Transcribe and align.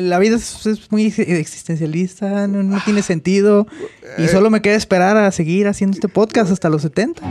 la 0.00 0.18
vida 0.18 0.36
es, 0.36 0.66
es 0.66 0.90
muy 0.90 1.06
existencialista, 1.06 2.46
no, 2.46 2.62
no 2.62 2.78
tiene 2.84 3.02
sentido. 3.02 3.66
Y 4.18 4.28
solo 4.28 4.50
me 4.50 4.62
queda 4.62 4.74
esperar 4.74 5.16
a 5.16 5.30
seguir 5.30 5.66
haciendo 5.68 5.94
este 5.94 6.08
podcast 6.08 6.50
hasta 6.50 6.68
los 6.68 6.82
70. 6.82 7.22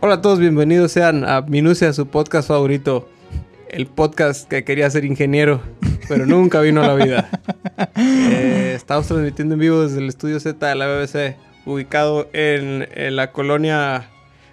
Hola 0.00 0.14
a 0.14 0.22
todos, 0.22 0.38
bienvenidos 0.38 0.92
sean 0.92 1.24
a 1.24 1.42
Minucia, 1.42 1.92
su 1.92 2.06
podcast 2.06 2.48
favorito. 2.48 3.08
El 3.68 3.86
podcast 3.86 4.48
que 4.48 4.64
quería 4.64 4.88
ser 4.88 5.04
ingeniero, 5.04 5.60
pero 6.08 6.24
nunca 6.24 6.60
vino 6.60 6.82
a 6.82 6.86
la 6.86 6.94
vida. 6.94 7.28
Eh, 7.96 8.54
estamos 8.88 9.06
transmitiendo 9.06 9.52
en 9.54 9.60
vivo 9.60 9.82
desde 9.82 9.98
el 9.98 10.08
estudio 10.08 10.40
Z 10.40 10.66
de 10.66 10.74
la 10.74 10.86
BBC, 10.86 11.36
ubicado 11.66 12.26
en, 12.32 12.88
en 12.94 13.16
la 13.16 13.32
colonia. 13.32 14.08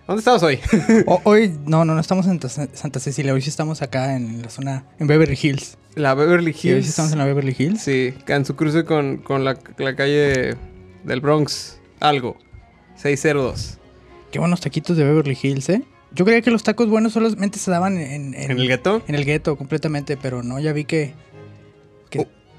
¿Dónde 0.07 0.19
estamos 0.19 0.43
hoy? 0.43 0.59
O- 1.05 1.21
hoy, 1.23 1.57
no, 1.65 1.85
no, 1.85 1.95
no 1.95 2.01
estamos 2.01 2.27
en 2.27 2.39
Ta- 2.39 2.49
Santa 2.49 2.99
Cecilia, 2.99 3.33
hoy 3.33 3.41
sí 3.41 3.49
estamos 3.49 3.81
acá 3.81 4.13
en 4.17 4.41
la 4.41 4.49
zona, 4.49 4.83
en 4.99 5.07
Beverly 5.07 5.39
Hills. 5.41 5.77
La 5.95 6.13
Beverly 6.15 6.51
Sí, 6.51 6.67
hoy 6.67 6.73
sí 6.73 6.77
Hills. 6.79 6.89
estamos 6.89 7.13
en 7.13 7.19
la 7.19 7.23
Beverly 7.25 7.55
Hills. 7.57 7.81
Sí, 7.81 8.13
en 8.27 8.43
su 8.43 8.57
cruce 8.57 8.83
con, 8.83 9.19
con 9.19 9.45
la, 9.45 9.57
la 9.77 9.95
calle 9.95 10.55
del 11.05 11.21
Bronx. 11.21 11.79
Algo. 12.01 12.37
602. 12.97 13.77
Qué 14.33 14.39
buenos 14.39 14.59
taquitos 14.59 14.97
de 14.97 15.05
Beverly 15.05 15.37
Hills, 15.41 15.69
¿eh? 15.69 15.81
Yo 16.11 16.25
creía 16.25 16.41
que 16.41 16.51
los 16.51 16.61
tacos 16.63 16.89
buenos 16.89 17.13
solamente 17.13 17.57
se 17.57 17.71
daban 17.71 17.97
en, 17.97 18.33
¿En 18.33 18.51
el 18.51 18.67
gueto? 18.67 19.01
En 19.07 19.15
el 19.15 19.23
gueto, 19.23 19.55
completamente, 19.57 20.17
pero 20.17 20.43
no, 20.43 20.59
ya 20.59 20.73
vi 20.73 20.83
que, 20.83 21.13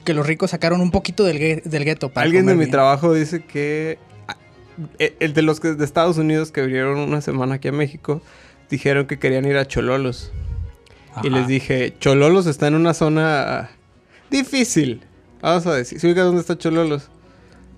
que, 0.06 0.14
los 0.14 0.26
ricos 0.26 0.52
sacaron 0.52 0.80
un 0.80 0.90
poquito 0.90 1.24
del, 1.24 1.60
del 1.64 1.84
gueto 1.84 2.08
para 2.10 2.24
Alguien 2.24 2.46
de 2.46 2.54
mi 2.54 2.60
bien. 2.60 2.70
trabajo 2.70 3.12
dice 3.12 3.44
que 3.44 3.98
ah, 4.28 4.36
eh, 4.98 5.14
el 5.20 5.34
de 5.34 5.42
los 5.42 5.60
que 5.60 5.74
de 5.74 5.84
Estados 5.84 6.16
Unidos 6.16 6.50
que 6.52 6.62
vinieron 6.62 6.98
una 6.98 7.20
semana 7.20 7.56
aquí 7.56 7.68
a 7.68 7.72
México 7.72 8.22
dijeron 8.70 9.06
que 9.06 9.18
querían 9.18 9.44
ir 9.44 9.56
a 9.58 9.66
Chololos. 9.66 10.32
Y 11.22 11.30
les 11.30 11.46
dije, 11.46 11.94
Chololos 11.98 12.46
está 12.46 12.66
en 12.66 12.74
una 12.74 12.92
zona 12.94 13.70
difícil. 14.30 15.02
Vamos 15.40 15.66
a 15.66 15.74
decir, 15.74 15.98
¿sí 16.00 16.12
dónde 16.14 16.40
está 16.40 16.58
Chololos? 16.58 17.08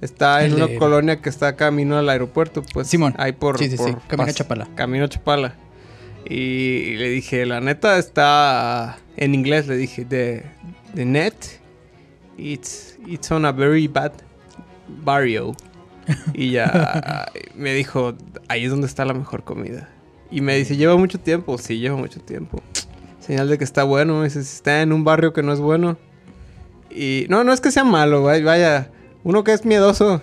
Está 0.00 0.44
en 0.44 0.54
una 0.54 0.66
de- 0.66 0.76
colonia 0.76 1.20
que 1.20 1.28
está 1.28 1.56
camino 1.56 1.98
al 1.98 2.08
aeropuerto, 2.08 2.62
pues. 2.72 2.86
Simón. 2.88 3.14
Ahí 3.18 3.32
por, 3.32 3.58
Sí, 3.58 3.68
sí, 3.70 3.76
sí, 3.76 3.82
por 3.92 4.00
camino 4.06 4.30
a 4.30 4.32
Chapala. 4.32 4.68
Camino 4.74 5.04
a 5.04 5.08
Chapala. 5.08 5.54
Y 6.24 6.96
le 6.96 7.10
dije, 7.10 7.46
la 7.46 7.60
neta 7.60 7.98
está 7.98 8.98
en 9.16 9.34
inglés, 9.34 9.66
le 9.66 9.76
dije, 9.76 10.04
the, 10.04 10.44
the 10.94 11.04
net, 11.04 11.34
it's, 12.38 12.96
it's 13.06 13.30
on 13.30 13.44
a 13.44 13.52
very 13.52 13.86
bad 13.88 14.12
barrio. 15.04 15.54
Y 16.32 16.52
ya 16.52 17.30
me 17.54 17.74
dijo, 17.74 18.14
ahí 18.48 18.64
es 18.64 18.70
donde 18.70 18.86
está 18.86 19.04
la 19.04 19.14
mejor 19.14 19.44
comida. 19.44 19.88
Y 20.30 20.40
me 20.40 20.56
dice, 20.56 20.76
lleva 20.76 20.96
mucho 20.96 21.18
tiempo. 21.18 21.58
Sí, 21.58 21.78
lleva 21.78 21.96
mucho 21.96 22.20
tiempo. 22.20 22.62
Señal 23.20 23.48
de 23.48 23.58
que 23.58 23.64
está 23.64 23.84
bueno. 23.84 24.18
Me 24.18 24.24
dice, 24.24 24.42
si 24.42 24.56
está 24.56 24.82
en 24.82 24.92
un 24.92 25.04
barrio 25.04 25.32
que 25.32 25.42
no 25.42 25.52
es 25.52 25.60
bueno. 25.60 25.98
Y 26.90 27.26
no, 27.28 27.44
no 27.44 27.52
es 27.52 27.60
que 27.60 27.70
sea 27.70 27.84
malo, 27.84 28.22
vaya. 28.22 28.90
Uno 29.24 29.44
que 29.44 29.52
es 29.52 29.64
miedoso 29.64 30.22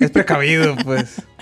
es 0.00 0.10
precavido, 0.10 0.76
pues. 0.84 1.22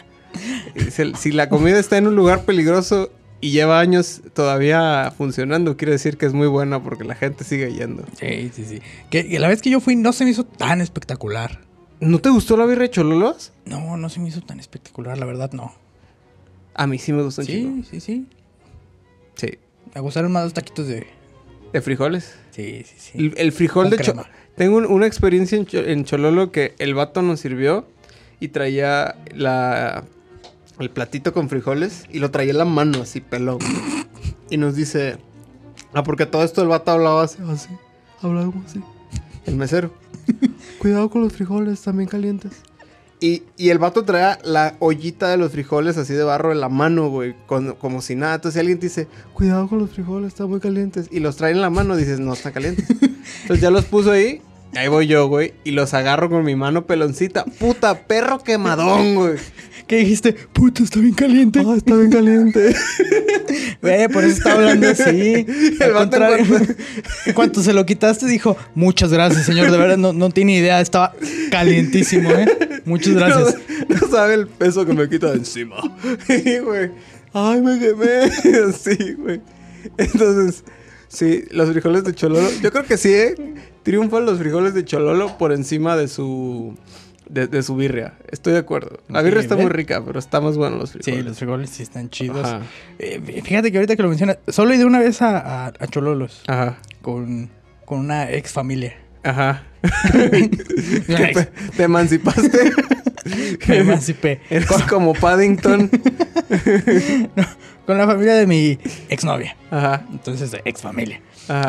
Si 1.19 1.33
la 1.33 1.51
comida 1.51 1.79
está 1.79 1.99
en 1.99 2.07
un 2.07 2.17
lugar 2.17 2.47
peligroso 2.47 3.11
y 3.43 3.51
lleva 3.51 3.79
años 3.81 4.23
todavía 4.33 5.13
funcionando, 5.15 5.77
quiere 5.77 5.93
decir 5.93 6.17
que 6.17 6.25
es 6.25 6.33
muy 6.33 6.47
buena 6.47 6.83
porque 6.83 7.05
la 7.05 7.15
gente 7.15 7.45
sigue 7.45 7.75
yendo. 7.75 8.05
Sí, 8.19 8.51
sí, 8.55 8.65
sí. 8.65 8.81
Que, 9.11 9.29
que 9.29 9.39
la 9.39 9.49
vez 9.49 9.61
que 9.61 9.69
yo 9.69 9.81
fui 9.81 9.95
no 9.97 10.13
se 10.15 10.25
me 10.25 10.31
hizo 10.31 10.45
tan 10.45 10.81
espectacular. 10.81 11.59
¿No 12.01 12.19
te 12.21 12.31
gustó 12.31 12.57
la 12.57 12.65
birria 12.65 12.85
de 12.85 12.91
Chololos? 12.91 13.53
No, 13.67 13.97
no 13.99 14.09
se 14.09 14.19
me 14.21 14.29
hizo 14.29 14.41
tan 14.41 14.59
espectacular, 14.61 15.19
la 15.19 15.27
verdad 15.27 15.53
no. 15.53 15.75
A 16.75 16.87
mí 16.87 16.99
sí 16.99 17.13
me 17.13 17.23
gustó 17.23 17.43
un 17.43 17.47
chingo. 17.47 17.83
Sí, 17.85 18.01
sí, 18.01 18.01
sí. 18.01 18.27
Sí. 19.35 19.59
Me 19.95 20.01
gustaron 20.01 20.33
más 20.33 20.45
los 20.45 20.55
taquitos 20.55 20.87
de... 20.89 21.07
¿De 21.73 21.81
frijoles? 21.83 22.35
Sí, 22.51 22.85
sí, 22.87 22.95
sí. 22.99 23.11
El, 23.19 23.35
el 23.37 23.53
frijol 23.53 23.85
Con 23.85 23.91
de 23.91 23.97
crema. 23.99 24.23
Chololo. 24.23 24.37
Tengo 24.57 24.77
un- 24.79 24.87
una 24.87 25.07
experiencia 25.07 25.59
en, 25.59 25.67
en 25.73 26.05
Chololo 26.05 26.51
que 26.53 26.75
el 26.79 26.95
vato 26.95 27.23
nos 27.23 27.41
sirvió 27.41 27.87
y 28.41 28.49
traía 28.49 29.17
la 29.35 30.05
el 30.83 30.91
platito 30.91 31.33
con 31.33 31.49
frijoles 31.49 32.05
y 32.11 32.19
lo 32.19 32.31
traía 32.31 32.51
en 32.53 32.59
la 32.59 32.65
mano 32.65 33.03
así 33.03 33.21
pelón. 33.21 33.59
y 34.51 34.57
nos 34.57 34.75
dice, 34.77 35.17
ah, 35.95 36.03
porque 36.03 36.27
todo 36.27 36.45
esto 36.45 36.63
el 36.63 36.69
vato 36.69 36.91
hablaba 36.91 37.23
así, 37.25 37.39
así, 37.49 37.69
hablaba 38.21 38.47
como 38.51 38.65
así. 38.67 38.81
El 39.47 39.57
mesero. 39.57 39.93
Cuidado 40.79 41.11
con 41.11 41.23
los 41.23 41.33
frijoles, 41.33 41.81
también 41.83 42.09
calientes. 42.09 42.53
Y, 43.21 43.45
y 43.57 43.69
el 43.69 43.79
vato 43.79 44.05
traía 44.05 44.39
la 44.45 44.75
ollita 44.81 45.29
de 45.29 45.37
los 45.37 45.53
frijoles 45.53 45.97
así 45.97 46.13
de 46.13 46.25
barro 46.25 46.51
en 46.51 46.61
la 46.61 46.69
mano, 46.69 47.09
güey, 47.09 47.37
con- 47.47 47.75
como 47.77 48.03
si 48.03 48.17
nada. 48.17 48.35
Entonces 48.35 48.55
si 48.55 48.61
alguien 48.61 48.81
te 48.81 48.87
dice, 48.87 49.07
cuidado 49.33 49.69
con 49.69 49.79
los 49.79 49.91
frijoles, 49.91 50.29
están 50.29 50.51
muy 50.51 50.59
calientes. 50.59 51.07
Y 51.11 51.21
los 51.21 51.37
trae 51.37 51.53
en 51.53 51.61
la 51.61 51.71
mano, 51.71 51.95
dices, 51.97 52.19
no, 52.19 52.33
están 52.33 52.53
calientes. 52.53 52.85
Entonces 53.43 53.61
ya 53.61 53.71
los 53.71 53.85
puso 53.85 54.11
ahí. 54.11 54.43
Ahí 54.75 54.89
voy 54.89 55.07
yo, 55.07 55.29
güey. 55.29 55.55
Y 55.65 55.71
los 55.73 55.95
agarro 55.95 56.31
con 56.31 56.43
mi 56.45 56.57
mano 56.57 56.85
peloncita. 56.87 57.45
Puta, 57.45 58.07
perro 58.09 58.41
quemadón, 58.43 59.15
güey. 59.15 59.37
¿Qué 59.87 59.97
dijiste? 59.97 60.33
Puta, 60.53 60.83
está 60.83 61.01
bien 61.01 61.15
caliente. 61.15 61.61
Ah, 61.67 61.75
está 61.77 61.97
bien 61.97 62.11
caliente. 62.11 62.75
Güey, 63.83 64.09
por 64.09 64.25
eso 64.25 64.37
está 64.39 64.53
hablando 64.53 64.89
así. 64.89 65.45
El 65.81 65.93
contrario, 65.93 66.47
cuanto- 66.49 66.75
en 67.27 67.35
cuanto 67.35 67.63
se 67.63 67.73
lo 67.73 67.85
quitaste, 67.85 68.27
dijo: 68.27 68.57
Muchas 68.75 69.13
gracias, 69.13 69.45
señor. 69.45 69.71
De 69.71 69.77
verdad, 69.79 69.97
no, 69.99 70.13
no 70.13 70.31
tiene 70.31 70.57
idea. 70.57 70.81
Estaba 70.81 71.13
calientísimo, 71.51 72.31
¿eh? 72.31 72.47
Muchas 72.85 73.15
gracias. 73.15 73.57
No, 73.89 73.97
no 74.01 74.09
sabe 74.09 74.35
el 74.35 74.47
peso 74.47 74.87
que 74.87 74.93
me 74.95 75.09
quita 75.09 75.31
de 75.33 75.39
encima. 75.39 75.77
Y, 76.29 76.59
güey. 76.59 76.91
Ay, 77.33 77.61
me 77.61 77.79
quemé. 77.79 78.31
Sí, 78.73 79.15
güey. 79.15 79.41
Entonces, 79.99 80.65
sí, 81.09 81.45
los 81.51 81.71
frijoles 81.71 82.05
de 82.05 82.15
Chololo. 82.15 82.49
Yo 82.63 82.71
creo 82.71 82.85
que 82.85 82.97
sí, 82.97 83.13
¿eh? 83.13 83.35
Triunfan 83.83 84.25
los 84.25 84.39
frijoles 84.39 84.75
de 84.75 84.85
Chololo 84.85 85.37
por 85.39 85.53
encima 85.53 85.97
de 85.97 86.07
su. 86.09 86.77
De, 87.33 87.47
de 87.47 87.63
su 87.63 87.75
birria. 87.77 88.15
Estoy 88.31 88.53
de 88.53 88.59
acuerdo. 88.59 89.01
La 89.09 89.21
Sí, 89.21 89.25
birria 89.25 89.41
está 89.41 89.57
muy 89.57 89.71
rica, 89.71 90.03
pero 90.05 90.19
está 90.19 90.41
más 90.43 90.57
bueno 90.59 90.77
los 90.77 90.93
frijoles. 90.93 91.19
Sí, 91.21 91.23
los 91.27 91.39
frijoles 91.39 91.71
sí 91.71 91.83
están 91.83 92.11
chidos. 92.11 92.47
Eh, 92.99 93.21
fíjate 93.43 93.73
que 93.73 93.79
ahorita 93.79 93.97
que 93.97 94.03
lo 94.03 94.09
mencionas, 94.11 94.39
solo 94.49 94.73
he 94.73 94.77
ido 94.77 94.87
una 94.87 94.99
vez 94.99 95.23
a, 95.23 95.39
a- 95.39 95.73
a 95.79 95.87
Chololos 95.87 96.43
Ajá. 96.47 96.77
con, 97.01 97.49
con 97.87 98.01
una 98.01 98.31
ex 98.31 98.53
familia. 98.53 98.95
Ajá. 99.25 99.63
te, 100.13 101.49
te 101.77 101.83
emancipaste. 101.83 102.73
Me 103.69 103.79
emancipé. 103.79 104.41
Eres 104.51 104.67
como 104.89 105.15
Paddington. 105.15 105.89
Con 107.87 107.99
la 107.99 108.07
familia 108.07 108.35
de 108.35 108.47
mi 108.47 108.79
exnovia. 109.09 109.57
Ajá. 109.71 110.05
Entonces, 110.11 110.57
ex 110.65 110.81
familia. 110.83 111.21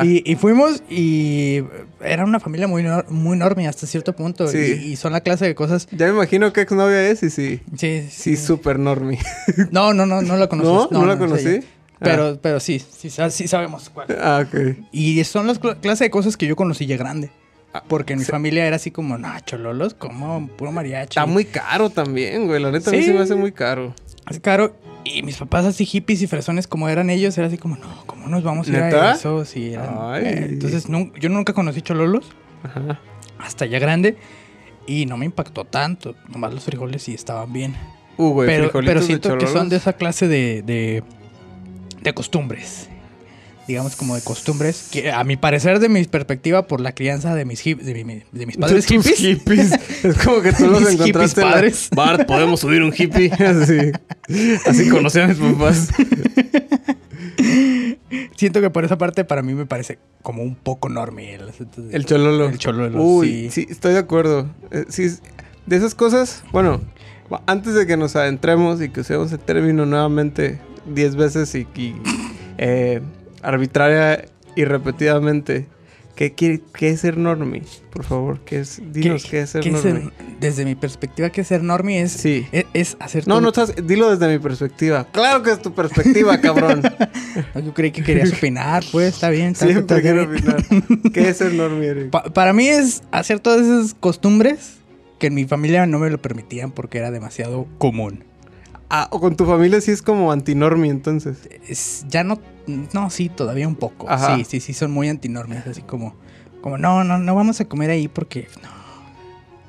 Y, 0.03 0.29
y 0.31 0.35
fuimos 0.35 0.84
y 0.89 1.63
era 2.01 2.23
una 2.25 2.39
familia 2.39 2.67
muy, 2.67 2.84
nor- 2.84 3.07
muy 3.09 3.35
enorme 3.35 3.67
hasta 3.67 3.88
cierto 3.88 4.13
punto. 4.16 4.47
Sí. 4.47 4.57
Y, 4.57 4.91
y 4.91 4.95
son 4.95 5.13
la 5.13 5.22
clase 5.22 5.45
de 5.45 5.56
cosas. 5.56 5.88
Ya 5.91 6.06
me 6.07 6.13
imagino 6.13 6.53
qué 6.53 6.61
exnovia 6.61 7.09
es 7.09 7.23
y 7.23 7.29
sí. 7.29 7.61
Sí, 7.78 8.07
Sí, 8.09 8.35
súper 8.38 8.78
normie. 8.79 9.19
No, 9.72 9.94
no, 9.94 10.06
no, 10.06 10.22
no 10.22 10.38
la 10.38 10.47
conoces. 10.50 10.91
¿No? 10.91 11.00
¿No 11.01 11.06
la 11.06 11.17
conocí? 11.17 11.59
Pero, 12.00 12.38
pero 12.41 12.59
sí, 12.59 12.79
sí, 12.79 13.09
sa- 13.09 13.29
sí 13.29 13.47
sabemos 13.47 13.89
cuál. 13.89 14.07
Ah, 14.22 14.44
ok. 14.45 14.78
Y 14.91 15.23
son 15.23 15.47
las 15.47 15.59
cl- 15.61 15.79
clase 15.79 16.03
de 16.05 16.09
cosas 16.09 16.35
que 16.38 16.45
yo 16.47 16.55
conocí 16.55 16.85
ya 16.85 16.97
grande. 16.97 17.31
Ah, 17.73 17.84
Porque 17.88 18.13
en 18.13 18.19
mi 18.19 18.25
familia 18.25 18.67
era 18.67 18.75
así 18.75 18.91
como, 18.91 19.17
no, 19.17 19.29
chololos, 19.45 19.94
como 19.95 20.47
puro 20.50 20.72
mariachi. 20.72 21.11
Está 21.17 21.25
muy 21.25 21.45
caro 21.45 21.90
también, 21.90 22.45
güey. 22.45 22.61
La 22.61 22.72
neta 22.72 22.90
a 22.90 22.94
mí 22.94 23.00
Sí. 23.00 23.05
se 23.05 23.13
me 23.13 23.22
hace 23.22 23.35
muy 23.35 23.51
caro. 23.53 23.95
Así 24.25 24.40
caro. 24.40 24.75
Y 25.06 25.22
mis 25.24 25.38
papás 25.38 25.66
así 25.66 25.86
hippies 25.86 26.22
y 26.22 26.28
fresones 26.28 26.68
como 26.68 26.88
eran 26.90 27.09
ellos, 27.09 27.38
era 27.38 27.47
así 27.47 27.58
como, 27.58 27.75
no, 27.75 27.88
¿cómo 28.06 28.28
nos 28.28 28.44
vamos 28.44 28.68
a 28.68 28.72
ir 28.72 28.80
¿Neta? 28.80 29.12
a 29.12 29.16
eso? 29.16 29.44
Sí, 29.46 29.74
eran- 29.74 30.24
eh, 30.25 30.47
entonces 30.52 30.88
yo 31.19 31.30
nunca 31.30 31.53
conocí 31.53 31.81
chololos 31.81 32.30
Ajá. 32.64 33.00
hasta 33.38 33.66
ya 33.66 33.80
grande 33.80 34.18
y 34.88 35.06
no 35.06 35.18
me 35.18 35.25
impactó 35.25 35.66
tanto. 35.66 36.16
Nomás 36.30 36.53
los 36.53 36.64
frijoles 36.64 37.03
sí 37.03 37.14
estaban 37.14 37.52
bien. 37.52 37.75
Uh, 38.17 38.29
güey, 38.29 38.47
pero, 38.47 38.72
pero 38.72 39.02
siento 39.02 39.38
que 39.38 39.47
son 39.47 39.70
de 39.70 39.76
esa 39.78 39.94
clase 39.94 40.28
de, 40.28 40.61
de, 40.61 41.03
de 42.02 42.14
costumbres. 42.14 42.90
Digamos 43.68 43.96
como 43.96 44.16
de 44.16 44.22
costumbres. 44.22 44.90
Que 44.92 45.12
a 45.12 45.24
mi 45.24 45.38
parecer, 45.38 45.80
de 45.80 45.88
mi 45.88 46.04
perspectiva, 46.04 46.68
por 46.68 46.82
la 46.82 46.92
crianza 46.94 47.34
de 47.34 47.46
mis, 47.46 47.66
hip- 47.66 47.80
de, 47.80 48.04
mi- 48.04 48.24
de 48.32 48.46
mis 48.46 48.58
padres 48.58 48.86
Tus 48.88 49.06
hippies. 49.06 49.20
hippies. 49.20 49.72
es 50.04 50.18
como 50.24 50.42
que 50.42 50.52
tú 50.52 50.68
los 50.68 50.90
encontraste 50.92 51.40
en 51.42 51.48
la- 51.48 51.54
padres. 51.54 51.90
Bart, 51.96 52.26
¿podemos 52.28 52.60
subir 52.60 52.82
un 52.84 52.94
hippie? 52.98 53.32
Así. 53.32 53.92
Así 54.66 54.90
conocí 54.90 55.20
a 55.20 55.28
mis 55.28 55.38
papás. 55.38 55.90
Siento 58.36 58.62
que 58.62 58.70
por 58.70 58.84
esa 58.86 58.98
parte 58.98 59.24
para 59.24 59.42
mí 59.42 59.54
me 59.54 59.66
parece 59.66 60.00
como 60.22 60.44
un 60.44 60.56
poco 60.56 60.90
enorme 60.90 61.34
el 61.36 61.48
de- 61.48 61.96
El 61.96 62.06
chololo. 62.06 62.50
El 62.50 62.58
chololo, 62.58 63.02
Uy, 63.02 63.50
sí. 63.50 63.64
sí. 63.64 63.68
estoy 63.70 63.94
de 63.94 64.00
acuerdo. 64.00 64.50
Eh, 64.72 64.86
sí, 64.90 65.08
de 65.66 65.76
esas 65.78 65.96
cosas, 65.96 66.44
bueno, 66.52 66.82
antes 67.46 67.74
de 67.74 67.88
que 67.88 67.96
nos 67.98 68.16
adentremos 68.16 68.82
y 68.82 68.90
que 68.90 69.02
usemos 69.02 69.32
el 69.32 69.40
término 69.40 69.86
nuevamente 69.86 70.60
10 70.94 71.16
veces 71.16 71.56
y, 71.56 71.60
y, 71.76 71.96
eh, 72.58 73.02
arbitraria 73.43 74.25
y 74.55 74.66
repetidamente, 74.66 75.67
¿Qué, 76.16 76.35
quiere, 76.35 76.61
¿Qué 76.75 76.90
es 76.91 76.99
ser 76.99 77.17
normie? 77.17 77.63
Por 77.91 78.03
favor, 78.03 78.40
¿qué 78.45 78.59
es? 78.59 78.79
Dinos, 78.91 79.25
¿qué, 79.25 79.40
es 79.41 79.49
ser 79.49 79.63
¿Qué 79.63 79.69
es 79.69 79.84
normie? 79.84 80.11
desde 80.40 80.63
mi 80.63 80.75
perspectiva, 80.75 81.31
que 81.31 81.43
ser 81.43 81.63
normie 81.63 82.03
es, 82.03 82.11
Sí. 82.11 82.45
es, 82.51 82.66
es 82.75 82.97
hacer 82.99 83.28
No, 83.28 83.34
todo- 83.35 83.41
no 83.41 83.47
estás... 83.49 83.73
Dilo 83.87 84.16
desde 84.16 84.31
mi 84.31 84.37
perspectiva. 84.37 85.07
Claro 85.11 85.41
que 85.41 85.49
es 85.49 85.59
tu 85.59 85.73
perspectiva, 85.73 86.40
cabrón. 86.40 86.84
No, 87.55 87.61
Yo 87.61 87.73
creí 87.73 87.90
que 87.91 88.03
querías 88.03 88.31
opinar, 88.31 88.84
pues 88.91 89.16
está 89.16 89.31
bien. 89.31 89.53
está- 89.53 89.66
Siempre 89.66 89.97
está 89.97 90.01
quiero 90.03 90.28
bien. 90.28 90.43
opinar. 90.47 91.11
¿Qué 91.11 91.29
es 91.29 91.37
ser 91.37 91.51
normie, 91.55 91.87
Eric? 91.87 92.09
Pa- 92.11 92.25
para 92.25 92.53
mí 92.53 92.67
es 92.67 93.01
hacer 93.11 93.40
todas 93.40 93.61
esas 93.61 93.95
costumbres 93.95 94.75
que 95.17 95.28
en 95.28 95.34
mi 95.34 95.45
familia 95.45 95.87
no 95.87 95.97
me 95.97 96.11
lo 96.11 96.22
permitían 96.22 96.72
porque 96.72 96.99
era 96.99 97.09
demasiado 97.09 97.66
común. 97.79 98.23
Ah, 98.95 99.07
o 99.09 99.19
con 99.19 99.35
tu 99.35 99.45
familia 99.47 99.81
sí 99.81 99.90
es 99.90 100.03
como 100.03 100.31
antinormie, 100.31 100.91
entonces. 100.91 101.49
Es- 101.67 102.05
ya 102.09 102.23
no, 102.23 102.40
no, 102.93 103.09
sí, 103.09 103.28
todavía 103.28 103.67
un 103.67 103.75
poco. 103.75 104.07
Ajá. 104.07 104.35
Sí, 104.35 104.45
sí, 104.45 104.59
sí, 104.59 104.73
son 104.73 104.91
muy 104.91 105.09
antinormes, 105.09 105.66
así 105.66 105.81
como, 105.81 106.16
como 106.61 106.78
no, 106.78 107.03
no, 107.03 107.17
no 107.17 107.34
vamos 107.34 107.59
a 107.59 107.66
comer 107.66 107.90
ahí 107.90 108.07
porque 108.07 108.47
no. 108.61 108.69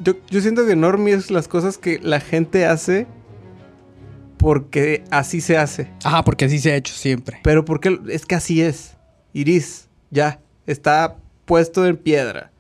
Yo, 0.01 0.13
yo 0.29 0.43
siento 0.43 0.67
que 0.67 0.77
normie 0.77 1.15
es 1.15 1.31
las 1.31 1.49
cosas 1.49 1.79
que 1.79 1.99
la 2.03 2.21
gente 2.21 2.67
hace 2.67 3.07
porque 4.37 5.05
así 5.11 5.41
se 5.41 5.57
hace. 5.57 5.91
Ajá, 6.05 6.23
porque 6.23 6.45
así 6.45 6.59
se 6.59 6.73
ha 6.73 6.77
hecho 6.77 6.93
siempre. 6.95 7.41
Pero 7.43 7.65
porque 7.65 7.99
es 8.11 8.27
que 8.27 8.35
así 8.35 8.61
es. 8.61 8.95
Iris, 9.33 9.89
ya, 10.11 10.39
está 10.67 11.17
puesto 11.47 11.87
en 11.87 11.97
piedra. 11.97 12.51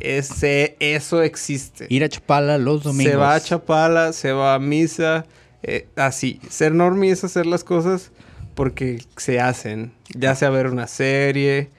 Ese, 0.00 0.76
eso 0.80 1.22
existe. 1.22 1.86
Ir 1.90 2.02
a 2.02 2.08
Chapala 2.08 2.58
los 2.58 2.82
domingos. 2.82 3.12
Se 3.12 3.16
va 3.16 3.34
a 3.36 3.40
Chapala, 3.40 4.12
se 4.12 4.32
va 4.32 4.54
a 4.54 4.58
misa, 4.58 5.26
eh, 5.62 5.86
así. 5.96 6.40
Ser 6.48 6.72
normie 6.72 7.10
es 7.10 7.24
hacer 7.24 7.46
las 7.46 7.64
cosas 7.64 8.10
porque 8.54 9.02
se 9.16 9.40
hacen. 9.40 9.92
Ya 10.14 10.34
sea 10.34 10.50
ver 10.50 10.66
una 10.66 10.86
serie, 10.86 11.70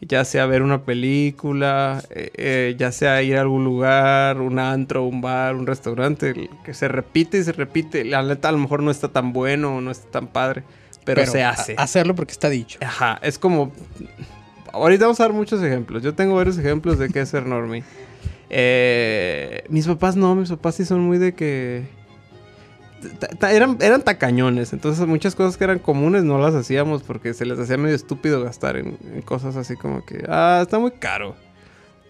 ya 0.00 0.24
sea 0.24 0.46
ver 0.46 0.62
una 0.62 0.82
película, 0.84 2.02
eh, 2.10 2.30
eh, 2.34 2.76
ya 2.78 2.92
sea 2.92 3.22
ir 3.22 3.36
a 3.36 3.42
algún 3.42 3.64
lugar, 3.64 4.40
un 4.40 4.58
antro, 4.58 5.04
un 5.04 5.20
bar, 5.20 5.54
un 5.54 5.66
restaurante, 5.66 6.48
que 6.64 6.74
se 6.74 6.88
repite 6.88 7.38
y 7.38 7.44
se 7.44 7.52
repite. 7.52 8.04
La 8.04 8.22
neta 8.22 8.48
a 8.48 8.52
lo 8.52 8.58
mejor 8.58 8.82
no 8.82 8.90
está 8.90 9.08
tan 9.08 9.32
bueno 9.32 9.76
o 9.76 9.80
no 9.80 9.90
está 9.90 10.10
tan 10.10 10.28
padre, 10.28 10.62
pero, 11.04 11.26
se 11.26 11.42
hace. 11.42 11.74
hacerlo 11.76 12.14
porque 12.14 12.32
está 12.32 12.48
dicho. 12.48 12.78
Ajá, 12.82 13.18
es 13.22 13.38
como... 13.38 13.72
Ahorita 14.72 15.04
vamos 15.04 15.18
a 15.18 15.24
dar 15.24 15.32
muchos 15.32 15.60
ejemplos. 15.62 16.02
Yo 16.02 16.14
tengo 16.14 16.36
varios 16.36 16.56
ejemplos 16.56 16.98
de 16.98 17.08
qué 17.08 17.20
es 17.22 17.28
ser 17.28 17.44
normie. 17.44 17.82
Eh, 18.50 19.64
mis 19.68 19.86
papás 19.86 20.14
no, 20.14 20.34
mis 20.36 20.48
papás 20.48 20.76
sí 20.76 20.84
son 20.84 21.00
muy 21.00 21.18
de 21.18 21.34
que... 21.34 21.99
Eran, 23.42 23.78
eran 23.80 24.02
tacañones, 24.02 24.72
entonces 24.72 25.06
muchas 25.06 25.34
cosas 25.34 25.56
que 25.56 25.64
eran 25.64 25.78
comunes 25.78 26.24
no 26.24 26.38
las 26.38 26.54
hacíamos 26.54 27.02
porque 27.02 27.32
se 27.34 27.46
les 27.46 27.58
hacía 27.58 27.76
medio 27.78 27.94
estúpido 27.96 28.42
gastar 28.44 28.76
en, 28.76 28.98
en 29.14 29.22
cosas 29.22 29.56
así 29.56 29.76
como 29.76 30.04
que, 30.04 30.24
ah, 30.28 30.60
está 30.62 30.78
muy 30.78 30.90
caro. 30.92 31.34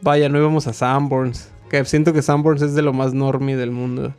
Vaya, 0.03 0.29
no 0.29 0.39
íbamos 0.39 0.67
a 0.67 0.73
Sanborns, 0.73 1.49
que 1.71 1.85
siento 1.85 2.13
que 2.13 2.23
Sanborns 2.23 2.63
es 2.63 2.75
de 2.75 2.83
lo 2.83 2.93
más 2.93 3.13
normie 3.15 3.57
del 3.57 3.71
mundo. 3.71 4.15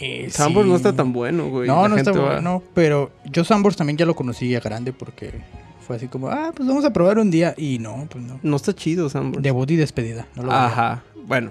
Eh, 0.00 0.28
Sanborns 0.30 0.66
sí. 0.66 0.70
no 0.70 0.76
está 0.76 0.92
tan 0.92 1.12
bueno, 1.12 1.48
güey. 1.48 1.66
No, 1.66 1.82
La 1.82 1.88
no 1.88 1.96
está 1.96 2.12
va- 2.12 2.34
bueno, 2.34 2.62
pero 2.74 3.10
yo 3.24 3.42
Sambors 3.42 3.76
también 3.76 3.96
ya 3.96 4.06
lo 4.06 4.14
conocí 4.14 4.48
ya 4.48 4.60
grande 4.60 4.92
porque 4.92 5.32
fue 5.84 5.96
así 5.96 6.06
como, 6.06 6.28
ah, 6.28 6.52
pues 6.54 6.68
vamos 6.68 6.84
a 6.84 6.92
probar 6.92 7.18
un 7.18 7.30
día. 7.32 7.54
Y 7.56 7.80
no, 7.80 8.06
pues 8.08 8.22
no. 8.22 8.38
No 8.44 8.56
está 8.56 8.72
chido 8.74 9.08
Sanborns. 9.08 9.42
Debut 9.42 9.68
y 9.72 9.76
despedida. 9.76 10.28
No 10.36 10.42
lo 10.44 10.48
veía. 10.50 10.66
Ajá, 10.66 11.02
bueno. 11.26 11.50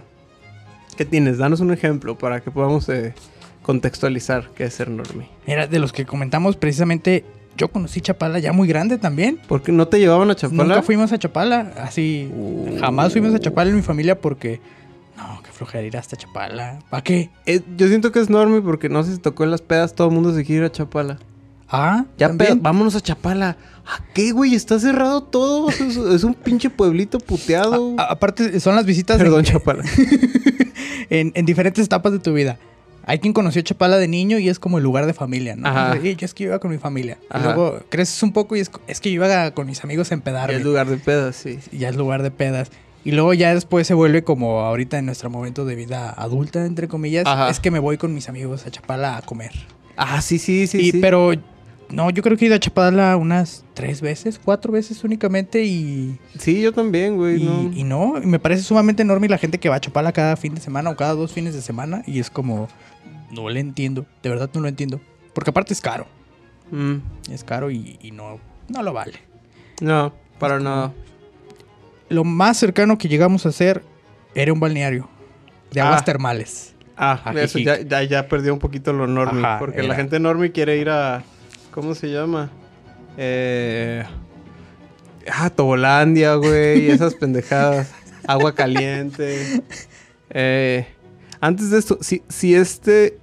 ¿Qué 0.95 1.03
tienes? 1.03 1.39
Danos 1.39 1.59
un 1.59 1.71
ejemplo 1.71 2.17
para 2.17 2.39
que 2.41 2.51
podamos 2.51 2.87
eh, 2.89 3.13
contextualizar 3.63 4.49
qué 4.55 4.65
es 4.65 4.73
ser 4.73 4.89
normie. 4.89 5.27
Era 5.45 5.67
de 5.67 5.79
los 5.79 5.91
que 5.93 6.05
comentamos 6.05 6.55
precisamente. 6.55 7.23
Yo 7.57 7.67
conocí 7.67 7.99
Chapala 8.01 8.39
ya 8.39 8.53
muy 8.53 8.67
grande 8.67 8.97
también. 8.97 9.37
¿Por 9.47 9.61
qué 9.61 9.71
no 9.71 9.87
te 9.87 9.99
llevaban 9.99 10.31
a 10.31 10.35
Chapala? 10.35 10.63
Nunca 10.63 10.81
fuimos 10.81 11.11
a 11.11 11.19
Chapala, 11.19 11.73
así. 11.77 12.31
Uh. 12.33 12.77
Jamás 12.79 13.11
fuimos 13.11 13.33
a 13.35 13.39
Chapala 13.39 13.69
en 13.69 13.75
mi 13.75 13.81
familia 13.81 14.19
porque. 14.19 14.61
No, 15.17 15.41
qué 15.43 15.51
flojera 15.51 15.85
ir 15.85 15.97
hasta 15.97 16.15
Chapala. 16.15 16.79
¿Para 16.89 17.03
qué? 17.03 17.29
Eh, 17.45 17.61
yo 17.77 17.87
siento 17.89 18.11
que 18.11 18.19
es 18.19 18.29
normie 18.29 18.61
porque 18.61 18.87
no 18.89 19.03
sé 19.03 19.13
si 19.13 19.17
tocó 19.19 19.43
en 19.43 19.51
las 19.51 19.61
pedas, 19.61 19.93
todo 19.93 20.07
el 20.07 20.13
mundo 20.13 20.33
se 20.33 20.43
quiere 20.45 20.61
ir 20.61 20.65
a 20.65 20.71
Chapala. 20.71 21.19
Ah, 21.73 22.05
Ya 22.17 22.29
pedas, 22.33 22.61
vámonos 22.61 22.95
a 22.95 23.01
Chapala. 23.01 23.57
¿A 23.85 24.03
qué, 24.13 24.31
güey? 24.31 24.55
Está 24.55 24.79
cerrado 24.79 25.21
todo. 25.23 25.69
Es, 25.69 25.79
es 25.97 26.23
un 26.23 26.33
pinche 26.33 26.69
pueblito 26.69 27.19
puteado. 27.19 27.95
A- 27.97 28.03
a- 28.03 28.11
aparte, 28.13 28.59
son 28.61 28.75
las 28.75 28.85
visitas 28.85 29.17
en- 29.17 29.23
Perdón, 29.23 29.43
Chapala. 29.43 29.83
en, 31.09 31.31
en 31.35 31.45
diferentes 31.45 31.85
etapas 31.85 32.11
de 32.13 32.19
tu 32.19 32.33
vida. 32.33 32.57
Hay 33.11 33.19
quien 33.19 33.33
conoció 33.33 33.61
Chapala 33.61 33.97
de 33.97 34.07
niño 34.07 34.39
y 34.39 34.47
es 34.47 34.57
como 34.57 34.77
el 34.77 34.85
lugar 34.85 35.05
de 35.05 35.13
familia, 35.13 35.57
¿no? 35.57 35.67
Ajá. 35.67 35.97
Y 36.01 36.15
yo 36.15 36.25
es 36.25 36.33
que 36.33 36.45
iba 36.45 36.59
con 36.59 36.71
mi 36.71 36.77
familia. 36.77 37.17
Y 37.37 37.43
luego 37.43 37.81
creces 37.89 38.23
un 38.23 38.31
poco 38.31 38.55
y 38.55 38.61
es, 38.61 38.71
es 38.87 39.01
que 39.01 39.11
yo 39.11 39.15
iba 39.15 39.51
con 39.51 39.67
mis 39.67 39.83
amigos 39.83 40.11
a 40.11 40.13
empedarme. 40.13 40.55
el 40.55 40.63
lugar 40.63 40.87
de 40.87 40.95
pedas, 40.95 41.35
sí. 41.35 41.59
Y 41.73 41.79
ya 41.79 41.89
es 41.89 41.97
lugar 41.97 42.23
de 42.23 42.31
pedas. 42.31 42.71
Y 43.03 43.11
luego 43.11 43.33
ya 43.33 43.53
después 43.53 43.85
se 43.85 43.93
vuelve 43.93 44.23
como 44.23 44.61
ahorita 44.61 44.97
en 44.97 45.07
nuestro 45.07 45.29
momento 45.29 45.65
de 45.65 45.75
vida 45.75 46.09
adulta, 46.09 46.65
entre 46.65 46.87
comillas. 46.87 47.25
Ajá. 47.27 47.49
Es 47.49 47.59
que 47.59 47.69
me 47.69 47.79
voy 47.79 47.97
con 47.97 48.13
mis 48.13 48.29
amigos 48.29 48.65
a 48.65 48.71
Chapala 48.71 49.17
a 49.17 49.21
comer. 49.23 49.51
Ah, 49.97 50.21
sí, 50.21 50.39
sí, 50.39 50.65
sí. 50.65 50.77
y, 50.77 50.91
sí. 50.91 51.01
Pero 51.01 51.33
no, 51.91 52.09
yo 52.09 52.23
creo 52.23 52.37
que 52.37 52.45
he 52.45 52.47
ido 52.47 52.55
a 52.55 52.59
Chapala 52.59 53.17
unas 53.17 53.65
tres 53.73 54.01
veces, 54.01 54.39
cuatro 54.41 54.71
veces 54.71 55.03
únicamente 55.03 55.63
y... 55.65 56.17
Sí, 56.39 56.61
yo 56.61 56.71
también, 56.71 57.17
güey. 57.17 57.41
Y 57.41 57.45
no. 57.45 57.71
y 57.73 57.83
no, 57.83 58.13
y 58.23 58.25
me 58.25 58.39
parece 58.39 58.63
sumamente 58.63 59.01
enorme 59.01 59.27
la 59.27 59.37
gente 59.37 59.59
que 59.59 59.67
va 59.67 59.75
a 59.75 59.81
Chapala 59.81 60.13
cada 60.13 60.37
fin 60.37 60.55
de 60.55 60.61
semana 60.61 60.89
o 60.89 60.95
cada 60.95 61.13
dos 61.13 61.33
fines 61.33 61.53
de 61.53 61.61
semana. 61.61 62.03
Y 62.07 62.19
es 62.19 62.29
como, 62.29 62.69
no 63.31 63.49
le 63.49 63.59
entiendo, 63.59 64.05
de 64.23 64.29
verdad 64.29 64.49
no 64.53 64.61
lo 64.61 64.67
entiendo. 64.67 64.99
Porque 65.33 65.49
aparte 65.49 65.73
es 65.73 65.81
caro, 65.81 66.05
Mm, 66.71 66.97
es 67.31 67.43
caro 67.43 67.69
y, 67.69 67.99
y 68.01 68.11
no, 68.11 68.39
no 68.69 68.81
lo 68.83 68.93
vale. 68.93 69.19
no, 69.81 70.13
para 70.39 70.57
Es 70.57 70.63
nada. 70.63 70.93
Lo 72.09 72.23
más 72.23 72.57
cercano 72.57 72.97
que 72.97 73.07
llegamos 73.07 73.45
a 73.45 73.49
hacer 73.49 73.83
era 74.35 74.51
un 74.53 74.59
balneario 74.59 75.07
de 75.71 75.81
aguas 75.81 76.01
Ah. 76.01 76.05
termales. 76.05 76.73
Ah, 76.97 77.33
eso 77.35 77.57
ya, 77.59 77.81
ya, 77.81 78.03
ya 78.03 78.27
perdió 78.27 78.53
un 78.53 78.59
poquito 78.59 78.93
lo 78.93 79.07
normie. 79.07 79.43
Ajá, 79.43 79.59
porque 79.59 79.79
era. 79.79 79.87
la 79.87 79.95
gente 79.95 80.19
normie 80.19 80.51
quiere 80.51 80.77
ir 80.77 80.89
a. 80.89 81.23
¿Cómo 81.71 81.95
se 81.95 82.11
llama? 82.11 82.51
Eh. 83.17 84.03
Ah, 85.31 85.49
Tobolandia, 85.49 86.35
güey. 86.35 86.89
Esas 86.91 87.15
pendejadas. 87.15 87.91
Agua 88.27 88.53
caliente. 88.53 89.61
Eh, 90.29 90.85
antes 91.39 91.71
de 91.71 91.79
esto, 91.79 91.97
si, 92.01 92.23
si 92.29 92.53
este. 92.55 93.17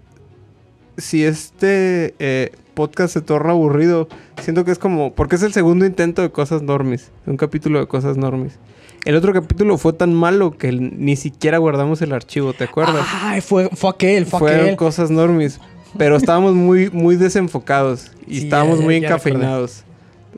Si 0.98 1.24
este 1.24 2.14
eh, 2.18 2.52
podcast 2.74 3.14
se 3.14 3.20
torna 3.22 3.52
aburrido, 3.52 4.08
siento 4.42 4.64
que 4.64 4.72
es 4.72 4.78
como. 4.78 5.14
Porque 5.14 5.36
es 5.36 5.42
el 5.42 5.52
segundo 5.52 5.86
intento 5.86 6.22
de 6.22 6.30
cosas 6.30 6.60
normis. 6.62 7.10
Un 7.26 7.36
capítulo 7.36 7.78
de 7.80 7.86
cosas 7.86 8.16
normis. 8.16 8.58
El 9.04 9.14
otro 9.14 9.32
capítulo 9.32 9.78
fue 9.78 9.92
tan 9.94 10.12
malo 10.12 10.58
que 10.58 10.72
ni 10.72 11.16
siquiera 11.16 11.58
guardamos 11.58 12.02
el 12.02 12.12
archivo, 12.12 12.52
¿te 12.52 12.64
acuerdas? 12.64 13.06
Ay, 13.22 13.40
fue, 13.40 13.68
fue 13.72 13.90
aquel, 13.90 14.26
fue 14.26 14.40
Fueron 14.40 14.60
aquel. 14.66 14.76
cosas 14.76 15.10
normis. 15.10 15.60
Pero 15.96 16.16
estábamos 16.16 16.54
muy, 16.54 16.90
muy 16.90 17.16
desenfocados. 17.16 18.10
Y 18.26 18.40
Sí, 18.40 18.44
estábamos 18.44 18.80
ya- 18.80 18.84
muy 18.84 18.94
ya- 18.96 19.00
ya 19.02 19.06
encafeinados. 19.08 19.84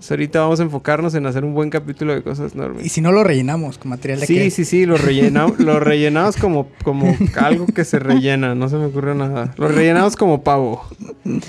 Entonces 0.01 0.13
ahorita 0.13 0.41
vamos 0.41 0.61
a 0.61 0.63
enfocarnos 0.63 1.15
en 1.15 1.27
hacer 1.27 1.45
un 1.45 1.53
buen 1.53 1.69
capítulo 1.69 2.15
de 2.15 2.23
cosas 2.23 2.55
Y 2.55 2.57
normis. 2.57 2.91
si 2.91 3.03
no 3.03 3.13
lo 3.13 3.23
rellenamos 3.23 3.77
con 3.77 3.91
material 3.91 4.19
de 4.21 4.27
Sí, 4.27 4.35
que 4.37 4.51
sí, 4.51 4.65
sí, 4.65 4.87
lo 4.87 4.97
rellenamos, 4.97 5.59
lo 5.61 5.79
rellenamos 5.79 6.39
como, 6.39 6.71
como 6.83 7.15
algo 7.39 7.67
que 7.67 7.85
se 7.85 7.99
rellena, 7.99 8.55
no 8.55 8.71
se 8.71 8.77
me 8.77 8.87
ocurrió 8.87 9.15
nada. 9.15 9.53
Lo 9.59 9.69
rellenamos 9.69 10.17
como 10.17 10.43
pavo. 10.43 10.83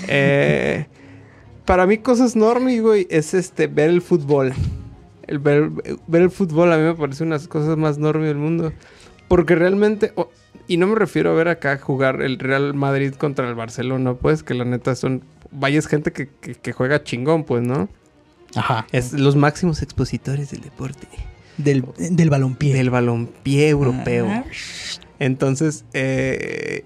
Eh, 0.06 0.84
para 1.64 1.86
mí, 1.86 1.96
cosas 1.96 2.36
normis, 2.36 2.82
güey, 2.82 3.06
es 3.08 3.32
este 3.32 3.68
ver 3.68 3.88
el 3.88 4.02
fútbol. 4.02 4.52
El 5.26 5.38
ver, 5.38 5.70
ver 6.06 6.20
el 6.20 6.30
fútbol 6.30 6.74
a 6.74 6.76
mí 6.76 6.82
me 6.82 6.94
parece 6.94 7.24
una 7.24 7.36
de 7.36 7.40
las 7.40 7.48
cosas 7.48 7.78
más 7.78 7.96
normis 7.96 8.28
del 8.28 8.36
mundo. 8.36 8.74
Porque 9.28 9.54
realmente, 9.54 10.12
y 10.68 10.76
no 10.76 10.88
me 10.88 10.94
refiero 10.96 11.30
a 11.30 11.34
ver 11.34 11.48
acá 11.48 11.78
jugar 11.78 12.20
el 12.20 12.38
Real 12.38 12.74
Madrid 12.74 13.14
contra 13.14 13.48
el 13.48 13.54
Barcelona, 13.54 14.12
pues, 14.12 14.42
que 14.42 14.52
la 14.52 14.66
neta 14.66 14.94
son, 14.94 15.22
vaya 15.50 15.78
es 15.78 15.86
gente 15.86 16.12
que, 16.12 16.28
que, 16.28 16.54
que 16.54 16.72
juega 16.72 17.02
chingón, 17.02 17.44
pues, 17.44 17.62
¿no? 17.62 17.88
Ajá. 18.54 18.86
Es 18.92 19.12
los 19.12 19.36
máximos 19.36 19.82
expositores 19.82 20.50
del 20.50 20.60
deporte. 20.60 21.08
Del, 21.58 21.84
del 21.98 22.30
balompié. 22.30 22.74
Del 22.74 22.90
balompié 22.90 23.68
europeo. 23.68 24.26
Ah. 24.28 24.44
Entonces, 25.18 25.84
eh, 25.92 26.84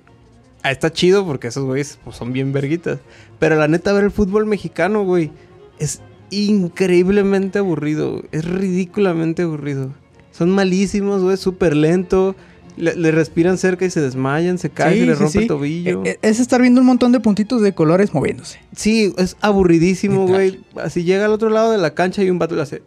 ah, 0.63 0.71
está 0.71 0.93
chido 0.93 1.25
porque 1.25 1.49
esos 1.49 1.65
güeyes 1.65 1.99
pues, 2.05 2.17
son 2.17 2.33
bien 2.33 2.53
verguitas. 2.53 2.99
Pero 3.39 3.57
la 3.57 3.69
neta, 3.69 3.93
ver 3.93 4.05
el 4.05 4.11
fútbol 4.11 4.47
mexicano, 4.47 5.05
güey, 5.05 5.31
es 5.79 6.03
increíblemente 6.31 7.59
aburrido. 7.59 8.23
Es 8.33 8.45
ridículamente 8.45 9.43
aburrido. 9.43 9.93
Son 10.33 10.51
malísimos, 10.51 11.23
güey, 11.23 11.37
súper 11.37 11.77
lento. 11.77 12.37
Le, 12.77 12.95
le 12.95 13.11
respiran 13.11 13.57
cerca 13.59 13.85
y 13.87 13.91
se 13.91 14.01
desmayan, 14.01 14.59
se 14.59 14.69
caen, 14.71 14.95
Sí, 14.95 15.01
se 15.07 15.15
sí, 15.15 15.19
rompe 15.21 15.33
sí. 15.33 15.39
el 15.39 15.47
tobillo. 15.47 16.03
Eh, 16.05 16.11
eh, 16.11 16.19
Es 16.23 16.41
estar 16.41 16.61
viendo 16.61 16.81
un 16.81 16.87
montón 16.87 17.11
de 17.13 17.21
puntitos 17.21 17.63
de 17.63 17.73
colores 17.75 18.13
moviéndose. 18.13 18.59
Sí, 18.75 19.15
es 19.17 19.37
aburridísimo, 19.41 20.27
güey. 20.27 20.61
Así 20.77 21.05
llega 21.05 21.25
al 21.25 21.33
otro 21.33 21.49
lado 21.51 21.73
de 21.73 21.79
la 21.79 21.95
cancha 21.95 22.23
y 22.23 22.29
un 22.31 22.39
vato 22.39 22.55
le 22.55 22.63
hace. 22.63 22.83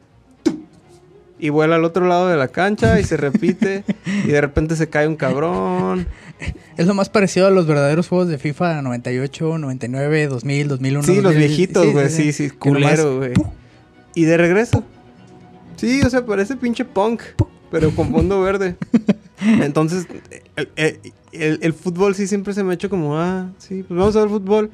Y 1.41 1.49
vuela 1.49 1.75
al 1.75 1.85
otro 1.85 2.05
lado 2.05 2.27
de 2.27 2.35
la 2.35 2.49
cancha 2.49 2.99
y 2.99 3.03
se 3.03 3.15
repite. 3.17 3.83
y 4.25 4.27
de 4.27 4.41
repente 4.41 4.75
se 4.75 4.89
cae 4.89 5.07
un 5.07 5.15
cabrón. 5.15 6.05
Es 6.77 6.85
lo 6.85 6.93
más 6.93 7.09
parecido 7.09 7.47
a 7.47 7.49
los 7.49 7.65
verdaderos 7.65 8.07
juegos 8.09 8.27
de 8.27 8.37
FIFA 8.37 8.81
98, 8.81 9.57
99, 9.57 10.27
2000, 10.27 10.67
2001. 10.67 11.03
Sí, 11.05 11.15
los 11.15 11.23
2000. 11.33 11.37
viejitos, 11.47 11.91
güey. 11.93 12.09
Sí, 12.09 12.31
sí, 12.33 12.49
culero, 12.49 13.17
güey. 13.17 13.33
Y 14.15 14.23
de 14.25 14.37
regreso. 14.37 14.83
Sí, 15.77 16.01
o 16.01 16.09
sea, 16.09 16.25
parece 16.25 16.57
pinche 16.57 16.83
punk, 16.85 17.21
pero 17.71 17.89
con 17.95 18.11
fondo 18.11 18.41
verde. 18.41 18.75
Entonces, 19.41 20.07
el, 20.55 20.69
el- 20.75 20.99
el- 21.31 21.59
el 21.61 21.73
fútbol 21.73 22.15
sí 22.15 22.27
siempre 22.27 22.53
se 22.53 22.63
me 22.63 22.71
ha 22.71 22.73
hecho 22.73 22.89
como, 22.89 23.17
ah, 23.17 23.49
sí, 23.57 23.83
pues 23.83 23.97
vamos 23.97 24.15
a 24.15 24.21
ver 24.21 24.29
fútbol. 24.29 24.71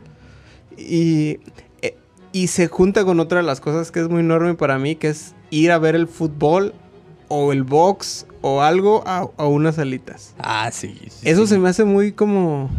Y, 0.77 1.39
eh, 1.81 1.95
y 2.31 2.47
se 2.47 2.67
junta 2.67 3.05
con 3.05 3.19
otra 3.19 3.37
de 3.39 3.43
las 3.45 3.61
cosas 3.61 3.91
que 3.91 3.99
es 4.01 4.09
muy 4.09 4.21
enorme 4.21 4.55
para 4.55 4.77
mí, 4.79 4.95
que 4.95 5.09
es 5.09 5.33
ir 5.49 5.71
a 5.71 5.77
ver 5.79 5.95
el 5.95 6.07
fútbol 6.07 6.73
o 7.27 7.51
el 7.53 7.63
box 7.63 8.25
o 8.41 8.61
algo 8.61 9.03
a, 9.05 9.27
a 9.37 9.45
unas 9.47 9.79
alitas. 9.79 10.33
Ah, 10.39 10.69
sí. 10.71 10.95
sí, 11.09 11.29
Eso 11.29 11.43
sí. 11.47 11.53
se 11.53 11.59
me 11.59 11.69
hace 11.69 11.83
muy 11.85 12.11
como... 12.11 12.69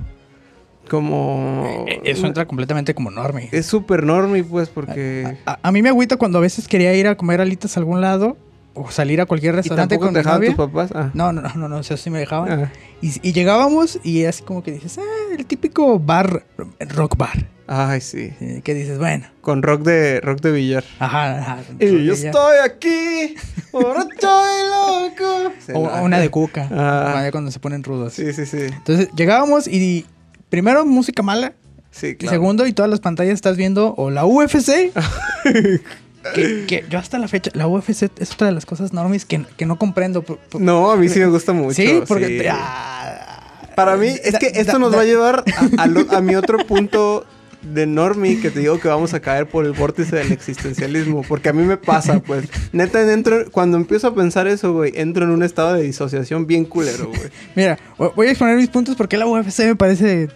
Como... 0.88 1.84
Eh, 1.88 2.00
Eso 2.04 2.26
entra 2.26 2.46
completamente 2.46 2.94
como 2.94 3.10
normie. 3.10 3.48
Es 3.50 3.66
súper 3.66 4.04
normie, 4.04 4.44
pues, 4.44 4.68
porque... 4.68 5.36
A, 5.44 5.58
a 5.60 5.72
mí 5.72 5.82
me 5.82 5.88
agüita 5.88 6.16
cuando 6.16 6.38
a 6.38 6.40
veces 6.40 6.68
quería 6.68 6.94
ir 6.94 7.08
a 7.08 7.16
comer 7.16 7.40
alitas 7.40 7.76
a 7.76 7.80
algún 7.80 8.00
lado 8.00 8.36
o 8.76 8.90
salir 8.90 9.20
a 9.20 9.26
cualquier 9.26 9.54
¿Y 9.54 9.56
restaurante 9.56 9.94
tampoco 9.96 10.06
con 10.06 10.14
te 10.14 10.18
dejaban 10.20 10.44
tus 10.46 10.54
papás? 10.54 10.90
Ah. 10.94 11.10
No, 11.14 11.32
no, 11.32 11.42
no, 11.42 11.52
no, 11.54 11.68
no, 11.68 11.80
eso 11.80 11.96
sí 11.96 12.10
me 12.10 12.18
dejaban. 12.20 12.52
Ah. 12.64 12.72
Y, 13.02 13.28
y 13.28 13.32
llegábamos 13.32 13.98
y 14.04 14.24
así 14.24 14.42
como 14.42 14.62
que 14.62 14.72
dices, 14.72 14.98
ah, 14.98 15.34
el 15.36 15.44
típico 15.46 15.98
bar, 15.98 16.44
rock 16.78 17.16
bar. 17.16 17.48
Ay, 17.68 18.00
sí. 18.00 18.30
Que 18.62 18.74
dices, 18.74 18.96
bueno, 18.98 19.26
Con 19.40 19.60
rock 19.62 19.82
de, 19.82 20.20
rock 20.20 20.40
de 20.40 20.52
billar. 20.52 20.84
ajá, 21.00 21.38
ajá. 21.40 21.58
Y 21.80 22.04
yo 22.04 22.12
estoy 22.12 22.58
aquí, 22.64 23.34
borracho 23.72 24.28
y 24.28 25.10
loco. 25.10 25.52
O, 25.74 25.80
una 26.04 26.20
de 26.20 26.30
cuca, 26.30 26.68
Ah. 26.70 27.22
ya 27.24 27.32
cuando 27.32 27.50
se 27.50 27.58
ponen 27.58 27.82
rudos. 27.82 28.12
Sí, 28.12 28.32
sí, 28.32 28.46
sí. 28.46 28.58
Entonces 28.60 29.08
llegábamos 29.16 29.66
y 29.66 30.06
primero 30.48 30.86
música 30.86 31.22
mala, 31.24 31.54
Sí, 31.90 32.08
y 32.08 32.14
claro. 32.14 32.34
segundo 32.34 32.66
y 32.66 32.72
todas 32.72 32.88
las 32.90 33.00
pantallas 33.00 33.34
estás 33.34 33.56
viendo 33.56 33.94
o 33.96 34.10
la 34.10 34.24
UFC. 34.26 34.92
que, 36.34 36.64
que 36.66 36.84
yo 36.90 36.98
hasta 36.98 37.18
la 37.18 37.28
fecha, 37.28 37.50
la 37.54 37.66
UFC 37.66 38.10
es 38.18 38.32
otra 38.32 38.46
de 38.48 38.52
las 38.52 38.66
cosas 38.66 38.92
normis 38.92 39.24
que, 39.24 39.44
que 39.56 39.66
no 39.66 39.78
comprendo. 39.78 40.22
por- 40.22 40.38
por- 40.38 40.60
No, 40.60 40.90
a 40.90 40.96
mí 40.96 41.08
sí 41.08 41.18
me 41.20 41.26
gusta 41.26 41.52
mucho. 41.52 41.74
sí, 41.74 42.00
porque... 42.06 42.26
sí. 42.26 42.38
te- 42.38 42.48
ah, 42.50 43.72
Para 43.74 43.96
mí, 43.96 44.08
es 44.08 44.32
da- 44.32 44.38
que 44.38 44.46
esto 44.54 44.72
da- 44.72 44.78
nos 44.78 44.90
da- 44.92 44.98
va 44.98 45.02
a 45.02 45.06
llevar 45.06 45.44
a, 45.78 45.82
a 45.82 45.86
lo- 45.86 46.10
a 46.10 46.20
mi 46.20 46.34
otro 46.34 46.58
punto 46.66 47.26
de 47.62 47.84
normie 47.86 48.40
que 48.40 48.50
te 48.50 48.60
digo 48.60 48.78
que 48.78 48.86
vamos 48.86 49.12
a 49.12 49.18
caer 49.20 49.46
por 49.48 49.64
el 49.66 49.72
vórtice 49.72 50.14
del 50.16 50.30
existencialismo. 50.30 51.22
Porque 51.28 51.48
a 51.48 51.52
mí 51.52 51.64
me 51.64 51.76
pasa, 51.76 52.20
pues. 52.20 52.44
Neta, 52.72 53.12
entro, 53.12 53.50
cuando 53.50 53.76
empiezo 53.76 54.06
a 54.08 54.14
pensar 54.14 54.46
eso, 54.46 54.72
güey, 54.72 54.92
entro 54.94 55.24
en 55.24 55.30
un 55.30 55.42
estado 55.42 55.74
de 55.74 55.82
disociación 55.82 56.46
bien 56.46 56.64
culero, 56.64 57.08
güey. 57.08 57.28
Mira, 57.56 57.76
vo- 57.98 58.12
voy 58.14 58.28
a 58.28 58.30
exponer 58.30 58.56
mis 58.56 58.68
puntos 58.68 58.94
porque 58.94 59.16
la 59.16 59.26
UFC 59.26 59.60
me 59.64 59.74
parece... 59.76 60.28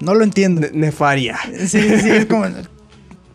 No 0.00 0.14
lo 0.14 0.22
entiendo. 0.24 0.60
Ne- 0.60 0.70
nefaria. 0.72 1.38
Sí, 1.66 1.80
sí, 2.00 2.10
es 2.10 2.26
como... 2.26 2.46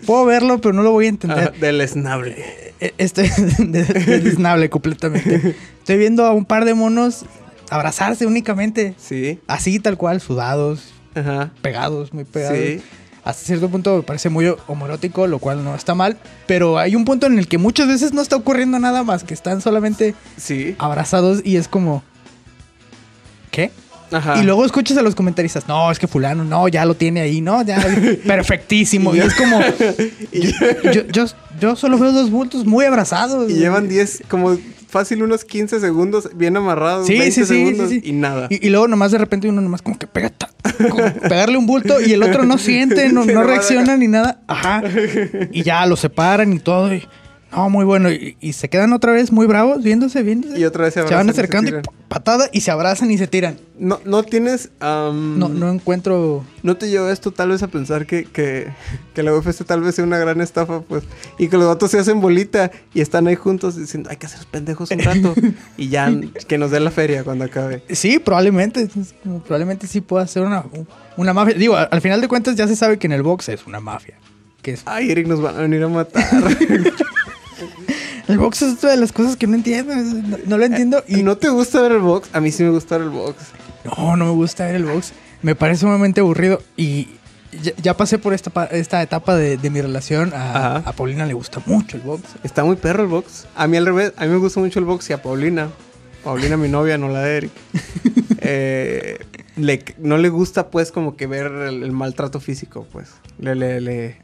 Puedo 0.05 0.25
verlo, 0.25 0.59
pero 0.61 0.73
no 0.73 0.83
lo 0.83 0.91
voy 0.91 1.05
a 1.07 1.09
entender. 1.09 1.51
Ah, 1.55 1.57
deleznable. 1.59 2.35
Eh, 2.79 2.93
Estoy 2.97 3.29
desnable 3.59 4.69
completamente. 4.69 5.55
Estoy 5.79 5.97
viendo 5.97 6.25
a 6.25 6.31
un 6.33 6.45
par 6.45 6.65
de 6.65 6.73
monos 6.73 7.25
abrazarse 7.69 8.25
únicamente. 8.25 8.93
Sí. 8.97 9.39
Así, 9.47 9.79
tal 9.79 9.97
cual, 9.97 10.21
sudados, 10.21 10.93
Ajá. 11.15 11.51
pegados, 11.61 12.13
muy 12.13 12.23
pegados. 12.23 12.57
Sí. 12.57 12.81
Hasta 13.23 13.43
cierto 13.43 13.67
punto 13.69 13.97
me 13.97 14.03
parece 14.03 14.29
muy 14.29 14.53
homoerótico, 14.67 15.27
lo 15.27 15.39
cual 15.39 15.61
no 15.63 15.75
está 15.75 15.93
mal. 15.95 16.17
Pero 16.45 16.77
hay 16.77 16.95
un 16.95 17.03
punto 17.03 17.25
en 17.27 17.37
el 17.39 17.47
que 17.49 17.57
muchas 17.57 17.87
veces 17.89 18.13
no 18.13 18.21
está 18.21 18.37
ocurriendo 18.37 18.79
nada 18.79 19.03
más, 19.03 19.23
que 19.25 19.33
están 19.33 19.59
solamente 19.59 20.15
Sí. 20.37 20.75
abrazados 20.79 21.41
y 21.43 21.57
es 21.57 21.67
como... 21.67 22.03
¿Qué? 23.51 23.71
Ajá. 24.11 24.39
Y 24.39 24.43
luego 24.43 24.65
escuchas 24.65 24.97
a 24.97 25.01
los 25.01 25.15
comentaristas, 25.15 25.67
no, 25.67 25.91
es 25.91 25.99
que 25.99 26.07
fulano, 26.07 26.43
no, 26.43 26.67
ya 26.67 26.85
lo 26.85 26.95
tiene 26.95 27.21
ahí, 27.21 27.41
no, 27.41 27.61
ya, 27.63 27.77
perfectísimo. 28.25 29.15
y 29.15 29.19
es 29.19 29.33
como, 29.35 29.59
yo, 30.93 31.01
yo, 31.11 31.25
yo 31.59 31.75
solo 31.75 31.97
veo 31.97 32.11
dos 32.11 32.29
bultos 32.31 32.65
muy 32.65 32.85
abrazados. 32.85 33.49
Y 33.49 33.55
llevan 33.55 33.87
10, 33.89 34.23
como 34.29 34.57
fácil 34.89 35.21
unos 35.23 35.43
15 35.43 35.79
segundos 35.79 36.29
bien 36.35 36.55
amarrados. 36.57 37.07
Sí, 37.07 37.13
20 37.17 37.31
sí, 37.31 37.41
sí, 37.41 37.47
segundos 37.47 37.89
sí, 37.89 37.99
sí. 38.01 38.09
y 38.09 38.13
nada. 38.13 38.47
Y, 38.49 38.65
y 38.65 38.69
luego 38.69 38.87
nomás 38.87 39.11
de 39.11 39.17
repente 39.17 39.49
uno 39.49 39.61
nomás 39.61 39.81
como 39.81 39.97
que 39.97 40.07
pega, 40.07 40.29
ta- 40.29 40.49
como 40.89 41.03
pegarle 41.27 41.57
un 41.57 41.65
bulto 41.65 41.99
y 41.99 42.13
el 42.13 42.23
otro 42.23 42.43
no 42.45 42.57
siente, 42.57 43.09
no, 43.09 43.23
reacciona 43.43 43.97
ni 43.97 44.07
nada. 44.07 44.39
Ajá. 44.47 44.83
Y 45.51 45.63
ya 45.63 45.85
lo 45.85 45.95
separan 45.97 46.53
y 46.53 46.59
todo. 46.59 46.93
y- 46.93 47.05
no, 47.51 47.69
muy 47.69 47.85
bueno. 47.85 48.11
Y, 48.11 48.37
y 48.39 48.53
se 48.53 48.69
quedan 48.69 48.93
otra 48.93 49.11
vez 49.13 49.31
muy 49.31 49.47
bravos, 49.47 49.81
viéndose, 49.83 50.21
viéndose. 50.23 50.59
Y 50.59 50.65
otra 50.65 50.85
vez 50.85 50.93
se 50.93 51.07
se 51.07 51.13
van 51.13 51.29
acercando 51.29 51.79
y, 51.79 51.81
patada 52.07 52.49
y 52.51 52.61
se 52.61 52.71
abrazan 52.71 53.09
y 53.11 53.17
se 53.17 53.27
tiran. 53.27 53.57
No, 53.79 53.99
no 54.05 54.23
tienes... 54.23 54.69
am, 54.79 55.39
No, 55.39 55.49
no 55.49 55.71
encuentro... 55.71 56.43
¿No 56.63 56.75
te 56.77 56.89
lleva 56.89 57.11
esto 57.11 57.31
tal 57.31 57.49
vez 57.49 57.63
a 57.63 57.67
pensar 57.67 58.05
que, 58.05 58.25
que, 58.25 58.67
que 59.13 59.23
la 59.23 59.33
UFC 59.33 59.63
tal 59.65 59.81
vez 59.81 59.95
sea 59.95 60.03
una 60.03 60.17
gran 60.17 60.41
estafa, 60.41 60.81
pues? 60.81 61.03
Y 61.37 61.47
que 61.47 61.57
los 61.57 61.67
datos 61.67 61.91
se 61.91 61.99
hacen 61.99 62.19
bolita 62.19 62.71
y 62.93 63.01
están 63.01 63.27
ahí 63.27 63.35
juntos 63.35 63.75
diciendo, 63.77 64.09
hay 64.09 64.17
que 64.17 64.25
hacer 64.25 64.39
los 64.39 64.47
pendejos 64.47 64.91
un 64.91 64.99
rato. 64.99 65.33
y 65.77 65.89
ya 65.89 66.11
que 66.47 66.57
nos 66.57 66.71
den 66.71 66.83
la 66.83 66.91
feria 66.91 67.23
cuando 67.23 67.45
acabe. 67.45 67.83
Sí, 67.91 68.19
probablemente. 68.19 68.89
probablemente 69.45 69.87
sí 69.87 70.01
pueda 70.01 70.27
ser 70.27 70.43
una, 70.43 70.65
una 71.15 71.33
mafia. 71.33 71.55
Digo, 71.55 71.75
al, 71.75 71.87
al 71.91 72.01
final 72.01 72.19
de 72.19 72.27
cuentas 72.27 72.55
ya 72.55 72.67
se 72.67 72.75
sabe 72.75 72.97
que 72.97 73.07
en 73.07 73.13
el 73.13 73.23
box 73.23 73.49
es 73.49 73.65
una 73.65 73.79
mafia. 73.79 74.15
Que 74.61 74.71
es, 74.71 74.81
Ay, 74.85 75.11
Eric, 75.11 75.27
nos 75.27 75.39
van 75.41 75.55
a 75.55 75.59
venir 75.59 75.83
a 75.83 75.87
matar. 75.87 76.25
el 78.27 78.37
box 78.37 78.61
es 78.61 78.73
otra 78.75 78.91
de 78.91 78.97
las 78.97 79.11
cosas 79.11 79.35
que 79.35 79.47
no 79.47 79.55
entiendo. 79.55 79.95
No, 79.95 80.37
no 80.45 80.57
lo 80.57 80.65
entiendo. 80.65 81.03
¿Y 81.07 81.23
no 81.23 81.37
te 81.37 81.49
gusta 81.49 81.81
ver 81.81 81.93
el 81.93 81.99
box? 81.99 82.29
A 82.33 82.39
mí 82.41 82.51
sí 82.51 82.63
me 82.63 82.69
gusta 82.69 82.97
ver 82.97 83.07
el 83.07 83.13
box. 83.13 83.35
No, 83.85 84.15
no 84.17 84.25
me 84.25 84.31
gusta 84.31 84.65
ver 84.65 84.75
el 84.75 84.85
box. 84.85 85.13
Me 85.41 85.55
parece 85.55 85.81
sumamente 85.81 86.19
aburrido. 86.21 86.61
Y 86.75 87.07
ya, 87.63 87.71
ya 87.81 87.95
pasé 87.97 88.17
por 88.17 88.33
esta, 88.33 88.65
esta 88.71 89.01
etapa 89.01 89.35
de, 89.35 89.57
de 89.57 89.69
mi 89.69 89.81
relación. 89.81 90.33
A, 90.33 90.77
a 90.77 90.91
Paulina 90.93 91.25
le 91.25 91.33
gusta 91.33 91.61
mucho 91.65 91.97
el 91.97 92.03
box. 92.03 92.23
Está 92.43 92.63
muy 92.63 92.75
perro 92.75 93.03
el 93.03 93.09
box. 93.09 93.47
A 93.55 93.67
mí 93.67 93.77
al 93.77 93.85
revés, 93.85 94.13
a 94.17 94.25
mí 94.25 94.31
me 94.31 94.37
gusta 94.37 94.59
mucho 94.59 94.79
el 94.79 94.85
box 94.85 95.09
y 95.09 95.13
a 95.13 95.21
Paulina. 95.21 95.69
Paulina, 96.23 96.57
mi 96.57 96.67
novia, 96.67 96.97
no 96.97 97.07
la 97.09 97.21
de 97.21 97.37
Eric. 97.37 97.51
Eh, 98.49 99.17
le- 99.57 99.83
no 99.97 100.17
le 100.17 100.29
gusta, 100.29 100.69
pues, 100.69 100.91
como 100.91 101.17
que 101.17 101.27
ver 101.27 101.47
el, 101.47 101.83
el 101.83 101.91
maltrato 101.91 102.39
físico, 102.39 102.87
pues. 102.91 103.09
Le, 103.39 103.55
le, 103.55 103.81
le, 103.81 104.17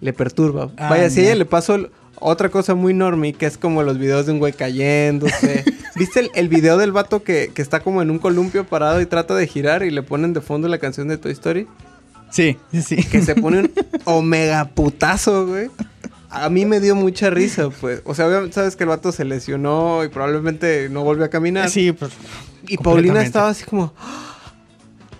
le 0.00 0.12
perturba. 0.12 0.70
Ah, 0.76 0.88
Vaya, 0.90 1.10
si 1.10 1.20
a 1.20 1.24
ella 1.24 1.34
le 1.36 1.44
pasó 1.44 1.74
el- 1.76 1.90
otra 2.20 2.48
cosa 2.50 2.74
muy 2.74 2.94
normie, 2.94 3.32
que 3.32 3.46
es 3.46 3.58
como 3.58 3.82
los 3.82 3.98
videos 3.98 4.26
de 4.26 4.32
un 4.32 4.38
güey 4.38 4.52
cayéndose. 4.52 5.64
¿Viste 5.96 6.20
el, 6.20 6.30
el 6.34 6.48
video 6.48 6.76
del 6.76 6.92
vato 6.92 7.22
que, 7.22 7.50
que 7.54 7.62
está 7.62 7.80
como 7.80 8.02
en 8.02 8.10
un 8.10 8.18
columpio 8.18 8.64
parado 8.66 9.00
y 9.00 9.06
trata 9.06 9.34
de 9.34 9.46
girar 9.46 9.82
y 9.82 9.90
le 9.90 10.02
ponen 10.02 10.32
de 10.32 10.40
fondo 10.40 10.68
la 10.68 10.78
canción 10.78 11.08
de 11.08 11.18
Toy 11.18 11.32
Story? 11.32 11.66
Sí, 12.30 12.58
sí, 12.72 12.96
que 12.96 13.22
se 13.22 13.34
pone 13.34 13.60
un 13.60 13.72
omega 14.04 14.66
putazo, 14.66 15.46
güey. 15.46 15.68
A 16.28 16.48
mí 16.48 16.64
me 16.64 16.78
dio 16.78 16.94
mucha 16.94 17.28
risa, 17.28 17.70
pues. 17.70 18.02
O 18.04 18.14
sea, 18.14 18.28
obviamente 18.28 18.54
sabes 18.54 18.76
que 18.76 18.84
el 18.84 18.90
vato 18.90 19.10
se 19.10 19.24
lesionó 19.24 20.04
y 20.04 20.08
probablemente 20.08 20.88
no 20.88 21.02
volvió 21.02 21.24
a 21.24 21.28
caminar. 21.28 21.68
Sí, 21.68 21.90
pues. 21.90 22.12
y 22.68 22.76
Paulina 22.76 23.20
estaba 23.20 23.48
así 23.48 23.64
como, 23.64 23.92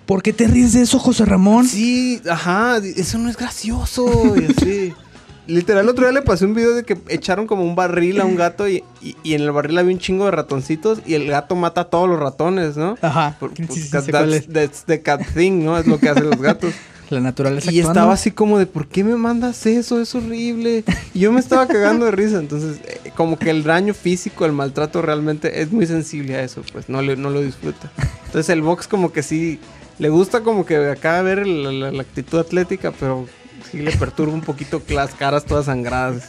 ¿Por 0.07 0.23
qué 0.23 0.33
te 0.33 0.47
ríes 0.49 0.73
de 0.73 0.83
eso, 0.83 0.99
José 0.99 1.25
Ramón? 1.25 1.67
sí, 1.67 2.21
ajá, 2.29 2.79
eso 2.79 3.19
no 3.19 3.29
es 3.29 3.37
gracioso. 3.37 4.35
Y 4.37 4.45
así. 4.45 4.93
Literal, 5.51 5.85
el 5.85 5.89
otro 5.91 6.05
día 6.05 6.13
le 6.13 6.23
pasé 6.23 6.45
un 6.47 6.55
video 6.55 6.75
de 6.75 6.85
que 6.85 6.97
echaron 7.09 7.47
como 7.47 7.63
un 7.65 7.75
barril 7.75 8.21
a 8.21 8.25
un 8.25 8.37
gato 8.37 8.69
y, 8.69 8.85
y- 9.03 9.17
y 9.23 9.35
en 9.35 9.43
el 9.43 9.51
barril 9.53 9.79
había 9.79 9.93
un 9.93 9.99
chingo 10.01 10.25
de 10.27 10.31
ratoncitos 10.31 11.01
y 11.07 11.15
el 11.15 11.27
gato 11.29 11.57
mata 11.57 11.83
a 11.83 11.85
todos 11.85 12.09
los 12.09 12.19
ratones, 12.21 12.77
¿no? 12.77 12.97
Ajá. 13.03 13.37
Por- 13.41 13.55
Sí, 13.57 13.63
por- 13.65 13.77
sí, 13.77 13.91
that's, 14.13 14.47
that's 14.53 14.85
the 14.85 15.03
cat 15.03 15.23
thing, 15.35 15.65
¿no? 15.65 15.77
Es 15.79 15.87
lo 15.87 15.99
que 15.99 16.09
hacen 16.09 16.31
los 16.31 16.41
gatos. 16.41 16.73
La 17.11 17.19
naturaleza 17.19 17.73
Y 17.73 17.81
actuando. 17.81 17.91
estaba 18.01 18.13
así 18.13 18.31
como 18.31 18.59
de, 18.61 18.67
¿por 18.67 18.87
qué 18.87 19.03
me 19.03 19.17
mandas 19.17 19.67
eso? 19.67 20.01
Es 20.01 20.15
horrible. 20.15 20.85
Y 21.13 21.19
yo 21.19 21.33
me 21.33 21.41
estaba 21.41 21.67
cagando 21.67 22.05
de 22.05 22.13
risa. 22.13 22.39
Entonces, 22.39 22.79
eh, 22.87 23.11
como 23.17 23.37
que 23.37 23.51
el 23.51 23.65
daño 23.65 23.95
físico, 23.95 24.47
el 24.47 24.53
maltrato 24.53 25.03
realmente 25.03 25.61
es 25.61 25.73
muy 25.73 25.87
sensible 25.89 26.37
a 26.37 26.43
eso, 26.45 26.63
pues 26.73 26.89
no, 26.89 27.03
le- 27.03 27.17
no 27.17 27.31
lo 27.31 27.43
disfruta. 27.43 27.91
Entonces, 28.27 28.49
el 28.51 28.63
box 28.63 28.87
como 28.87 29.11
que 29.13 29.25
sí, 29.25 29.59
le 29.99 30.09
gusta 30.09 30.43
como 30.43 30.65
que 30.65 30.77
acá 30.89 31.21
ver 31.23 31.49
la, 31.49 31.73
la- 31.73 31.91
la 31.91 32.01
actitud 32.03 32.39
atlética, 32.39 32.93
pero 33.01 33.27
sí 33.71 33.79
le 33.79 33.93
perturba 33.93 34.33
un 34.33 34.41
poquito 34.41 34.83
las 34.89 35.15
caras 35.15 35.45
todas 35.45 35.67
sangradas. 35.67 36.25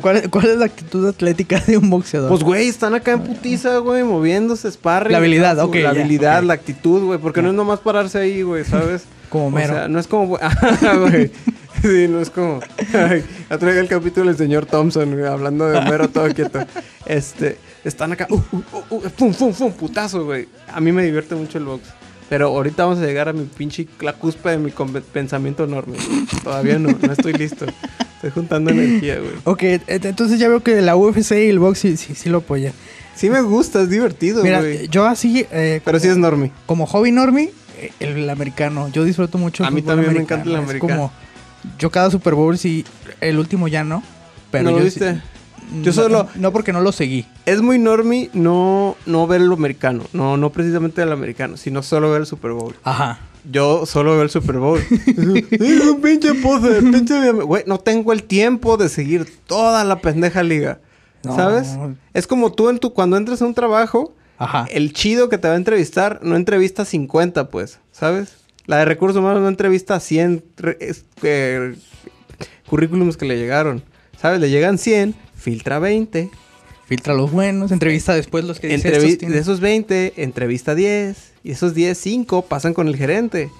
¿Cuál, 0.00 0.28
cuál 0.30 0.46
es 0.46 0.56
la 0.58 0.66
actitud 0.66 1.06
atlética 1.08 1.60
de 1.60 1.78
un 1.78 1.88
boxeador? 1.88 2.28
Pues, 2.28 2.42
güey, 2.42 2.68
están 2.68 2.94
acá 2.94 3.12
en 3.12 3.22
putiza, 3.22 3.78
güey, 3.78 4.02
moviéndose, 4.02 4.70
sparring. 4.70 5.12
La 5.12 5.18
habilidad, 5.18 5.58
ok, 5.58 5.74
La 5.76 5.90
habilidad, 5.90 6.42
la 6.42 6.54
actitud, 6.54 7.04
güey, 7.04 7.18
porque 7.18 7.40
no 7.42 7.48
es 7.48 7.54
nomás 7.54 7.80
pararse 7.80 8.18
ahí, 8.18 8.42
güey, 8.42 8.64
¿sabes? 8.66 9.04
Como 9.30 9.46
O 9.46 9.50
mero. 9.50 9.74
sea, 9.74 9.88
no 9.88 9.98
es 9.98 10.06
como... 10.06 10.38
Güey. 11.08 11.30
Sí, 11.82 12.08
no 12.08 12.20
es 12.20 12.30
como... 12.30 12.60
Ay, 12.94 13.24
ya 13.50 13.58
traigo 13.58 13.80
el 13.80 13.88
capítulo 13.88 14.26
del 14.26 14.36
señor 14.36 14.66
Thompson, 14.66 15.12
güey, 15.12 15.26
hablando 15.26 15.68
de 15.68 15.78
Homero 15.78 16.08
todo 16.08 16.32
quieto. 16.34 16.60
Este, 17.04 17.58
están 17.84 18.12
acá... 18.12 18.26
Uh, 18.30 18.34
uh, 18.36 18.62
uh, 18.72 18.96
uh, 18.96 19.10
pum, 19.10 19.32
pum, 19.34 19.52
pum, 19.52 19.72
putazo, 19.72 20.24
güey. 20.24 20.48
A 20.72 20.80
mí 20.80 20.90
me 20.92 21.02
divierte 21.04 21.34
mucho 21.34 21.58
el 21.58 21.64
box. 21.64 21.82
Pero 22.28 22.48
ahorita 22.48 22.84
vamos 22.84 22.98
a 23.00 23.06
llegar 23.06 23.28
a 23.28 23.32
mi 23.32 23.44
pinche... 23.44 23.86
La 24.00 24.12
cuspa 24.14 24.50
de 24.50 24.58
mi 24.58 24.72
pensamiento 25.12 25.62
enorme. 25.64 25.96
Todavía 26.42 26.78
no, 26.78 26.88
no 26.90 27.12
estoy 27.12 27.32
listo. 27.34 27.66
Estoy 28.16 28.30
juntando 28.30 28.70
energía, 28.70 29.18
güey. 29.20 29.32
Ok, 29.44 29.62
entonces 29.86 30.40
ya 30.40 30.48
veo 30.48 30.60
que 30.62 30.80
la 30.82 30.96
UFC 30.96 31.32
y 31.32 31.48
el 31.48 31.58
box 31.60 31.78
sí, 31.78 31.96
sí, 31.96 32.14
sí 32.16 32.28
lo 32.28 32.38
apoyan. 32.38 32.72
Sí 33.14 33.30
me 33.30 33.40
gusta, 33.42 33.82
es 33.82 33.88
divertido, 33.90 34.42
Mira, 34.42 34.60
güey. 34.60 34.88
yo 34.88 35.06
así, 35.06 35.46
eh, 35.52 35.80
Pero 35.84 36.00
sí 36.00 36.08
es 36.08 36.16
normie. 36.16 36.50
como 36.66 36.84
hobby 36.86 37.12
normie, 37.12 37.50
eh, 37.78 37.92
el, 38.00 38.16
el 38.16 38.30
americano. 38.30 38.88
Yo 38.92 39.04
disfruto 39.04 39.38
mucho 39.38 39.62
el 39.62 39.68
A 39.68 39.70
mí 39.70 39.80
también 39.82 40.12
me 40.12 40.20
encanta 40.20 40.48
el 40.48 40.56
Es 40.56 40.62
americano. 40.62 40.94
como, 40.94 41.12
yo 41.78 41.90
cada 41.90 42.10
Super 42.10 42.34
Bowl 42.34 42.58
sí, 42.58 42.84
el 43.20 43.38
último 43.38 43.68
ya 43.68 43.84
no. 43.84 44.02
Pero 44.50 44.64
¿No 44.64 44.70
lo 44.72 44.78
yo 44.78 44.84
viste? 44.84 45.14
sí- 45.14 45.20
Yo 45.82 45.86
No- 45.86 45.92
solo... 45.92 46.28
No 46.34 46.52
porque 46.52 46.72
no 46.72 46.80
lo 46.80 46.92
seguí. 46.92 47.24
Es 47.46 47.62
muy 47.62 47.78
normie 47.78 48.28
no, 48.34 48.96
no 49.06 49.26
ver 49.26 49.40
lo 49.40 49.54
americano. 49.54 50.02
No, 50.12 50.36
no 50.36 50.50
precisamente 50.50 51.00
el 51.00 51.12
americano, 51.12 51.56
sino 51.56 51.82
solo 51.82 52.10
ver 52.10 52.20
el 52.22 52.26
Super 52.26 52.50
Bowl. 52.52 52.74
Ajá. 52.84 53.20
Yo 53.50 53.86
solo 53.86 54.12
veo 54.14 54.22
el 54.22 54.30
Super 54.30 54.56
Bowl. 54.58 54.80
es 54.90 55.80
un 55.84 56.00
pinche 56.02 56.34
poser, 56.34 56.82
pinche 56.82 57.30
Güey, 57.32 57.62
no 57.66 57.78
tengo 57.78 58.12
el 58.12 58.24
tiempo 58.24 58.76
de 58.76 58.88
seguir 58.88 59.26
toda 59.46 59.84
la 59.84 60.00
pendeja 60.00 60.42
liga. 60.42 60.80
No. 61.22 61.34
¿Sabes? 61.36 61.76
Es 62.12 62.26
como 62.26 62.52
tú 62.52 62.68
en 62.68 62.78
tu, 62.78 62.92
cuando 62.92 63.16
entras 63.16 63.40
a 63.42 63.46
un 63.46 63.54
trabajo, 63.54 64.14
Ajá. 64.38 64.66
el 64.70 64.92
chido 64.92 65.28
que 65.28 65.38
te 65.38 65.46
va 65.48 65.54
a 65.54 65.56
entrevistar 65.56 66.20
no 66.22 66.34
entrevista 66.36 66.82
a 66.82 66.84
50, 66.84 67.48
pues, 67.50 67.78
¿sabes? 67.92 68.36
La 68.66 68.78
de 68.78 68.84
recursos 68.84 69.18
humanos 69.20 69.40
no 69.42 69.48
entrevista 69.48 69.94
a 69.94 70.00
100 70.00 70.44
re- 70.56 70.76
es- 70.80 71.04
eh, 71.22 71.76
currículums 72.68 73.16
que 73.16 73.26
le 73.26 73.36
llegaron. 73.38 73.82
¿Sabes? 74.20 74.40
Le 74.40 74.50
llegan 74.50 74.78
100, 74.78 75.14
filtra 75.36 75.78
20. 75.78 76.30
Filtra 76.86 77.14
los 77.14 77.32
buenos, 77.32 77.72
entrevista 77.72 78.14
después 78.14 78.44
los 78.44 78.60
que 78.60 78.68
dice 78.68 78.88
Entrevi- 78.88 79.04
estos 79.06 79.18
tienen- 79.18 79.34
de 79.34 79.40
esos 79.40 79.60
20, 79.60 80.14
entrevista 80.22 80.74
10. 80.74 81.32
Y 81.42 81.50
esos 81.50 81.74
10, 81.74 81.96
5 81.98 82.42
pasan 82.42 82.74
con 82.74 82.86
el 82.88 82.96
gerente. 82.96 83.50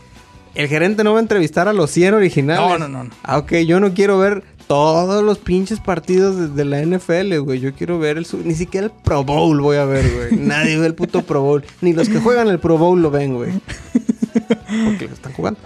El 0.55 0.69
gerente 0.69 1.05
no 1.05 1.13
va 1.13 1.19
a 1.19 1.23
entrevistar 1.23 1.69
a 1.69 1.73
los 1.73 1.91
100 1.91 2.15
originales. 2.15 2.61
No, 2.67 2.79
no, 2.79 2.89
no, 2.89 3.05
no. 3.05 3.11
Ah, 3.23 3.39
ok, 3.39 3.53
yo 3.67 3.79
no 3.81 3.93
quiero 3.95 4.19
ver 4.19 4.43
todos 4.67 5.23
los 5.23 5.39
pinches 5.39 5.81
partidos 5.81 6.37
de, 6.37 6.49
de 6.49 6.65
la 6.65 6.81
NFL, 6.81 7.37
güey. 7.41 7.61
Yo 7.61 7.75
quiero 7.75 7.99
ver 7.99 8.17
el... 8.17 8.27
Ni 8.45 8.55
siquiera 8.55 8.87
el 8.87 8.93
Pro 9.05 9.23
Bowl 9.23 9.61
voy 9.61 9.77
a 9.77 9.85
ver, 9.85 10.05
güey. 10.31 10.41
Nadie 10.41 10.79
ve 10.79 10.87
el 10.87 10.95
puto 10.95 11.23
Pro 11.23 11.43
Bowl. 11.43 11.65
Ni 11.83 11.93
los 11.93 12.09
que 12.09 12.19
juegan 12.21 12.49
el 12.49 12.59
Pro 12.59 12.79
Bowl 12.79 13.01
lo 13.03 13.11
ven, 13.11 13.35
güey. 13.35 13.51
Porque 14.87 15.07
lo 15.09 15.15
están 15.15 15.33
jugando. 15.33 15.61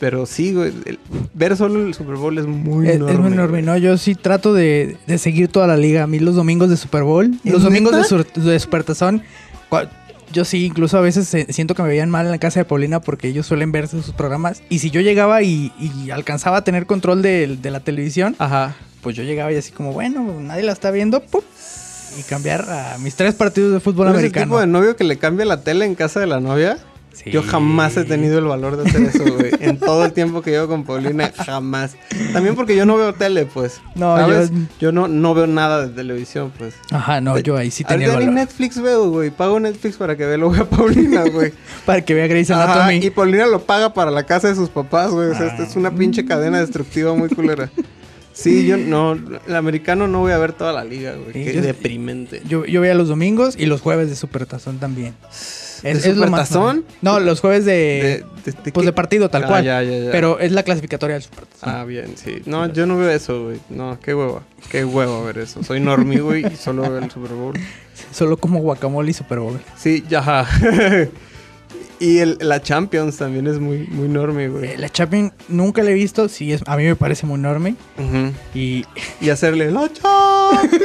Pero 0.00 0.26
sí, 0.26 0.52
güey. 0.52 0.72
el- 0.86 0.98
ver 1.34 1.56
solo 1.56 1.86
el 1.86 1.94
Super 1.94 2.16
Bowl 2.16 2.36
es 2.38 2.46
muy 2.46 2.86
Es, 2.86 2.94
es 2.94 2.96
enorme. 2.96 3.18
muy 3.18 3.32
enorme, 3.32 3.62
güey. 3.62 3.62
¿no? 3.62 3.76
Yo 3.76 3.96
sí 3.96 4.14
trato 4.14 4.52
de, 4.52 4.96
de 5.06 5.18
seguir 5.18 5.48
toda 5.48 5.66
la 5.66 5.76
liga. 5.76 6.02
A 6.02 6.06
mí 6.06 6.18
los 6.18 6.34
domingos 6.34 6.68
de 6.70 6.76
Super 6.76 7.02
Bowl, 7.04 7.30
¿Es 7.44 7.52
los 7.52 7.62
domingos 7.62 7.96
de, 7.96 8.04
sur- 8.04 8.26
de 8.32 8.58
Supertazón, 8.58 9.22
yo 10.32 10.44
sí, 10.44 10.64
incluso 10.64 10.98
a 10.98 11.00
veces 11.00 11.28
siento 11.50 11.74
que 11.76 11.82
me 11.82 11.88
veían 11.88 12.10
mal 12.10 12.26
en 12.26 12.32
la 12.32 12.38
casa 12.38 12.58
de 12.58 12.64
Paulina 12.64 13.00
porque 13.00 13.28
ellos 13.28 13.46
suelen 13.46 13.70
verse 13.70 14.02
sus 14.02 14.14
programas. 14.14 14.62
Y 14.68 14.80
si 14.80 14.90
yo 14.90 15.00
llegaba 15.00 15.42
y, 15.42 15.72
y 15.78 16.10
alcanzaba 16.10 16.56
a 16.58 16.64
tener 16.64 16.86
control 16.86 17.22
de, 17.22 17.56
de 17.56 17.70
la 17.70 17.78
televisión, 17.80 18.34
Ajá. 18.38 18.74
pues 19.00 19.14
yo 19.14 19.22
llegaba 19.22 19.52
y 19.52 19.56
así 19.56 19.70
como, 19.70 19.92
bueno, 19.92 20.40
nadie 20.40 20.64
la 20.64 20.72
está 20.72 20.90
viendo, 20.90 21.20
¡pup! 21.20 21.44
y 22.18 22.22
cambiar 22.22 22.62
a 22.68 22.96
mis 22.98 23.14
tres 23.16 23.34
partidos 23.34 23.72
de 23.72 23.80
fútbol 23.80 24.06
¿No 24.06 24.10
eres 24.12 24.18
el 24.20 24.24
americano. 24.26 24.46
tipo 24.46 24.60
de 24.60 24.66
novio 24.66 24.96
que 24.96 25.04
le 25.04 25.18
cambia 25.18 25.44
la 25.46 25.62
tele 25.62 25.84
en 25.84 25.94
casa 25.94 26.18
de 26.20 26.26
la 26.26 26.40
novia? 26.40 26.78
Sí. 27.14 27.30
Yo 27.30 27.42
jamás 27.42 27.96
he 27.96 28.04
tenido 28.04 28.38
el 28.38 28.44
valor 28.44 28.76
de 28.76 28.88
hacer 28.88 29.02
eso, 29.02 29.24
güey. 29.24 29.50
en 29.60 29.78
todo 29.78 30.04
el 30.04 30.12
tiempo 30.12 30.42
que 30.42 30.50
llevo 30.50 30.66
con 30.68 30.84
Paulina, 30.84 31.32
jamás. 31.36 31.96
También 32.32 32.54
porque 32.56 32.74
yo 32.76 32.84
no 32.86 32.96
veo 32.96 33.12
tele, 33.14 33.46
pues. 33.46 33.80
No, 33.94 34.16
¿sabes? 34.16 34.50
yo- 34.50 34.56
yo... 34.80 34.92
no, 34.92 35.06
no 35.08 35.32
veo 35.34 35.46
nada 35.46 35.86
de 35.86 35.94
televisión, 35.94 36.52
pues. 36.58 36.74
Ajá, 36.90 37.20
no, 37.20 37.38
yo 37.38 37.56
ahí 37.56 37.70
sí 37.70 37.84
tenía 37.84 38.06
el 38.06 38.12
Ahorita 38.12 38.30
ni 38.30 38.34
valor. 38.36 38.48
Netflix 38.48 38.82
veo, 38.82 39.10
güey. 39.10 39.30
Pago 39.30 39.60
Netflix 39.60 39.96
para 39.96 40.16
que 40.16 40.26
vea 40.26 40.36
luego 40.36 40.54
a 40.56 40.64
Paulina, 40.68 41.22
güey. 41.24 41.52
Para 41.86 42.00
que 42.04 42.14
vea 42.14 42.26
Grey's 42.26 42.50
Ajá, 42.50 42.64
Anatomy. 42.86 43.06
y 43.06 43.10
Paulina 43.10 43.46
lo 43.46 43.60
paga 43.62 43.92
para 43.94 44.10
la 44.10 44.24
casa 44.24 44.48
de 44.48 44.54
sus 44.54 44.68
papás, 44.70 45.10
güey. 45.10 45.28
O 45.30 45.34
sea, 45.34 45.46
esta 45.46 45.62
es 45.64 45.76
una 45.76 45.90
pinche 45.94 46.24
cadena 46.24 46.60
destructiva 46.60 47.14
muy 47.14 47.28
culera. 47.28 47.70
Sí, 48.32 48.66
yo 48.66 48.76
no, 48.76 49.12
el 49.12 49.54
americano 49.54 50.08
no 50.08 50.18
voy 50.18 50.32
a 50.32 50.38
ver 50.38 50.52
toda 50.54 50.72
la 50.72 50.82
liga, 50.84 51.12
güey. 51.14 51.32
Sí, 51.32 51.44
Qué 51.44 51.52
yo- 51.54 51.62
deprimente. 51.62 52.42
Yo, 52.48 52.64
yo 52.64 52.80
veía 52.80 52.94
los 52.94 53.06
domingos 53.08 53.54
y 53.56 53.66
los 53.66 53.80
jueves 53.80 54.08
de 54.10 54.16
Supertazón 54.16 54.78
también. 54.78 55.14
¿De 55.82 56.00
Supertazón? 56.00 56.84
No, 57.02 57.20
los 57.20 57.40
jueves 57.40 57.64
de, 57.64 57.72
De- 57.72 58.24
de- 58.52 58.58
de 58.64 58.72
pues 58.72 58.86
de 58.86 58.92
partido, 58.92 59.28
tal 59.30 59.44
Ah, 59.44 59.46
cual. 59.48 59.64
ya, 59.64 59.82
ya, 59.82 59.98
ya. 59.98 60.10
Pero 60.10 60.38
es 60.38 60.52
la 60.52 60.62
clasificatoria 60.62 61.14
del 61.14 61.22
Supertazón. 61.22 61.68
Ah, 61.68 61.84
bien, 61.84 62.14
sí. 62.16 62.42
No, 62.46 62.70
yo 62.72 62.86
no 62.86 62.96
veo 62.98 63.10
eso, 63.10 63.44
güey. 63.44 63.58
No, 63.70 63.98
qué 64.00 64.14
hueva. 64.14 64.42
Qué 64.70 64.84
hueva 64.84 65.22
ver 65.22 65.38
eso. 65.38 65.62
Soy 65.62 65.80
normie, 65.80 66.20
güey, 66.20 66.46
y 66.46 66.56
solo 66.56 66.82
veo 66.82 66.98
el 66.98 67.10
Super 67.10 67.32
Bowl. 67.32 67.54
Solo 68.12 68.36
como 68.36 68.58
guacamole 68.60 69.10
y 69.10 69.14
Super 69.14 69.38
Bowl. 69.38 69.60
Sí, 69.76 70.04
ya. 70.08 70.46
y 72.00 72.18
el, 72.18 72.38
la 72.40 72.60
Champions 72.60 73.16
también 73.16 73.46
es 73.46 73.58
muy, 73.60 73.86
muy 73.86 74.08
normie, 74.08 74.48
güey. 74.48 74.64
Eh, 74.72 74.78
La 74.78 74.88
Champions 74.88 75.32
nunca 75.48 75.82
la 75.82 75.90
he 75.90 75.94
visto, 75.94 76.28
sí, 76.28 76.52
es, 76.52 76.62
a 76.66 76.76
mí 76.76 76.84
me 76.84 76.96
parece 76.96 77.24
muy 77.26 77.38
enorme. 77.38 77.76
Y 78.54 78.84
Y 79.20 79.30
hacerle 79.30 79.70
la 79.70 79.88
Champions. 79.92 80.82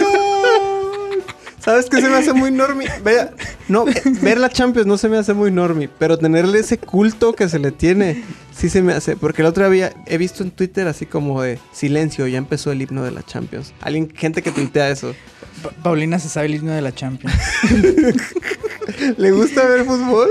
¿Sabes 1.69 1.85
qué 1.87 2.01
se 2.01 2.09
me 2.09 2.15
hace 2.15 2.33
muy 2.33 2.49
normie? 2.49 2.87
Vea, 3.03 3.29
no, 3.67 3.85
ver 4.21 4.39
la 4.39 4.49
Champions 4.49 4.87
no 4.87 4.97
se 4.97 5.07
me 5.07 5.17
hace 5.17 5.33
muy 5.35 5.51
normie, 5.51 5.87
pero 5.99 6.17
tenerle 6.17 6.59
ese 6.59 6.79
culto 6.79 7.33
que 7.33 7.47
se 7.47 7.59
le 7.59 7.71
tiene, 7.71 8.23
sí 8.57 8.69
se 8.69 8.81
me 8.81 8.93
hace. 8.93 9.15
Porque 9.15 9.43
el 9.43 9.47
otro 9.47 9.69
día 9.69 9.93
he 10.07 10.17
visto 10.17 10.41
en 10.41 10.49
Twitter 10.49 10.87
así 10.87 11.05
como 11.05 11.43
de 11.43 11.59
silencio, 11.71 12.25
ya 12.25 12.39
empezó 12.39 12.71
el 12.71 12.81
himno 12.81 13.03
de 13.03 13.11
la 13.11 13.21
Champions. 13.23 13.73
Alguien, 13.81 14.09
gente 14.15 14.41
que 14.41 14.49
tuitea 14.51 14.89
eso. 14.89 15.13
Pa- 15.61 15.69
Paulina 15.83 16.17
se 16.17 16.27
sabe 16.29 16.47
el 16.47 16.55
himno 16.55 16.71
de 16.71 16.81
la 16.81 16.93
Champions. 16.95 17.35
¿Le 19.17 19.31
gusta 19.31 19.65
ver 19.67 19.85
fútbol? 19.85 20.29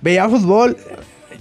Veía 0.00 0.28
fútbol, 0.28 0.76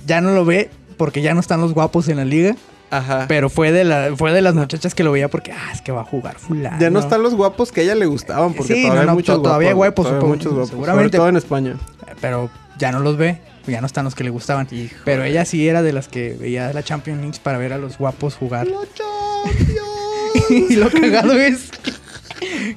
ya 0.08 0.20
no 0.22 0.34
lo 0.34 0.46
ve 0.46 0.70
porque 0.98 1.22
ya 1.22 1.34
no 1.36 1.40
están 1.42 1.62
los 1.62 1.74
guapos 1.76 2.08
en 2.10 2.18
la 2.18 2.26
liga. 2.26 2.56
Ajá. 2.90 3.26
Pero 3.28 3.50
fue 3.50 3.72
de, 3.72 3.84
la, 3.84 4.16
fue 4.16 4.32
de 4.32 4.42
las 4.42 4.56
muchachas 4.56 4.96
que 4.96 5.04
lo 5.04 5.12
veía 5.12 5.28
porque, 5.30 5.52
ah, 5.52 5.72
es 5.74 5.82
que 5.82 5.92
va 5.92 6.02
a 6.02 6.06
jugar 6.06 6.38
fulano. 6.40 6.80
ya 6.80 6.90
no 6.90 7.00
están 7.00 7.22
los 7.22 7.36
guapos 7.36 7.72
que 7.72 7.82
a 7.82 7.84
ella 7.84 7.96
le 7.96 8.06
gustaban, 8.06 8.54
porque 8.54 8.76
Sí, 8.76 8.82
todavía 8.84 9.02
no, 9.02 9.06
no, 9.08 9.12
hay 9.12 9.16
muchos 9.18 9.36
to- 9.36 9.42
todavía 9.42 9.74
guapos. 9.74 10.06
guapos, 10.06 10.06
todavía 10.06 10.18
hay 10.18 10.22
supongo, 10.22 10.36
muchos 10.36 10.54
guapos. 10.54 10.70
seguramente. 10.70 11.04
Sobre 11.10 11.18
todo 11.18 11.30
en 11.30 11.36
España. 11.38 11.76
Pero 12.22 12.50
ya 12.80 12.92
no 12.94 13.00
los 13.00 13.18
ve, 13.18 13.40
ya 13.68 13.82
no 13.82 13.88
están 13.88 14.06
los 14.06 14.16
que 14.16 14.24
le 14.24 14.30
gustaban. 14.30 14.68
Híjole. 14.72 15.02
Pero 15.04 15.24
ella 15.24 15.44
sí 15.46 15.68
era 15.68 15.82
de 15.82 15.92
las 15.94 16.08
que 16.08 16.38
veía 16.40 16.72
la 16.72 16.82
Champions 16.84 17.22
League 17.22 17.38
para 17.44 17.58
ver 17.58 17.74
a 17.74 17.78
los 17.78 17.98
guapos 17.98 18.36
jugar. 18.36 18.68
¡La 18.68 18.78
Champions! 18.94 19.90
y 20.72 20.76
lo 20.76 20.90
cagado 20.90 21.34
es 21.34 21.70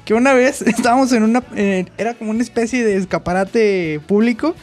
que 0.05 0.13
una 0.13 0.33
vez 0.33 0.61
estábamos 0.63 1.11
en 1.13 1.23
una... 1.23 1.43
eh, 1.55 1.85
era 1.97 2.15
como 2.15 2.31
una 2.31 2.41
especie 2.43 2.83
de 2.83 2.97
escaparate 2.97 4.01
público 4.07 4.55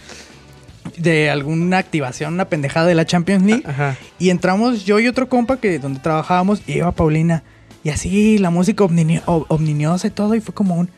de 0.98 1.30
alguna 1.30 1.78
activación, 1.78 2.34
una 2.34 2.46
pendejada 2.46 2.86
de 2.86 2.94
la 2.94 3.04
Champions 3.06 3.44
League. 3.44 3.62
Ajá. 3.66 3.96
Y 4.18 4.30
entramos 4.30 4.84
yo 4.84 4.98
y 5.00 5.08
otro 5.08 5.28
compa 5.28 5.56
que 5.58 5.78
donde 5.78 6.00
trabajábamos 6.00 6.62
y 6.66 6.74
iba 6.78 6.90
Paulina. 6.92 7.42
Y 7.84 7.90
así 7.90 8.38
la 8.38 8.50
música 8.50 8.84
omnini- 8.84 9.22
omniniosa 9.26 10.08
y 10.08 10.10
todo. 10.10 10.34
Y 10.34 10.40
fue 10.40 10.54
como 10.54 10.74
un... 10.76 10.90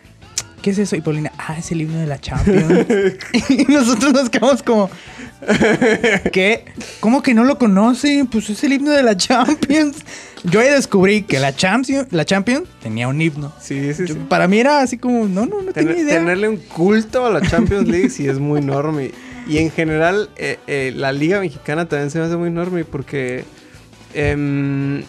¿Qué 0.62 0.70
es 0.70 0.78
eso? 0.78 0.94
Y 0.94 1.00
Paulina, 1.00 1.32
ah, 1.38 1.56
es 1.58 1.70
el 1.72 1.80
himno 1.80 1.98
de 1.98 2.06
la 2.06 2.18
Champions. 2.20 2.86
y 3.48 3.64
nosotros 3.72 4.12
nos 4.12 4.28
quedamos 4.28 4.62
como... 4.62 4.90
¿Qué? 6.32 6.64
¿Cómo 7.00 7.22
que 7.22 7.32
no 7.34 7.44
lo 7.44 7.58
conocen? 7.58 8.26
Pues 8.26 8.50
es 8.50 8.62
el 8.64 8.74
himno 8.74 8.90
de 8.90 9.02
la 9.02 9.16
Champions. 9.16 9.96
Yo 10.44 10.60
ahí 10.60 10.68
descubrí 10.68 11.22
que 11.22 11.38
la 11.38 11.54
Champions, 11.54 12.08
la 12.12 12.24
Champions 12.24 12.64
tenía 12.82 13.08
un 13.08 13.20
himno. 13.20 13.52
Sí, 13.60 13.92
sí, 13.94 14.04
Yo- 14.06 14.14
sí. 14.14 14.20
para 14.28 14.48
mí 14.48 14.58
era 14.58 14.80
así 14.80 14.98
como, 14.98 15.26
no, 15.28 15.46
no, 15.46 15.62
no 15.62 15.72
Tener- 15.72 15.94
tenía 15.94 16.02
idea. 16.02 16.18
tenerle 16.18 16.48
un 16.48 16.56
culto 16.56 17.26
a 17.26 17.30
la 17.30 17.40
Champions 17.42 17.88
League 17.88 18.10
sí 18.10 18.26
es 18.28 18.38
muy 18.38 18.60
enorme. 18.60 19.12
Y 19.50 19.58
en 19.58 19.70
general, 19.70 20.30
eh, 20.36 20.58
eh, 20.66 20.92
la 20.94 21.12
Liga 21.12 21.40
Mexicana 21.40 21.88
también 21.88 22.10
se 22.10 22.18
me 22.18 22.24
hace 22.26 22.36
muy 22.36 22.48
enorme 22.48 22.84
porque. 22.84 23.44
em, 24.14 25.02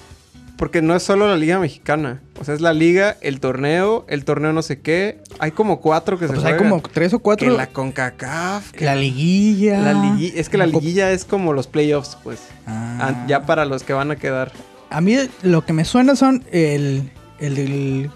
porque 0.57 0.83
no 0.83 0.95
es 0.95 1.01
solo 1.01 1.27
la 1.27 1.37
Liga 1.37 1.57
Mexicana. 1.59 2.21
O 2.39 2.43
sea, 2.43 2.53
es 2.53 2.61
la 2.61 2.71
Liga, 2.71 3.17
el 3.21 3.39
torneo, 3.39 4.05
el 4.07 4.25
torneo 4.25 4.53
no 4.53 4.61
sé 4.61 4.79
qué. 4.79 5.17
Hay 5.39 5.51
como 5.51 5.81
cuatro 5.81 6.19
que 6.19 6.27
se 6.27 6.33
Pues 6.33 6.45
hay 6.45 6.53
juegan. 6.53 6.69
como 6.69 6.81
tres 6.87 7.13
o 7.15 7.17
Que 7.17 7.23
cuatro. 7.23 7.57
la 7.57 7.65
CONCACAF. 7.67 8.71
que 8.71 8.85
La 8.85 8.93
liguilla. 8.95 9.79
la 9.79 9.93
liguilla. 9.93 10.39
Es 10.39 10.49
que 10.49 10.57
la 10.59 10.67
liguilla 10.67 11.11
es 11.11 11.25
como 11.25 11.53
los 11.53 11.65
playoffs, 11.65 12.15
pues. 12.23 12.39
Ah. 12.67 12.97
Ah, 13.01 13.25
Ya 13.27 13.45
para 13.47 13.65
los 13.65 13.81
que 13.83 13.93
van 13.93 14.11
a 14.11 14.17
quedar. 14.17 14.51
A 14.91 15.01
mí 15.01 15.17
lo 15.41 15.65
que 15.65 15.73
me 15.73 15.83
suena 15.83 16.15
son 16.15 16.43
el, 16.51 17.09
el, 17.39 17.57
el, 17.57 18.11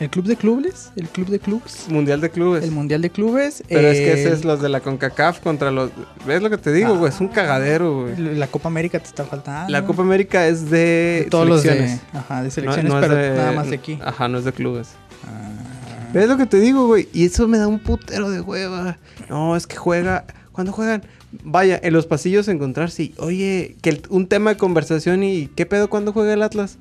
el 0.00 0.10
club 0.10 0.24
de 0.26 0.36
clubes, 0.36 0.90
el 0.96 1.08
club 1.08 1.28
de 1.28 1.38
clubes, 1.38 1.86
Mundial 1.88 2.20
de 2.20 2.30
clubes. 2.30 2.64
el 2.64 2.72
mundial 2.72 3.02
de 3.02 3.10
clubes. 3.10 3.62
Pero 3.68 3.88
es 3.88 3.98
que 3.98 4.12
ese 4.12 4.28
el- 4.28 4.32
es 4.32 4.44
los 4.44 4.60
de 4.60 4.68
la 4.68 4.80
CONCACAF 4.80 5.40
contra 5.40 5.70
los... 5.70 5.90
¿Ves 6.26 6.42
lo 6.42 6.50
que 6.50 6.58
te 6.58 6.72
digo, 6.72 6.94
Ah. 6.94 6.96
güey? 6.98 7.12
Es 7.12 7.20
un 7.20 7.28
cagadero, 7.28 8.02
güey. 8.02 8.16
La 8.36 8.46
Copa 8.48 8.68
América 8.68 8.98
te 8.98 9.06
está 9.06 9.24
faltando. 9.24 9.70
La 9.70 9.84
Copa 9.84 10.02
América 10.02 10.46
es 10.48 10.70
de, 10.70 11.22
de 11.24 11.26
todos 11.30 11.48
los 11.48 11.62
de, 11.62 11.70
selecciones. 11.70 12.00
ajá, 12.12 12.42
de 12.42 12.50
selecciones, 12.50 12.92
no 12.92 13.00
pero 13.00 13.14
de- 13.14 13.30
nada 13.30 13.52
más 13.52 13.68
de 13.70 13.76
aquí. 13.76 13.98
Ajá, 14.02 14.28
no 14.28 14.38
es 14.38 14.44
de 14.44 14.52
clubes. 14.52 14.88
Ah. 15.24 16.10
¿Ves 16.12 16.28
lo 16.28 16.36
que 16.36 16.46
te 16.46 16.58
digo, 16.58 16.86
güey? 16.88 17.08
Y 17.12 17.24
eso 17.26 17.46
me 17.48 17.58
da 17.58 17.68
un 17.68 17.78
putero 17.78 18.28
de 18.30 18.40
hueva. 18.40 18.98
No, 19.28 19.56
es 19.56 19.66
que 19.66 19.76
juega... 19.76 20.24
¿Cuándo 20.52 20.70
juegan? 20.72 21.02
Vaya, 21.44 21.80
en 21.82 21.94
los 21.94 22.04
pasillos 22.06 22.46
encontrarse. 22.48 23.12
Oye, 23.18 23.76
que 23.80 23.88
el- 23.90 24.02
un 24.10 24.26
tema 24.26 24.50
de 24.50 24.56
conversación 24.58 25.22
y... 25.22 25.46
¿Qué 25.46 25.64
pedo 25.64 25.88
cuando 25.88 26.12
juega 26.12 26.34
el 26.34 26.42
Atlas? 26.42 26.76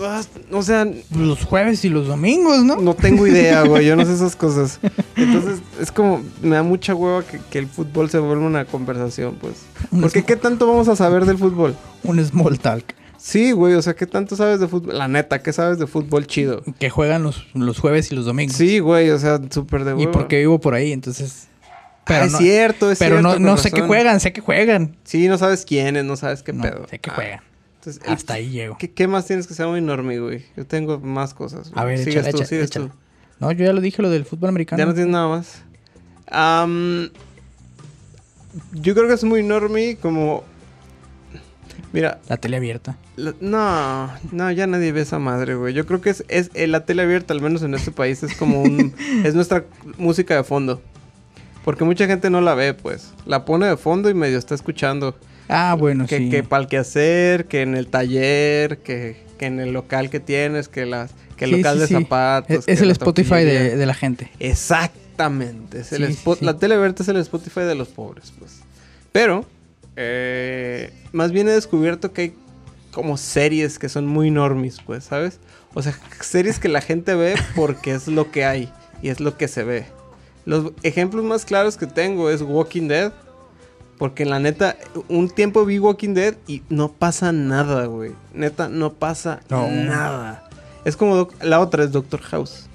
Ah, 0.00 0.22
O 0.52 0.62
sea, 0.62 0.86
Los 1.16 1.44
jueves 1.44 1.84
y 1.84 1.88
los 1.88 2.06
domingos, 2.06 2.64
¿no? 2.64 2.76
no 2.76 2.94
tengo 2.94 3.26
idea, 3.26 3.62
güey. 3.66 3.86
Yo 3.86 3.96
no 3.96 4.04
sé 4.04 4.12
esas 4.14 4.36
cosas. 4.36 4.80
Entonces, 5.16 5.60
es 5.80 5.90
como... 5.92 6.22
Me 6.42 6.56
da 6.56 6.62
mucha 6.62 6.94
hueva 6.94 7.24
que, 7.24 7.40
que 7.50 7.58
el 7.58 7.66
fútbol 7.66 8.08
se 8.10 8.18
vuelva 8.18 8.44
una 8.46 8.64
conversación, 8.64 9.36
pues. 9.40 9.54
Un 9.90 10.00
Porque 10.02 10.22
¿qué 10.24 10.36
tanto 10.36 10.66
vamos 10.66 10.88
a 10.88 10.96
saber 10.96 11.24
del 11.24 11.38
fútbol? 11.38 11.76
Un 12.04 12.24
small 12.24 12.58
talk. 12.58 12.94
Sí, 13.16 13.50
güey, 13.50 13.74
o 13.74 13.82
sea, 13.82 13.94
¿qué 13.96 14.06
tanto 14.06 14.36
sabes 14.36 14.60
de 14.60 14.68
fútbol? 14.68 14.96
La 14.96 15.08
neta, 15.08 15.42
¿qué 15.42 15.52
sabes 15.52 15.78
de 15.80 15.88
fútbol 15.88 16.26
chido? 16.28 16.62
Que 16.78 16.88
juegan 16.88 17.24
los, 17.24 17.46
los 17.52 17.78
jueves 17.80 18.12
y 18.12 18.14
los 18.14 18.24
domingos. 18.26 18.56
Sí, 18.56 18.78
güey, 18.78 19.10
o 19.10 19.18
sea, 19.18 19.40
súper 19.50 19.84
de 19.84 20.00
Y 20.00 20.06
porque 20.06 20.38
vivo 20.38 20.60
por 20.60 20.74
ahí, 20.74 20.92
entonces. 20.92 21.48
Pero 22.06 22.24
es 22.26 22.32
no, 22.32 22.38
cierto, 22.38 22.90
es 22.92 22.98
pero 23.00 23.16
cierto. 23.16 23.28
no, 23.28 23.34
con 23.34 23.42
no 23.42 23.56
sé 23.56 23.70
qué 23.72 23.82
juegan, 23.82 24.20
sé 24.20 24.32
que 24.32 24.40
juegan. 24.40 24.96
Sí, 25.02 25.26
no 25.28 25.36
sabes 25.36 25.64
quiénes, 25.66 26.04
no 26.04 26.16
sabes 26.16 26.42
qué 26.44 26.52
No, 26.52 26.62
pedo. 26.62 26.86
sé 26.88 27.00
que 27.00 27.10
Ah, 27.10 27.14
juegan. 27.16 27.40
Entonces, 27.96 28.12
Hasta 28.18 28.34
ahí 28.34 28.50
llego. 28.50 28.76
¿qué, 28.78 28.90
qué 28.90 29.08
más 29.08 29.26
tienes 29.26 29.46
que 29.46 29.54
ser 29.54 29.66
muy 29.66 29.80
normie, 29.80 30.18
güey? 30.20 30.44
Yo 30.56 30.66
tengo 30.66 30.98
más 31.00 31.34
cosas. 31.34 31.70
güey. 31.70 31.82
A 31.82 31.84
ver, 31.84 31.98
sigues 31.98 32.30
tú, 32.30 32.44
sigues 32.44 32.70
tú. 32.70 32.90
No, 33.40 33.52
yo 33.52 33.64
ya 33.64 33.72
lo 33.72 33.80
dije, 33.80 34.02
lo 34.02 34.10
del 34.10 34.24
fútbol 34.24 34.48
americano. 34.50 34.78
Ya 34.80 34.86
no 34.86 34.94
tienes 34.94 35.12
nada 35.12 35.28
más. 35.28 35.62
Yo 38.72 38.94
creo 38.94 39.06
que 39.08 39.14
es 39.14 39.24
muy 39.24 39.42
normie 39.42 39.96
como... 39.96 40.44
Mira, 41.92 42.20
La 42.28 42.36
tele 42.36 42.56
abierta. 42.58 42.98
la- 43.16 43.34
no, 43.40 44.12
no, 44.32 44.50
ya 44.52 44.66
nadie 44.66 44.92
ve 44.92 45.00
esa 45.02 45.18
madre, 45.18 45.54
güey. 45.54 45.72
Yo 45.72 45.86
creo 45.86 46.00
que 46.02 46.10
es, 46.10 46.24
es 46.28 46.50
eh, 46.54 46.66
la 46.66 46.84
tele 46.84 47.02
abierta, 47.02 47.32
al 47.32 47.40
menos 47.40 47.62
en 47.62 47.72
este 47.74 47.92
país, 47.92 48.22
es 48.22 48.34
como 48.36 48.62
un... 48.62 48.94
es 49.24 49.34
nuestra 49.34 49.64
música 49.96 50.34
de 50.36 50.44
fondo. 50.44 50.82
Porque 51.64 51.84
mucha 51.84 52.06
gente 52.06 52.28
no 52.30 52.40
la 52.40 52.54
ve, 52.54 52.74
pues. 52.74 53.12
La 53.26 53.44
pone 53.44 53.66
de 53.66 53.76
fondo 53.76 54.10
y 54.10 54.14
medio 54.14 54.38
está 54.38 54.54
escuchando. 54.54 55.16
Ah, 55.48 55.74
bueno, 55.78 56.06
que, 56.06 56.18
sí. 56.18 56.30
que 56.30 56.42
para 56.42 56.62
el 56.62 56.68
quehacer, 56.68 57.46
que 57.46 57.62
en 57.62 57.74
el 57.74 57.86
taller, 57.88 58.78
que, 58.78 59.16
que 59.38 59.46
en 59.46 59.60
el 59.60 59.72
local 59.72 60.10
que 60.10 60.20
tienes, 60.20 60.68
que 60.68 60.84
las 60.86 61.12
que 61.36 61.44
el 61.46 61.52
Sí, 61.52 61.56
local 61.58 61.74
sí, 61.76 61.80
de 61.80 61.86
sí. 61.86 61.94
zapatos. 61.94 62.64
Es, 62.66 62.80
el 62.82 62.90
Spotify 62.90 63.44
de, 63.44 63.76
de 63.76 63.86
la 63.86 63.94
gente. 63.94 64.30
Exactamente. 64.40 65.80
Es 65.80 65.92
el. 65.92 66.16
La 66.40 66.58
tele 66.58 66.76
verde 66.76 66.96
es 67.02 67.08
el 67.08 67.16
Spotify 67.18 67.60
de 67.60 67.74
los 67.74 67.88
pobres, 67.88 68.32
pues. 68.38 68.60
Pero, 69.12 69.46
eh, 69.96 70.92
más 71.12 71.32
bien 71.32 71.48
he 71.48 71.52
descubierto 71.52 72.12
que 72.12 72.20
hay 72.22 72.34
como 72.92 73.16
series 73.16 73.78
que 73.78 73.88
son 73.88 74.06
muy 74.06 74.30
normis, 74.30 74.78
pues, 74.84 75.04
¿sabes? 75.04 75.38
O 75.74 75.82
sea, 75.82 75.98
series 76.20 76.58
que 76.58 76.68
la 76.68 76.80
gente 76.80 77.14
ve 77.14 77.34
porque 77.54 77.92
es 77.92 78.08
lo 78.08 78.30
que 78.30 78.44
hay 78.44 78.72
y 79.02 79.08
es 79.08 79.20
lo 79.20 79.36
que 79.36 79.48
se 79.48 79.62
ve. 79.64 79.86
Los 80.44 80.72
ejemplos 80.82 81.24
más 81.24 81.44
claros 81.44 81.76
que 81.76 81.86
tengo 81.86 82.30
es 82.30 82.42
Walking 82.42 82.88
Dead. 82.88 83.12
Porque 83.98 84.24
la 84.24 84.38
neta, 84.38 84.76
un 85.08 85.28
tiempo 85.28 85.64
vi 85.64 85.78
Walking 85.80 86.14
Dead 86.14 86.36
y 86.46 86.62
no 86.68 86.92
pasa 86.92 87.32
nada, 87.32 87.86
güey. 87.86 88.12
Neta, 88.32 88.68
no 88.68 88.92
pasa 88.92 89.40
No. 89.50 89.68
nada. 89.68 90.48
Es 90.84 90.96
como 90.96 91.28
la 91.42 91.60
otra 91.60 91.84
es 91.84 91.92
Doctor 91.92 92.20
House. 92.22 92.66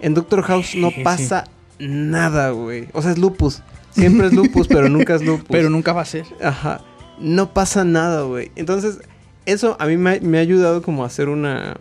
En 0.00 0.14
Doctor 0.14 0.42
House 0.42 0.74
no 0.74 0.90
sí. 0.90 1.02
pasa 1.04 1.44
nada, 1.78 2.50
güey. 2.50 2.88
O 2.92 3.02
sea, 3.02 3.12
es 3.12 3.18
lupus. 3.18 3.62
Siempre 3.90 4.26
es 4.28 4.32
lupus, 4.32 4.66
pero 4.66 4.88
nunca 4.88 5.14
es 5.14 5.22
lupus. 5.26 5.46
Pero 5.48 5.68
nunca 5.68 5.92
va 5.92 6.02
a 6.02 6.06
ser. 6.06 6.24
Ajá. 6.42 6.80
No 7.20 7.52
pasa 7.52 7.84
nada, 7.84 8.22
güey. 8.22 8.50
Entonces, 8.56 8.98
eso 9.44 9.76
a 9.78 9.86
mí 9.86 9.96
me, 9.96 10.20
me 10.20 10.38
ha 10.38 10.40
ayudado 10.40 10.82
como 10.82 11.04
a 11.04 11.06
hacer 11.06 11.28
una... 11.28 11.76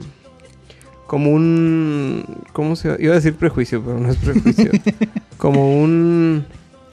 Como 1.08 1.32
un... 1.32 2.26
¿Cómo 2.54 2.76
se 2.76 2.96
Iba 3.00 3.14
a 3.14 3.16
decir 3.16 3.36
prejuicio, 3.36 3.82
pero 3.84 4.00
no 4.00 4.10
es 4.12 4.18
prejuicio. 4.18 4.72
como 5.38 5.82
un... 5.82 6.46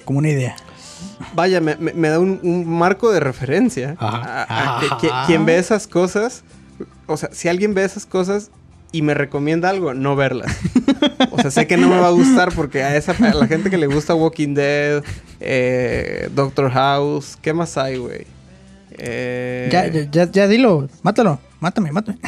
Como 0.04 0.20
una 0.20 0.30
idea. 0.30 0.56
Vaya, 1.34 1.60
me, 1.60 2.08
da 2.08 2.18
un, 2.18 2.40
un 2.42 2.66
marco 2.68 3.10
de 3.12 3.20
referencia. 3.20 3.96
Ajá. 3.98 4.44
A- 4.48 4.78
a 4.94 4.98
que- 4.98 5.10
quien 5.26 5.44
ve 5.46 5.58
esas 5.58 5.86
cosas... 5.86 6.42
O 7.06 7.16
sea, 7.16 7.30
si 7.32 7.48
alguien 7.48 7.74
ve 7.74 7.84
esas 7.84 8.04
cosas 8.06 8.50
y 8.92 9.02
me 9.02 9.14
recomienda 9.14 9.68
algo, 9.70 9.94
no 9.94 10.14
verlas. 10.14 10.56
O 11.30 11.40
sea, 11.40 11.50
sé 11.50 11.66
que 11.66 11.76
no 11.76 11.88
me 11.88 11.98
va 11.98 12.08
a 12.08 12.10
gustar 12.10 12.52
porque 12.54 12.82
a, 12.82 12.96
esa, 12.96 13.12
a 13.12 13.34
la 13.34 13.46
gente 13.46 13.70
que 13.70 13.78
le 13.78 13.86
gusta 13.86 14.14
Walking 14.14 14.54
Dead, 14.54 15.02
eh, 15.40 16.28
Doctor 16.34 16.70
House, 16.70 17.36
¿qué 17.42 17.52
más 17.52 17.76
hay, 17.78 17.96
güey? 17.96 18.26
Eh, 18.92 19.68
Ya, 19.72 19.86
ya, 19.88 20.08
ya, 20.10 20.30
ya 20.30 20.48
dilo. 20.48 20.88
Mátalo. 21.02 21.38
Mátame, 21.60 21.92
mátame. 21.92 22.18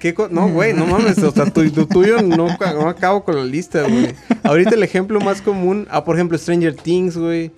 ¿qué 0.00 0.14
co- 0.14 0.28
no, 0.30 0.48
güey, 0.48 0.72
no 0.74 0.86
mames. 0.86 1.18
O 1.18 1.30
sea, 1.32 1.44
tu, 1.46 1.68
tu 1.70 1.86
tuyo 1.86 2.22
no, 2.22 2.48
no 2.58 2.88
acabo 2.88 3.24
con 3.24 3.36
la 3.36 3.44
lista, 3.44 3.82
güey. 3.82 4.14
Ahorita 4.42 4.70
el 4.74 4.82
ejemplo 4.82 5.20
más 5.20 5.42
común, 5.42 5.86
ah, 5.90 6.04
por 6.04 6.16
ejemplo, 6.16 6.36
Stranger 6.38 6.74
Things, 6.74 7.16
güey. 7.16 7.50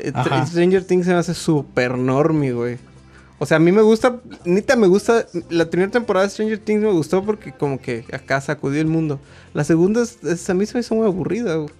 Eh, 0.00 0.12
Ajá. 0.14 0.46
Stranger 0.46 0.84
Things 0.84 1.06
se 1.06 1.12
me 1.12 1.18
hace 1.18 1.34
súper 1.34 1.96
normie, 1.98 2.52
güey. 2.52 2.78
O 3.40 3.46
sea, 3.46 3.58
a 3.58 3.60
mí 3.60 3.70
me 3.70 3.82
gusta, 3.82 4.16
neta 4.44 4.74
me 4.74 4.88
gusta, 4.88 5.26
la 5.48 5.70
primera 5.70 5.90
temporada 5.92 6.26
de 6.26 6.30
Stranger 6.30 6.58
Things 6.58 6.82
me 6.82 6.90
gustó 6.90 7.22
porque 7.24 7.52
como 7.52 7.80
que 7.80 8.04
acá 8.12 8.40
sacudió 8.40 8.80
el 8.80 8.88
mundo. 8.88 9.20
La 9.54 9.62
segunda, 9.64 10.02
es, 10.02 10.18
es- 10.24 10.50
a 10.50 10.54
mí 10.54 10.66
se 10.66 10.74
me 10.74 10.80
hizo 10.80 10.94
muy 10.96 11.06
aburrida, 11.06 11.54
güey. 11.54 11.70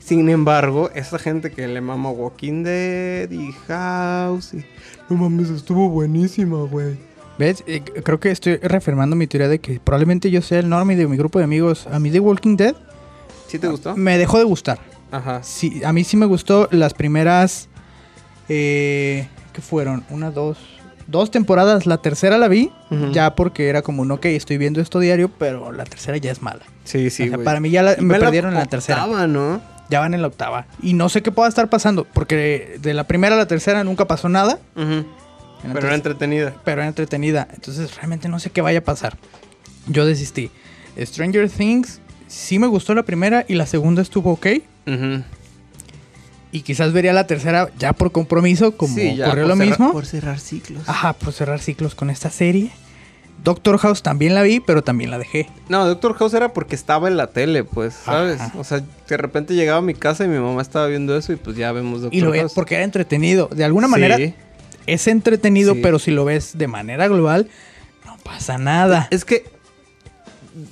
Sin 0.00 0.28
embargo, 0.30 0.90
esa 0.94 1.18
gente 1.18 1.50
que 1.50 1.66
le 1.68 1.80
mama 1.80 2.10
Walking 2.10 2.62
Dead 2.62 3.30
y 3.30 3.52
House 3.66 4.54
y... 4.54 4.64
No 5.10 5.16
mames, 5.16 5.50
estuvo 5.50 5.88
buenísima, 5.90 6.62
güey. 6.64 6.96
¿Ves? 7.38 7.62
Eh, 7.66 7.82
creo 7.82 8.18
que 8.18 8.30
estoy 8.30 8.56
reafirmando 8.56 9.16
mi 9.16 9.26
teoría 9.26 9.48
de 9.48 9.58
que 9.58 9.80
probablemente 9.80 10.30
yo 10.30 10.40
sea 10.40 10.60
el 10.60 10.68
normie 10.68 10.96
de 10.96 11.06
mi 11.06 11.16
grupo 11.16 11.38
de 11.38 11.44
amigos. 11.44 11.86
A 11.90 11.98
mí 11.98 12.10
The 12.10 12.20
Walking 12.20 12.56
Dead 12.56 12.74
¿Sí 13.48 13.58
te 13.58 13.68
gustó? 13.68 13.96
me 13.96 14.16
dejó 14.18 14.38
de 14.38 14.44
gustar. 14.44 14.78
Ajá. 15.10 15.42
Sí, 15.42 15.82
a 15.84 15.92
mí 15.92 16.04
sí 16.04 16.16
me 16.16 16.26
gustó 16.26 16.68
las 16.70 16.94
primeras. 16.94 17.68
Eh, 18.48 19.28
¿Qué 19.52 19.60
fueron? 19.62 20.04
Una, 20.10 20.30
dos. 20.30 20.58
Dos 21.06 21.30
temporadas. 21.30 21.86
La 21.86 21.98
tercera 21.98 22.36
la 22.38 22.48
vi. 22.48 22.70
Ya 23.12 23.34
porque 23.34 23.68
era 23.68 23.82
como 23.82 24.02
un 24.02 24.10
ok, 24.10 24.26
estoy 24.26 24.58
viendo 24.58 24.80
esto 24.80 24.98
diario. 25.00 25.30
Pero 25.38 25.72
la 25.72 25.84
tercera 25.84 26.16
ya 26.18 26.30
es 26.30 26.42
mala. 26.42 26.60
Sí, 26.84 27.10
sí, 27.10 27.24
O 27.24 27.26
sea, 27.28 27.36
güey. 27.36 27.44
para 27.44 27.60
mí 27.60 27.70
ya 27.70 27.82
la- 27.82 27.96
me 27.98 28.14
ve 28.14 28.18
la 28.18 28.26
perdieron 28.26 28.52
en 28.52 28.58
la 28.58 28.66
tercera. 28.66 29.04
octava, 29.04 29.26
¿no? 29.26 29.60
Ya 29.90 30.00
van 30.00 30.12
en 30.12 30.20
la 30.20 30.28
octava. 30.28 30.66
Y 30.82 30.92
no 30.92 31.08
sé 31.08 31.22
qué 31.22 31.32
pueda 31.32 31.48
estar 31.48 31.68
pasando. 31.70 32.04
Porque 32.04 32.78
de 32.82 32.92
la 32.92 33.04
primera 33.04 33.34
a 33.34 33.38
la 33.38 33.46
tercera 33.48 33.84
nunca 33.84 34.06
pasó 34.06 34.28
nada. 34.28 34.58
Pero 34.74 35.86
era 35.86 35.94
entretenida. 35.94 36.54
pero 36.64 36.82
era 36.82 36.88
entretenida. 36.88 37.48
Entonces 37.54 37.96
realmente 37.96 38.28
no 38.28 38.38
sé 38.38 38.50
qué 38.50 38.60
vaya 38.60 38.80
a 38.80 38.84
pasar. 38.84 39.16
Yo 39.86 40.04
desistí. 40.04 40.50
Stranger 41.00 41.48
Things 41.48 42.00
sí 42.26 42.58
me 42.58 42.66
gustó 42.66 42.94
la 42.94 43.02
primera 43.04 43.44
y 43.48 43.54
la 43.54 43.64
segunda 43.66 44.02
estuvo 44.02 44.32
ok. 44.32 44.46
Ujú. 44.94 45.22
Y 46.50 46.62
quizás 46.62 46.92
vería 46.92 47.12
la 47.12 47.26
tercera 47.26 47.68
ya 47.78 47.92
por 47.92 48.10
compromiso, 48.10 48.76
como 48.76 48.94
Sí, 48.94 49.16
ya, 49.16 49.26
ocurrió 49.26 49.46
lo 49.46 49.54
cerrar- 49.54 49.68
mismo. 49.68 49.92
Por 49.92 50.06
cerrar 50.06 50.40
ciclos. 50.40 50.82
Ajá, 50.88 51.12
por 51.12 51.32
cerrar 51.32 51.60
ciclos 51.60 51.94
con 51.94 52.08
esta 52.10 52.30
serie. 52.30 52.70
Doctor 53.44 53.78
House 53.78 54.02
también 54.02 54.34
la 54.34 54.42
vi, 54.42 54.58
pero 54.58 54.82
también 54.82 55.10
la 55.10 55.18
dejé. 55.18 55.48
No, 55.68 55.86
Doctor 55.86 56.14
House 56.14 56.34
era 56.34 56.52
porque 56.52 56.74
estaba 56.74 57.06
en 57.06 57.16
la 57.16 57.28
tele, 57.28 57.62
pues, 57.64 57.94
¿sabes? 57.94 58.40
Ajá. 58.40 58.52
O 58.58 58.64
sea, 58.64 58.82
de 59.08 59.16
repente 59.16 59.54
llegaba 59.54 59.78
a 59.78 59.82
mi 59.82 59.94
casa 59.94 60.24
y 60.24 60.28
mi 60.28 60.38
mamá 60.38 60.60
estaba 60.62 60.86
viendo 60.88 61.16
eso 61.16 61.32
y 61.32 61.36
pues 61.36 61.56
ya 61.56 61.70
vemos 61.70 62.00
Doctor 62.00 62.16
Y 62.18 62.20
lo 62.22 62.30
ves 62.32 62.40
House. 62.40 62.52
porque 62.54 62.74
era 62.74 62.84
entretenido. 62.84 63.48
De 63.54 63.64
alguna 63.64 63.86
manera 63.86 64.16
Sí. 64.16 64.34
es 64.86 65.06
entretenido, 65.06 65.74
Sí. 65.74 65.80
pero 65.82 65.98
si 66.00 66.10
lo 66.10 66.24
ves 66.24 66.56
de 66.58 66.66
manera 66.66 67.06
global, 67.06 67.48
no 68.06 68.16
pasa 68.24 68.58
nada. 68.58 69.06
Es 69.12 69.24
que 69.24 69.44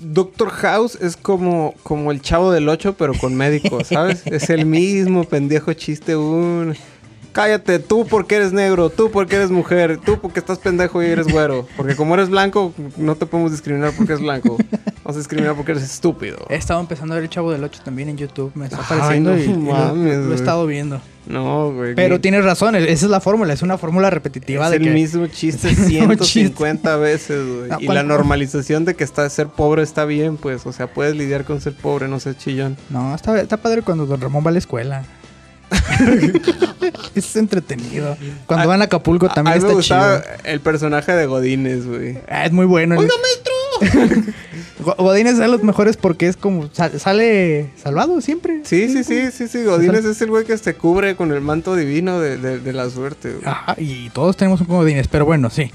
Doctor 0.00 0.50
House 0.50 0.98
es 1.00 1.16
como, 1.16 1.74
como 1.82 2.10
el 2.10 2.20
chavo 2.20 2.50
del 2.50 2.68
8, 2.68 2.96
pero 2.98 3.14
con 3.14 3.34
médicos, 3.34 3.88
¿sabes? 3.88 4.22
es 4.26 4.50
el 4.50 4.66
mismo 4.66 5.24
pendejo 5.24 5.72
chiste 5.72 6.16
un... 6.16 6.74
Cállate, 7.32 7.78
tú 7.78 8.06
porque 8.06 8.36
eres 8.36 8.54
negro, 8.54 8.88
tú 8.88 9.10
porque 9.10 9.36
eres 9.36 9.50
mujer, 9.50 10.00
tú 10.02 10.18
porque 10.20 10.40
estás 10.40 10.58
pendejo 10.58 11.02
y 11.02 11.06
eres 11.06 11.26
güero. 11.26 11.68
Porque 11.76 11.94
como 11.94 12.14
eres 12.14 12.30
blanco, 12.30 12.72
no 12.96 13.14
te 13.14 13.26
podemos 13.26 13.52
discriminar 13.52 13.92
porque 13.94 14.14
eres 14.14 14.22
blanco. 14.22 14.56
Vamos 15.06 15.18
a 15.18 15.20
discriminar 15.20 15.54
porque 15.54 15.70
eres 15.70 15.84
estúpido. 15.84 16.36
He 16.50 16.56
estado 16.56 16.80
empezando 16.80 17.14
a 17.14 17.18
ver 17.18 17.22
el 17.24 17.30
Chavo 17.30 17.52
del 17.52 17.62
8 17.62 17.80
también 17.84 18.08
en 18.08 18.16
YouTube. 18.16 18.50
Me 18.56 18.64
está 18.64 18.78
Ay, 18.78 18.84
apareciendo 18.84 19.30
no 19.30 19.38
y, 19.38 19.42
y 19.42 19.46
lo- 19.46 19.54
mames, 19.60 20.16
lo, 20.18 20.32
he 20.32 20.34
estado 20.34 20.66
viendo. 20.66 21.00
No, 21.26 21.72
güey. 21.72 21.94
Pero 21.94 22.20
tienes 22.20 22.44
razón, 22.44 22.74
esa 22.74 22.90
es 22.90 23.02
la 23.04 23.20
fórmula, 23.20 23.52
es 23.52 23.62
una 23.62 23.78
fórmula 23.78 24.10
repetitiva 24.10 24.64
es 24.64 24.70
de 24.72 24.76
el 24.78 24.82
que 24.82 24.90
mismo 24.90 25.28
chiste 25.28 25.68
es 25.70 25.78
el 25.78 25.84
mismo 25.86 26.24
150 26.24 26.96
veces, 26.96 27.46
güey. 27.46 27.70
No, 27.70 27.80
y 27.80 27.86
la 27.86 28.02
normalización 28.02 28.84
de 28.84 28.96
que 28.96 29.04
está, 29.04 29.30
ser 29.30 29.46
pobre 29.46 29.84
está 29.84 30.04
bien, 30.06 30.38
pues. 30.38 30.66
O 30.66 30.72
sea, 30.72 30.88
puedes 30.92 31.14
lidiar 31.14 31.44
con 31.44 31.60
ser 31.60 31.74
pobre, 31.74 32.08
no 32.08 32.18
ser 32.18 32.36
chillón. 32.36 32.76
No, 32.90 33.14
está, 33.14 33.40
está 33.40 33.58
padre 33.58 33.82
cuando 33.82 34.06
Don 34.06 34.20
Ramón 34.20 34.44
va 34.44 34.50
a 34.50 34.52
la 34.54 34.58
escuela. 34.58 35.04
es 37.14 37.36
entretenido. 37.36 38.16
Cuando 38.46 38.64
A- 38.64 38.66
van 38.66 38.82
a 38.82 38.86
Acapulco 38.86 39.28
también 39.28 39.54
a 39.54 39.56
mí 39.58 39.62
me 39.62 39.68
está 39.68 39.74
gustaba 39.76 40.22
chido. 40.22 40.34
el 40.44 40.60
personaje 40.60 41.12
de 41.12 41.26
Godínez, 41.26 41.86
güey. 41.86 42.18
Ah, 42.28 42.44
es 42.46 42.52
muy 42.52 42.66
bueno. 42.66 42.96
¡Oiga, 42.98 43.14
maestro! 43.22 43.52
Go- 44.84 44.94
Godín 44.98 45.26
es 45.26 45.38
de 45.38 45.48
los 45.48 45.62
mejores 45.62 45.96
porque 45.96 46.28
es 46.28 46.36
como 46.36 46.68
sal- 46.72 46.98
sale 47.00 47.70
salvado 47.82 48.20
siempre. 48.20 48.60
Sí, 48.64 48.88
sí, 48.88 49.04
sí, 49.04 49.30
sí, 49.30 49.48
sí. 49.48 49.64
Godínez 49.64 50.04
es 50.04 50.20
el 50.22 50.30
güey 50.30 50.44
que 50.44 50.56
se 50.58 50.74
cubre 50.74 51.16
con 51.16 51.32
el 51.32 51.40
manto 51.40 51.74
divino 51.76 52.20
de, 52.20 52.36
de- 52.38 52.58
de 52.60 52.72
la 52.72 52.88
suerte, 52.90 53.32
güey. 53.32 53.42
Ajá, 53.46 53.74
y 53.78 54.10
todos 54.10 54.36
tenemos 54.36 54.60
un 54.60 54.66
Godines, 54.68 55.08
pero 55.08 55.24
bueno, 55.24 55.50
sí. 55.50 55.70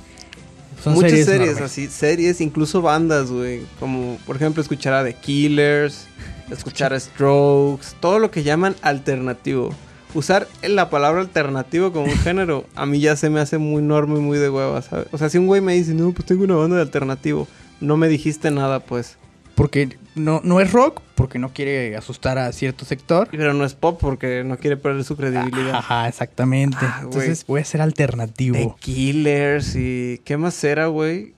Son 0.84 0.94
Muchas 0.94 1.26
series, 1.26 1.62
así, 1.62 1.88
series, 1.88 2.42
incluso 2.42 2.82
bandas, 2.82 3.30
güey. 3.30 3.62
Como, 3.80 4.18
por 4.26 4.36
ejemplo, 4.36 4.62
escuchar 4.64 4.94
a 4.94 5.04
The 5.04 5.14
Killers, 5.14 6.08
escuchar 6.50 6.92
a 6.94 7.00
Strokes, 7.00 7.88
todo 8.00 8.18
lo 8.18 8.32
que 8.32 8.42
llaman 8.44 8.76
alternativo. 8.82 9.76
Usar 10.16 10.48
la 10.64 10.90
palabra 10.90 11.22
alternativo 11.22 11.92
como 11.94 12.06
un 12.08 12.18
género, 12.24 12.66
a 12.76 12.86
mí 12.88 13.00
ya 13.00 13.16
se 13.16 13.30
me 13.30 13.40
hace 13.40 13.60
muy 13.60 13.82
normal 13.84 14.18
y 14.18 14.22
muy 14.22 14.38
de 14.40 14.50
hueva, 14.50 14.82
¿sabes? 14.82 15.06
O 15.12 15.18
sea, 15.20 15.30
si 15.30 15.38
un 15.38 15.46
güey 15.48 15.62
me 15.62 15.74
dice, 15.74 15.94
no, 15.94 16.12
pues 16.14 16.26
tengo 16.26 16.44
una 16.46 16.56
banda 16.56 16.78
de 16.78 16.82
alternativo, 16.82 17.48
no 17.82 17.98
me 17.98 18.08
dijiste 18.08 18.50
nada, 18.52 18.80
pues. 18.80 19.18
Porque 19.56 19.98
no, 20.16 20.42
no 20.44 20.60
es 20.62 20.72
rock, 20.72 21.02
porque 21.16 21.38
no 21.38 21.50
quiere 21.54 21.96
asustar 21.98 22.38
a 22.40 22.52
cierto 22.54 22.86
sector. 22.86 23.28
Pero 23.32 23.54
no 23.54 23.66
es 23.66 23.76
pop 23.76 24.00
porque 24.00 24.44
no 24.44 24.58
quiere 24.58 24.78
perder 24.78 25.04
su 25.04 25.16
credibilidad. 25.18 25.76
Ajá, 25.76 26.08
exactamente. 26.08 26.78
Ah. 26.82 27.02
Entonces 27.04 27.46
voy 27.46 27.62
a 27.62 27.66
ser 27.66 27.82
alternativo. 27.82 28.56
The 28.56 28.74
Killers 28.80 29.76
y... 29.76 30.22
¿Qué 30.24 30.38
más 30.38 30.64
era, 30.64 30.88
güey? 30.88 31.34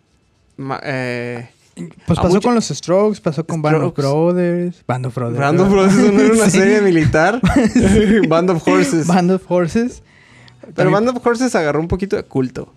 Eh... 0.83 1.49
Pues 2.05 2.19
pasó 2.19 2.27
mucha- 2.29 2.41
con 2.47 2.53
los 2.55 2.67
Strokes, 2.67 3.19
pasó 3.19 3.43
con 3.47 3.63
Band 3.63 3.81
of. 3.83 3.95
Brothers, 3.95 4.83
Band 4.87 5.07
of 5.07 5.15
Brothers. 5.15 5.39
Band 5.39 5.59
of 5.59 5.69
Brothers 5.71 5.95
¿no 6.13 6.21
era 6.21 6.33
una 6.35 6.45
Sí. 6.51 6.59
serie 6.59 6.81
militar. 6.81 7.41
Band 8.29 8.51
of 8.51 8.67
Horses. 8.67 9.07
Band 9.07 9.31
of 9.31 9.43
Horses. 9.49 10.03
Pero 10.61 10.73
También- 10.91 10.93
Band 11.05 11.17
of 11.17 11.25
Horses 11.25 11.55
agarró 11.55 11.79
un 11.79 11.87
poquito 11.87 12.15
de 12.15 12.23
culto. 12.23 12.71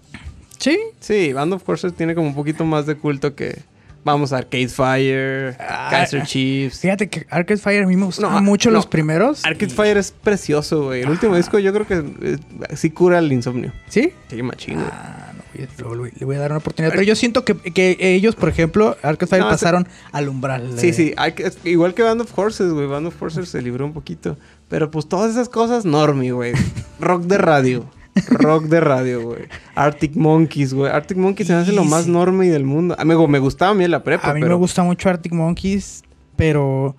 Sí. 0.58 0.78
Sí, 1.00 1.32
Band 1.32 1.52
of 1.54 1.68
Horses 1.68 1.94
tiene 1.94 2.14
como 2.14 2.28
un 2.28 2.34
poquito 2.34 2.64
más 2.64 2.86
de 2.86 2.96
culto 2.96 3.34
que. 3.34 3.62
Vamos, 4.04 4.32
Arcade 4.32 4.68
Fire, 4.68 5.56
Ah, 5.58 5.88
Kaiser 5.90 6.22
Chiefs. 6.22 6.78
Fíjate 6.78 7.08
que 7.08 7.26
Arcade 7.28 7.58
Fire 7.58 7.82
a 7.82 7.86
mí 7.88 7.96
me 7.96 8.04
gustaban 8.04 8.36
No, 8.36 8.42
mucho 8.42 8.70
no. 8.70 8.76
los 8.76 8.86
primeros. 8.86 9.44
Arcade 9.44 9.72
y- 9.72 9.74
Fire 9.74 9.96
es 9.96 10.12
precioso, 10.12 10.84
güey. 10.84 11.02
El 11.02 11.10
último 11.10 11.34
disco 11.34 11.58
yo 11.58 11.72
creo 11.72 11.86
que 11.88 12.04
eh, 12.22 12.38
sí 12.76 12.90
cura 12.90 13.18
el 13.18 13.32
insomnio. 13.32 13.72
¿Sí? 13.88 14.12
Sí, 14.30 14.42
machín, 14.44 14.74
güey. 14.76 14.86
Ah, 14.92 15.32
no, 15.78 15.94
le 15.94 15.98
voy- 16.02 16.12
le 16.20 16.24
voy 16.24 16.36
a 16.36 16.38
dar 16.38 16.52
una 16.52 16.58
oportunidad. 16.58 16.92
Pero 16.92 17.02
yo 17.02 17.16
siento 17.16 17.44
que, 17.44 17.56
que 17.56 17.96
ellos, 17.98 18.36
por 18.36 18.48
ejemplo, 18.48 18.96
Arcade 19.02 19.26
Fire 19.28 19.42
ese- 19.42 19.50
pasaron 19.50 19.88
al 20.12 20.28
umbral. 20.28 20.74
Sí, 20.78 20.86
de- 20.88 20.92
sí, 20.92 21.14
es 21.38 21.58
igual 21.64 21.92
que 21.94 22.04
Band 22.04 22.20
of 22.20 22.38
Horses, 22.38 22.70
güey. 22.70 22.86
Band 22.86 23.08
of 23.08 23.20
Horses 23.20 23.48
se 23.48 23.60
libró 23.60 23.84
un 23.86 23.92
poquito. 23.92 24.38
Pero 24.68 24.88
pues 24.92 25.08
todas 25.08 25.32
esas 25.32 25.48
cosas, 25.48 25.84
normie, 25.84 26.30
güey. 26.30 26.52
Rock 27.00 27.22
de 27.24 27.38
radio. 27.38 27.84
Rock 28.30 28.64
de 28.64 28.80
radio, 28.80 29.22
güey. 29.22 29.42
Arctic 29.74 30.16
Monkeys, 30.16 30.72
güey. 30.74 30.90
Arctic 30.90 31.16
Monkeys 31.16 31.46
se 31.48 31.52
me 31.54 31.60
hace 31.60 31.72
lo 31.72 31.84
más 31.84 32.00
Easy. 32.00 32.10
normie 32.10 32.50
del 32.50 32.64
mundo. 32.64 32.94
Amigo, 32.98 33.28
me 33.28 33.38
gustaba 33.38 33.72
a 33.72 33.74
mí 33.74 33.84
en 33.84 33.90
la 33.90 34.02
prepa, 34.02 34.30
A 34.30 34.34
mí 34.34 34.40
pero... 34.40 34.54
me 34.54 34.58
gusta 34.58 34.82
mucho 34.82 35.08
Arctic 35.08 35.32
Monkeys, 35.32 36.02
pero 36.36 36.96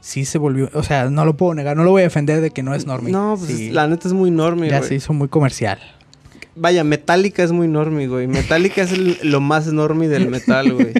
sí 0.00 0.24
se 0.24 0.38
volvió. 0.38 0.70
O 0.74 0.82
sea, 0.82 1.10
no 1.10 1.24
lo 1.24 1.36
puedo 1.36 1.54
negar, 1.54 1.76
no 1.76 1.84
lo 1.84 1.90
voy 1.90 2.00
a 2.02 2.04
defender 2.04 2.40
de 2.40 2.50
que 2.50 2.62
no 2.62 2.74
es 2.74 2.86
normie. 2.86 3.12
No, 3.12 3.36
pues 3.38 3.50
Sí, 3.56 3.70
la 3.70 3.86
neta 3.88 4.08
es 4.08 4.14
muy 4.14 4.30
normie, 4.30 4.70
ya 4.70 4.82
se 4.82 4.94
hizo 4.94 5.12
muy 5.12 5.28
comercial. 5.28 5.78
Vaya, 6.54 6.84
Metallica 6.84 7.42
es 7.42 7.50
muy 7.52 7.66
normie, 7.66 8.06
güey. 8.08 8.26
Metallica 8.26 8.82
es 8.82 8.92
el- 8.92 9.18
lo 9.22 9.40
más 9.40 9.66
normie 9.72 10.08
del 10.08 10.28
metal, 10.28 10.72
güey. 10.74 10.92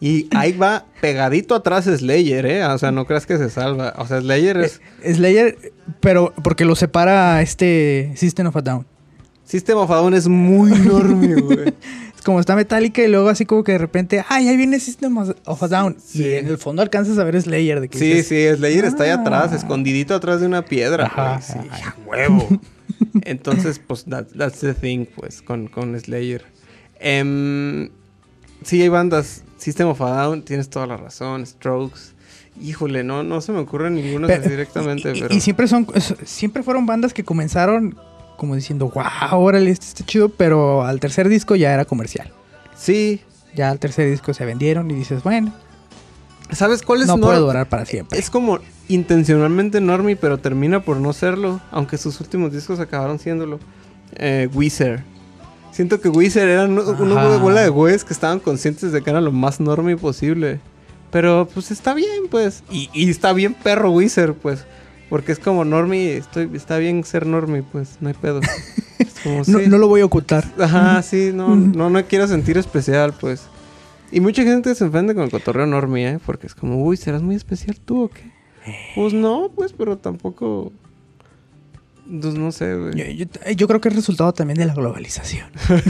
Y 0.00 0.26
ahí 0.36 0.52
va 0.52 0.84
pegadito 1.00 1.54
atrás 1.54 1.84
Slayer, 1.84 2.44
¿eh? 2.44 2.64
O 2.66 2.76
sea, 2.76 2.90
no 2.90 3.06
creas 3.06 3.24
que 3.24 3.38
se 3.38 3.48
salva. 3.48 3.94
O 3.98 4.06
sea, 4.06 4.20
Slayer 4.20 4.56
es... 4.56 4.80
Slayer, 5.08 5.56
pero 6.00 6.34
porque 6.42 6.64
lo 6.64 6.74
separa 6.74 7.40
este 7.40 8.12
System 8.16 8.48
of 8.48 8.56
a 8.56 8.62
Down. 8.62 8.86
System 9.52 9.76
of 9.76 9.90
a 9.90 9.96
Down 9.96 10.14
es 10.14 10.28
muy 10.28 10.70
normie, 10.78 11.34
güey. 11.34 11.74
Es 12.16 12.22
como 12.24 12.40
está 12.40 12.56
Metallica 12.56 13.02
y 13.02 13.08
luego 13.08 13.28
así 13.28 13.44
como 13.44 13.62
que 13.64 13.72
de 13.72 13.78
repente, 13.78 14.24
ay, 14.28 14.48
ahí 14.48 14.56
viene 14.56 14.80
System 14.80 15.14
of 15.18 15.62
a 15.62 15.68
Down. 15.68 15.96
Sí. 16.02 16.22
Y 16.24 16.32
en 16.34 16.46
el 16.48 16.56
fondo 16.56 16.80
alcanzas 16.80 17.18
a 17.18 17.24
ver 17.24 17.40
Slayer. 17.40 17.80
De 17.82 17.88
que 17.88 17.98
Sí, 17.98 18.06
dices, 18.14 18.28
sí, 18.28 18.56
Slayer 18.56 18.86
está 18.86 19.04
ahí 19.04 19.10
"Ah". 19.10 19.14
atrás, 19.20 19.52
escondidito 19.52 20.14
atrás 20.14 20.40
de 20.40 20.46
una 20.46 20.64
piedra. 20.64 21.04
Ajá. 21.06 21.42
Sí, 21.42 21.58
ajá. 21.70 21.96
a 22.02 22.08
huevo. 22.08 22.48
Entonces, 23.24 23.78
pues, 23.86 24.04
that- 24.06 24.28
that's 24.36 24.60
the 24.60 24.72
thing, 24.72 25.04
pues, 25.14 25.42
con, 25.42 25.66
con 25.68 25.98
Slayer. 26.00 26.44
Em, 26.98 27.90
sí, 28.64 28.80
hay 28.80 28.88
bandas. 28.88 29.42
System 29.58 29.88
of 29.88 30.00
a 30.00 30.10
Down, 30.22 30.42
tienes 30.44 30.70
toda 30.70 30.86
la 30.86 30.96
razón. 30.96 31.44
Strokes. 31.46 32.14
Híjole, 32.60 33.02
no, 33.04 33.22
no 33.22 33.40
se 33.40 33.52
me 33.52 33.58
ocurre 33.60 33.90
Pero- 34.26 34.40
así 34.40 34.50
directamente, 34.50 35.12
y, 35.12 35.18
y- 35.18 35.20
pero... 35.22 35.34
y 35.34 35.40
siempre 35.40 35.66
son, 35.68 35.86
siempre 36.24 36.62
fueron 36.62 36.84
bandas 36.86 37.12
que 37.14 37.24
comenzaron 37.24 37.96
como 38.42 38.56
diciendo, 38.56 38.90
wow, 38.92 39.38
órale, 39.40 39.70
este 39.70 39.86
está 39.86 40.04
chido, 40.04 40.28
pero 40.30 40.82
al 40.84 40.98
tercer 40.98 41.28
disco 41.28 41.54
ya 41.54 41.72
era 41.72 41.84
comercial. 41.84 42.28
Sí. 42.76 43.20
Ya 43.54 43.70
al 43.70 43.78
tercer 43.78 44.10
disco 44.10 44.34
se 44.34 44.44
vendieron 44.44 44.90
y 44.90 44.94
dices, 44.94 45.22
bueno, 45.22 45.52
¿Sabes 46.50 46.82
cuál 46.82 47.02
es 47.02 47.06
no 47.06 47.16
nor- 47.16 47.20
puede 47.22 47.38
durar 47.38 47.68
para 47.68 47.86
siempre. 47.86 48.18
Es 48.18 48.30
como 48.30 48.58
intencionalmente 48.88 49.80
normie, 49.80 50.16
pero 50.16 50.38
termina 50.38 50.80
por 50.82 50.96
no 50.96 51.12
serlo. 51.12 51.60
Aunque 51.70 51.98
sus 51.98 52.20
últimos 52.20 52.52
discos 52.52 52.80
acabaron 52.80 53.20
siéndolo. 53.20 53.60
Eh, 54.16 54.48
Weezer. 54.52 55.04
Siento 55.70 56.00
que 56.00 56.08
Weezer 56.08 56.48
eran 56.48 56.76
una 56.76 57.20
Ajá. 57.22 57.36
bola 57.38 57.60
de 57.60 57.68
güeyes 57.68 58.02
que 58.04 58.12
estaban 58.12 58.40
conscientes 58.40 58.90
de 58.90 59.00
que 59.02 59.10
era 59.10 59.20
lo 59.20 59.30
más 59.30 59.60
normie 59.60 59.96
posible. 59.96 60.58
Pero 61.12 61.48
pues 61.54 61.70
está 61.70 61.94
bien, 61.94 62.24
pues. 62.28 62.64
Y, 62.70 62.90
y 62.92 63.08
está 63.08 63.32
bien 63.32 63.54
perro 63.54 63.92
Weezer, 63.92 64.34
pues. 64.34 64.64
Porque 65.12 65.30
es 65.32 65.38
como 65.38 65.62
normie, 65.66 66.16
estoy, 66.16 66.48
está 66.54 66.78
bien 66.78 67.04
ser 67.04 67.26
normie, 67.26 67.62
pues. 67.62 67.98
No 68.00 68.08
hay 68.08 68.14
pedo. 68.14 68.40
Como, 69.22 69.42
no, 69.46 69.58
sí. 69.58 69.66
no 69.68 69.76
lo 69.76 69.86
voy 69.86 70.00
a 70.00 70.06
ocultar. 70.06 70.42
Ajá, 70.58 71.02
sí, 71.02 71.32
no, 71.34 71.54
no, 71.54 71.90
no 71.90 72.04
quiero 72.06 72.26
sentir 72.26 72.56
especial, 72.56 73.12
pues. 73.20 73.42
Y 74.10 74.20
mucha 74.20 74.42
gente 74.42 74.74
se 74.74 74.84
ofende 74.84 75.14
con 75.14 75.24
el 75.24 75.30
cotorreo 75.30 75.66
normie, 75.66 76.08
¿eh? 76.14 76.18
Porque 76.24 76.46
es 76.46 76.54
como, 76.54 76.82
uy, 76.82 76.96
¿serás 76.96 77.20
muy 77.20 77.36
especial 77.36 77.76
tú 77.78 78.04
o 78.04 78.08
qué? 78.08 78.22
Pues 78.94 79.12
no, 79.12 79.50
pues, 79.54 79.74
pero 79.74 79.98
tampoco... 79.98 80.72
Pues 82.08 82.34
no 82.34 82.50
sé, 82.50 82.70
Yo, 82.70 82.80
güey. 82.80 83.16
yo- 83.18 83.26
yo 83.54 83.68
creo 83.68 83.80
que 83.82 83.90
es 83.90 83.94
resultado 83.96 84.32
también 84.32 84.58
de 84.58 84.64
la 84.64 84.72
globalización. 84.74 85.46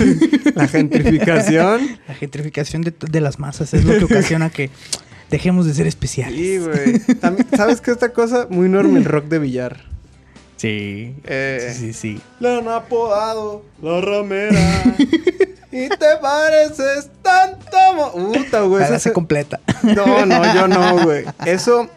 La 0.57 0.67
gentrificación. 0.67 1.81
La 2.09 2.15
gentrificación 2.15 2.83
de, 2.83 2.93
de 3.09 3.21
las 3.21 3.39
masas 3.39 3.73
es 3.73 3.85
lo 3.85 3.97
que 3.99 4.05
ocasiona 4.05 4.51
que 4.51 4.69
dejemos 5.33 5.67
de 5.67 5.75
ser 5.75 5.87
especiales. 5.89 6.39
Sí, 6.39 6.59
güey. 6.59 7.17
También, 7.17 7.49
¿Sabes 7.57 7.81
qué 7.81 7.91
esta 7.91 8.13
cosa? 8.13 8.47
Muy 8.51 8.69
normie 8.69 8.99
el 8.99 9.05
rock 9.05 9.25
de 9.27 9.39
billar. 9.41 9.81
Sí. 10.57 11.15
Eh, 11.25 11.73
Sí, 11.75 11.79
sí, 11.87 11.93
sí. 11.93 12.21
La 12.39 12.59
han 12.59 12.69
apodado 12.69 13.65
la 13.83 14.01
ramera. 14.01 14.85
y 15.73 15.89
te 15.89 16.17
pareces 16.21 17.11
tanto... 17.23 18.13
Puta, 18.33 18.61
güey. 18.63 18.85
Hace 18.85 18.99
se- 19.01 19.13
completa. 19.13 19.59
No, 19.83 20.25
no, 20.25 20.55
yo 20.55 20.69
no, 20.69 21.03
güey. 21.03 21.25
Eso, 21.45 21.89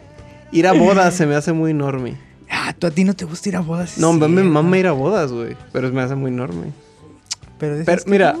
ir 0.50 0.66
a 0.66 0.72
bodas 0.72 1.14
se 1.14 1.26
me 1.26 1.36
hace 1.36 1.52
muy 1.52 1.70
enorme. 1.70 2.16
Ah, 2.50 2.74
tú 2.76 2.86
a 2.88 2.90
ti 2.90 3.04
no 3.04 3.14
te 3.14 3.24
gusta 3.24 3.48
ir 3.48 3.56
a 3.56 3.60
bodas. 3.60 3.98
No, 3.98 4.12
sí, 4.12 4.18
me 4.18 4.42
mama 4.42 4.78
ir 4.78 4.86
a 4.88 4.92
bodas, 4.92 5.30
güey. 5.30 5.56
Pero 5.72 5.92
me 5.92 6.02
hace 6.02 6.14
muy 6.16 6.30
enorme. 6.30 6.72
Pero, 7.58 7.84
Pero 7.84 8.02
mira, 8.06 8.34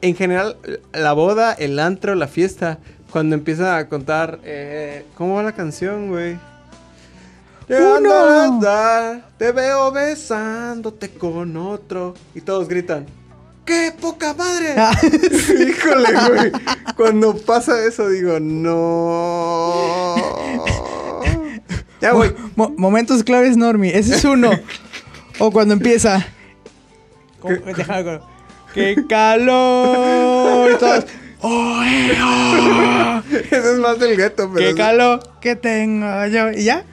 en 0.00 0.16
general, 0.16 0.56
la 0.92 1.12
boda, 1.12 1.52
el 1.52 1.78
antro, 1.78 2.14
la 2.14 2.26
fiesta, 2.28 2.78
cuando 3.10 3.34
empieza 3.34 3.76
a 3.76 3.88
contar, 3.88 4.38
eh, 4.44 5.04
¿cómo 5.16 5.34
va 5.36 5.42
la 5.42 5.52
canción, 5.52 6.08
güey? 6.08 6.38
Llegando 7.68 8.12
a 8.14 8.44
andar, 8.44 9.28
te 9.38 9.52
veo 9.52 9.92
besándote 9.92 11.10
con 11.10 11.56
otro. 11.56 12.14
Y 12.34 12.40
todos 12.40 12.66
gritan, 12.68 13.06
¡qué 13.66 13.92
poca 14.00 14.32
madre! 14.34 14.74
Ah, 14.78 14.92
Híjole, 15.02 16.08
güey. 16.34 16.52
Cuando 16.96 17.36
pasa 17.36 17.84
eso, 17.84 18.08
digo, 18.08 18.38
no. 18.40 20.14
Ya, 22.00 22.12
güey. 22.12 22.32
mo- 22.56 22.72
momentos 22.78 23.22
claves, 23.24 23.56
Normie. 23.56 23.96
Ese 23.96 24.14
es 24.16 24.24
uno. 24.24 24.50
o 25.38 25.50
cuando 25.50 25.74
empieza. 25.74 26.24
Con- 27.40 27.60
¡Qué 28.74 28.96
calor! 29.08 30.78
Todos, 30.78 31.04
¡Oh! 31.40 31.82
Eso 33.50 33.72
es 33.72 33.78
más 33.78 33.98
del 33.98 34.16
gueto, 34.16 34.50
pero. 34.52 34.68
¡Qué 34.68 34.74
calor 34.74 35.20
que 35.40 35.56
tengo 35.56 36.26
yo! 36.26 36.50
Y 36.52 36.64
ya. 36.64 36.84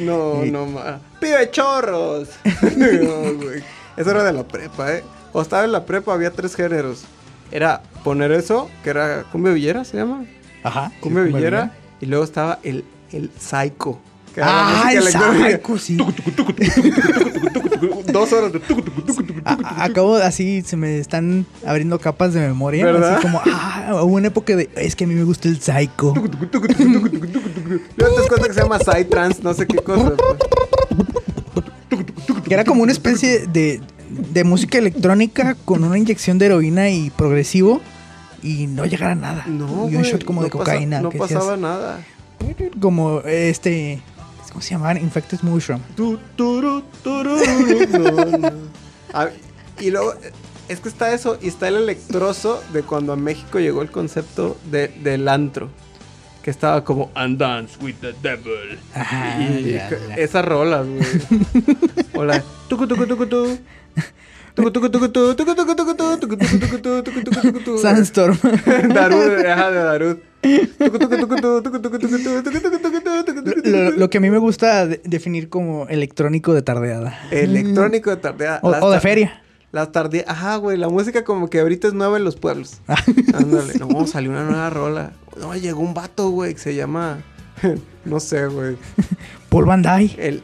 No, 0.00 0.44
no 0.44 0.66
más. 0.66 1.00
¡Pibe 1.20 1.50
chorros! 1.50 2.28
Eso 3.96 4.10
era 4.10 4.22
de 4.24 4.32
la 4.32 4.46
prepa, 4.46 4.94
¿eh? 4.94 5.04
O 5.32 5.40
estaba 5.40 5.64
en 5.64 5.72
la 5.72 5.86
prepa, 5.86 6.12
había 6.12 6.30
tres 6.30 6.54
géneros. 6.54 7.04
Era 7.50 7.82
poner 8.04 8.32
eso, 8.32 8.70
que 8.84 8.90
era 8.90 9.24
cumbia 9.32 9.52
villera, 9.52 9.84
se 9.84 9.96
llama. 9.96 10.24
Ajá. 10.62 10.92
Cumbia 11.00 11.22
villera. 11.22 11.72
Y 12.00 12.06
luego 12.06 12.24
estaba 12.24 12.58
el, 12.62 12.84
el 13.12 13.30
psycho. 13.38 13.98
Que 14.34 14.40
era 14.40 14.84
ah, 14.84 14.92
el 14.92 15.02
psycho, 15.02 15.78
sí. 15.78 15.96
Dos 18.12 18.32
horas 18.32 18.52
de 18.52 18.60
tucu, 18.60 18.82
A- 19.44 19.84
acabo 19.84 20.14
así, 20.16 20.62
se 20.62 20.76
me 20.76 20.98
están 20.98 21.46
abriendo 21.66 21.98
capas 21.98 22.34
de 22.34 22.40
memoria. 22.40 22.84
¿Verdad? 22.84 23.14
Así 23.14 23.22
como, 23.22 23.40
ah, 23.44 24.00
hubo 24.02 24.14
una 24.16 24.28
época 24.28 24.56
de, 24.56 24.68
es 24.76 24.94
que 24.96 25.04
a 25.04 25.06
mí 25.06 25.14
me 25.14 25.24
gusta 25.24 25.48
el 25.48 25.60
psycho. 25.60 26.14
Luego 26.14 26.28
te 26.28 28.04
das 28.04 28.26
cuenta 28.28 28.46
que 28.48 28.54
se 28.54 28.60
llama 28.60 28.78
Psytrance, 28.78 29.42
no 29.42 29.54
sé 29.54 29.66
qué 29.66 29.76
cosa. 29.78 30.12
pues. 31.88 32.42
Que 32.44 32.54
era 32.54 32.64
como 32.64 32.82
una 32.82 32.92
especie 32.92 33.46
de, 33.46 33.80
de 34.32 34.44
música 34.44 34.78
electrónica 34.78 35.56
con 35.64 35.84
una 35.84 35.98
inyección 35.98 36.38
de 36.38 36.46
heroína 36.46 36.88
y 36.90 37.10
progresivo 37.10 37.80
y 38.42 38.66
no 38.66 38.84
llegar 38.86 39.10
a 39.10 39.14
nada. 39.14 39.44
No, 39.46 39.88
y 39.90 39.96
un 39.96 40.02
shot 40.02 40.24
como 40.24 40.40
no 40.40 40.44
de 40.46 40.50
pasa- 40.50 40.64
cocaína. 40.64 41.00
no 41.00 41.10
que 41.10 41.18
decías, 41.18 41.38
pasaba 41.40 41.56
nada. 41.56 42.00
Como 42.80 43.20
este, 43.22 44.00
¿cómo 44.50 44.62
se 44.62 44.70
llamaban? 44.70 44.98
Infected 44.98 45.40
Mushroom. 45.42 45.80
Tu, 45.96 46.18
turu, 46.36 46.82
tururu, 47.02 47.40
no, 47.90 48.38
no. 48.38 48.52
Ah, 49.12 49.28
y 49.80 49.90
luego, 49.90 50.12
eh, 50.14 50.32
es 50.68 50.80
que 50.80 50.88
está 50.88 51.12
eso, 51.12 51.38
y 51.40 51.48
está 51.48 51.68
el 51.68 51.76
electroso 51.76 52.62
de 52.72 52.82
cuando 52.82 53.12
a 53.12 53.16
México 53.16 53.58
llegó 53.58 53.82
el 53.82 53.90
concepto 53.90 54.56
de, 54.70 54.88
del 54.88 55.28
antro. 55.28 55.70
Que 56.42 56.50
estaba 56.50 56.84
como, 56.84 57.10
and 57.14 57.38
dance 57.38 57.76
with 57.82 57.96
the 58.00 58.14
devil. 58.22 58.78
Ajá, 58.94 59.40
y 59.42 59.72
ya, 59.72 59.90
ya. 59.90 60.14
esas 60.14 60.44
rolas, 60.44 60.86
güey. 60.86 61.02
Hola. 62.14 62.42
Tucu, 62.68 62.86
tucu, 62.86 63.06
tucu, 63.06 63.26
tu. 63.26 63.58
Tucu, 64.54 64.70
tucu, 64.70 64.90
tucu, 64.90 65.08
tu, 65.08 65.34
tucu, 65.34 65.54
tucu, 65.54 65.74
tucu, 65.76 65.94
tu, 65.94 66.18
tucu, 66.18 66.36
tucu, 66.36 66.58
tucu, 66.58 66.78
tu, 66.78 67.02
tucu, 67.02 67.22
tucu, 67.22 67.40
tucu, 67.40 67.60
tu. 67.60 67.78
Sandstorm. 67.78 68.38
Darud, 68.94 69.44
ajá, 69.44 69.70
de 69.70 69.82
Darud. 69.82 70.18
Lo, 73.64 73.90
lo 73.92 74.10
que 74.10 74.18
a 74.18 74.20
mí 74.20 74.30
me 74.30 74.38
gusta 74.38 74.86
de- 74.86 75.00
definir 75.04 75.48
como 75.48 75.86
electrónico 75.88 76.54
de 76.54 76.62
tardeada. 76.62 77.18
Electrónico 77.30 78.10
de 78.10 78.16
tardía. 78.16 78.60
O, 78.62 78.90
de 78.90 79.00
feria. 79.00 79.42
Las 79.72 79.92
tardías. 79.92 80.24
Ajá, 80.28 80.56
güey. 80.56 80.78
La 80.78 80.88
música 80.88 81.24
como 81.24 81.48
que 81.50 81.60
ahorita 81.60 81.88
es 81.88 81.94
nueva 81.94 82.16
en 82.16 82.24
los 82.24 82.36
pueblos. 82.36 82.80
Ándale. 83.34 83.74
No, 83.78 84.06
salió 84.06 84.30
una 84.30 84.44
nueva 84.44 84.70
rola. 84.70 85.12
No, 85.38 85.54
llegó 85.54 85.80
un 85.80 85.94
vato, 85.94 86.30
güey, 86.30 86.54
que 86.54 86.60
se 86.60 86.74
llama. 86.74 87.18
No 88.04 88.20
sé, 88.20 88.46
güey. 88.46 88.76
Paul 89.50 89.66
Van 89.66 89.82
Dyke. 89.82 90.16
El. 90.18 90.42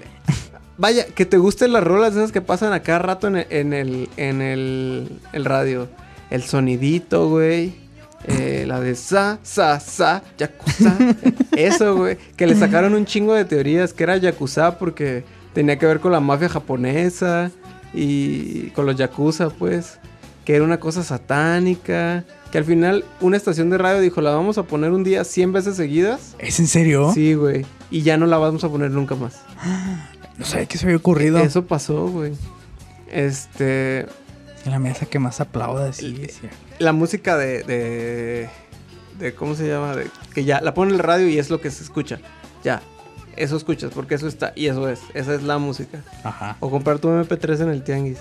Vaya, 0.76 1.06
que 1.06 1.24
te 1.24 1.38
gusten 1.38 1.72
las 1.72 1.84
rolas 1.84 2.14
esas 2.14 2.32
que 2.32 2.40
pasan 2.42 2.72
a 2.72 2.80
cada 2.82 2.98
rato 2.98 3.28
en 3.28 3.36
el, 3.36 3.46
en 3.48 3.72
el, 3.72 4.08
en 4.16 4.42
el, 4.42 5.08
el 5.32 5.44
radio. 5.44 5.88
El 6.30 6.42
sonidito, 6.42 7.28
güey. 7.30 7.74
Eh, 8.26 8.64
la 8.66 8.80
de 8.80 8.94
sa, 8.94 9.38
sa, 9.42 9.78
sa, 9.80 10.22
yakuza. 10.38 10.96
Eso, 11.56 11.96
güey. 11.96 12.16
Que 12.36 12.46
le 12.46 12.54
sacaron 12.54 12.94
un 12.94 13.04
chingo 13.04 13.34
de 13.34 13.44
teorías 13.44 13.92
que 13.92 14.02
era 14.02 14.16
yakuza 14.16 14.78
porque 14.78 15.24
tenía 15.52 15.78
que 15.78 15.86
ver 15.86 16.00
con 16.00 16.12
la 16.12 16.20
mafia 16.20 16.48
japonesa 16.48 17.50
y 17.92 18.70
con 18.70 18.86
los 18.86 18.96
yakuza, 18.96 19.50
pues. 19.50 19.98
Que 20.44 20.56
era 20.56 20.64
una 20.64 20.80
cosa 20.80 21.02
satánica. 21.02 22.24
Que 22.50 22.58
al 22.58 22.64
final 22.64 23.04
una 23.20 23.36
estación 23.36 23.68
de 23.68 23.78
radio 23.78 24.00
dijo, 24.00 24.20
la 24.20 24.30
vamos 24.30 24.58
a 24.58 24.62
poner 24.62 24.92
un 24.92 25.04
día 25.04 25.24
100 25.24 25.52
veces 25.52 25.76
seguidas. 25.76 26.34
¿Es 26.38 26.60
en 26.60 26.66
serio? 26.66 27.12
Sí, 27.12 27.34
güey. 27.34 27.66
Y 27.90 28.02
ya 28.02 28.16
no 28.16 28.26
la 28.26 28.38
vamos 28.38 28.64
a 28.64 28.68
poner 28.68 28.90
nunca 28.90 29.14
más. 29.14 29.40
No 30.36 30.44
sabía 30.44 30.66
que 30.66 30.78
se 30.78 30.86
había 30.86 30.96
ocurrido. 30.96 31.38
Eso 31.38 31.64
pasó, 31.64 32.08
güey. 32.08 32.32
Este. 33.12 34.04
La 34.64 34.80
mesa 34.80 35.06
que 35.06 35.20
más 35.20 35.40
aplauda, 35.40 35.92
sí. 35.92 36.26
sí. 36.28 36.48
La 36.78 36.92
música 36.92 37.36
de, 37.36 37.62
de. 37.62 38.48
de- 39.18 39.34
¿Cómo 39.34 39.54
se 39.54 39.68
llama? 39.68 39.94
De, 39.96 40.06
que 40.34 40.44
ya 40.44 40.60
la 40.60 40.74
pone 40.74 40.90
en 40.90 40.96
el 40.96 41.02
radio 41.02 41.28
y 41.28 41.38
es 41.38 41.50
lo 41.50 41.60
que 41.60 41.70
se 41.70 41.82
escucha. 41.84 42.18
Ya. 42.62 42.82
Eso 43.36 43.56
escuchas, 43.56 43.90
porque 43.94 44.14
eso 44.14 44.28
está. 44.28 44.52
Y 44.54 44.66
eso 44.66 44.88
es. 44.88 45.00
Esa 45.14 45.34
es 45.34 45.42
la 45.42 45.58
música. 45.58 46.02
Ajá. 46.22 46.56
O 46.60 46.70
comprar 46.70 46.98
tu 46.98 47.08
MP3 47.08 47.62
en 47.62 47.68
el 47.70 47.82
tianguis. 47.82 48.18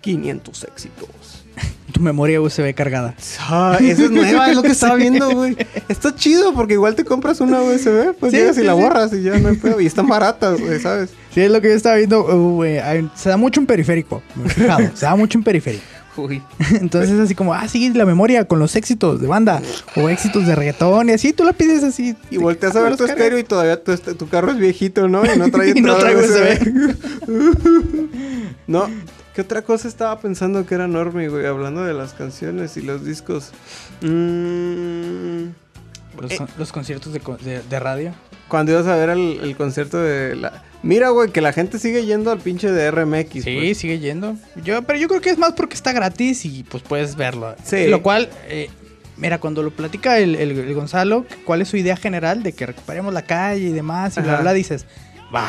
500 0.00 0.64
éxitos. 0.64 1.08
Tu 1.92 2.00
memoria 2.00 2.38
USB 2.40 2.74
cargada. 2.74 3.14
Ah, 3.40 3.78
esa 3.80 4.04
es 4.04 4.10
nueva, 4.10 4.50
es 4.50 4.56
lo 4.56 4.62
que 4.62 4.68
estaba 4.72 4.94
viendo, 4.96 5.30
güey. 5.30 5.56
Está 5.88 6.14
chido 6.14 6.52
porque 6.52 6.74
igual 6.74 6.94
te 6.94 7.02
compras 7.02 7.40
una 7.40 7.62
USB, 7.62 8.12
pues 8.20 8.30
Sí, 8.30 8.38
llegas 8.38 8.58
y 8.58 8.62
la 8.62 8.74
sí. 8.74 8.80
borras 8.82 9.12
y 9.14 9.22
ya 9.22 9.38
no 9.38 9.48
hay 9.48 9.56
pedo. 9.56 9.80
Y 9.80 9.86
están 9.86 10.06
baratas, 10.06 10.60
güey, 10.60 10.78
¿sabes? 10.80 11.08
Sí, 11.32 11.40
es 11.40 11.50
lo 11.50 11.62
que 11.62 11.68
yo 11.70 11.74
estaba 11.74 11.96
viendo. 11.96 12.20
uh, 12.26 12.54
güey, 12.56 12.78
se 13.14 13.30
da 13.30 13.38
mucho 13.38 13.58
en 13.60 13.66
periférico. 13.66 14.22
me 14.36 14.46
he 14.46 14.50
fijado, 14.50 14.90
se 14.94 15.06
da 15.06 15.16
mucho 15.16 15.38
en 15.38 15.44
periférico. 15.44 15.82
Uy. 16.18 16.42
Entonces 16.80 17.10
es 17.12 17.20
así 17.20 17.34
como, 17.34 17.54
ah, 17.54 17.66
sí, 17.68 17.92
la 17.94 18.04
memoria 18.04 18.46
con 18.46 18.58
los 18.58 18.74
éxitos 18.76 19.20
de 19.20 19.26
banda 19.28 19.62
o 19.96 20.08
éxitos 20.08 20.46
de 20.46 20.54
reggaetón 20.54 21.08
y 21.08 21.12
así, 21.12 21.32
tú 21.32 21.44
la 21.44 21.52
pides 21.52 21.82
así. 21.84 22.16
Y 22.30 22.36
volteas 22.38 22.74
a 22.76 22.82
ver 22.82 22.92
tu 22.96 23.06
cargas. 23.06 23.16
estéreo 23.16 23.38
y 23.38 23.44
todavía 23.44 23.82
tu, 23.82 23.92
este- 23.92 24.14
tu 24.14 24.28
carro 24.28 24.50
es 24.50 24.58
viejito, 24.58 25.08
¿no? 25.08 25.22
Y 25.24 25.38
no 25.38 25.48
trae, 25.50 25.70
Y 25.70 25.80
no 25.80 25.94
entrada 25.98 26.28
trae 26.30 26.58
no, 28.66 28.88
¿qué 29.34 29.42
otra 29.42 29.62
cosa 29.62 29.86
estaba 29.88 30.18
pensando 30.20 30.66
que 30.66 30.74
era 30.74 30.84
enorme, 30.86 31.28
güey? 31.28 31.46
Hablando 31.46 31.84
de 31.84 31.94
las 31.94 32.12
canciones 32.14 32.76
y 32.76 32.82
los 32.82 33.04
discos. 33.04 33.52
Mm, 34.02 35.44
Los, 36.20 36.32
Eh. 36.32 36.38
los 36.58 36.72
conciertos 36.72 37.12
de, 37.12 37.20
de- 37.44 37.62
de 37.62 37.80
radio. 37.80 38.12
cuando 38.48 38.72
ibas 38.72 38.86
a 38.86 38.96
ver 38.96 39.10
el, 39.10 39.38
el 39.42 39.56
concierto 39.56 39.98
de 39.98 40.34
la... 40.34 40.64
Mira, 40.82 41.08
güey, 41.10 41.30
que 41.30 41.40
la 41.40 41.52
gente 41.52 41.78
sigue 41.78 42.04
yendo 42.06 42.30
al 42.30 42.38
pinche 42.38 42.70
de 42.70 42.90
RMX. 42.90 43.44
Sí, 43.44 43.58
pues. 43.60 43.78
sigue 43.78 43.98
yendo. 43.98 44.36
Yo, 44.62 44.82
pero 44.82 44.98
yo 44.98 45.08
creo 45.08 45.20
que 45.20 45.30
es 45.30 45.38
más 45.38 45.52
porque 45.52 45.74
está 45.74 45.92
gratis 45.92 46.44
y 46.44 46.62
pues 46.62 46.82
puedes 46.82 47.16
verlo. 47.16 47.56
Sí. 47.64 47.88
Lo 47.88 48.02
cual, 48.02 48.28
eh, 48.48 48.70
mira, 49.16 49.38
cuando 49.38 49.62
lo 49.62 49.70
platica 49.72 50.18
el, 50.18 50.36
el- 50.36 50.56
el 50.58 50.74
Gonzalo, 50.74 51.26
cuál 51.44 51.62
es 51.62 51.68
su 51.68 51.76
idea 51.76 51.96
general 51.96 52.42
de 52.44 52.52
que 52.52 52.64
recuperemos 52.66 53.12
la 53.12 53.22
calle 53.22 53.66
y 53.68 53.72
demás, 53.72 54.16
y 54.16 54.20
bla, 54.20 54.34
Ajá. 54.34 54.42
bla, 54.42 54.52
dices, 54.52 54.86
va, 55.34 55.48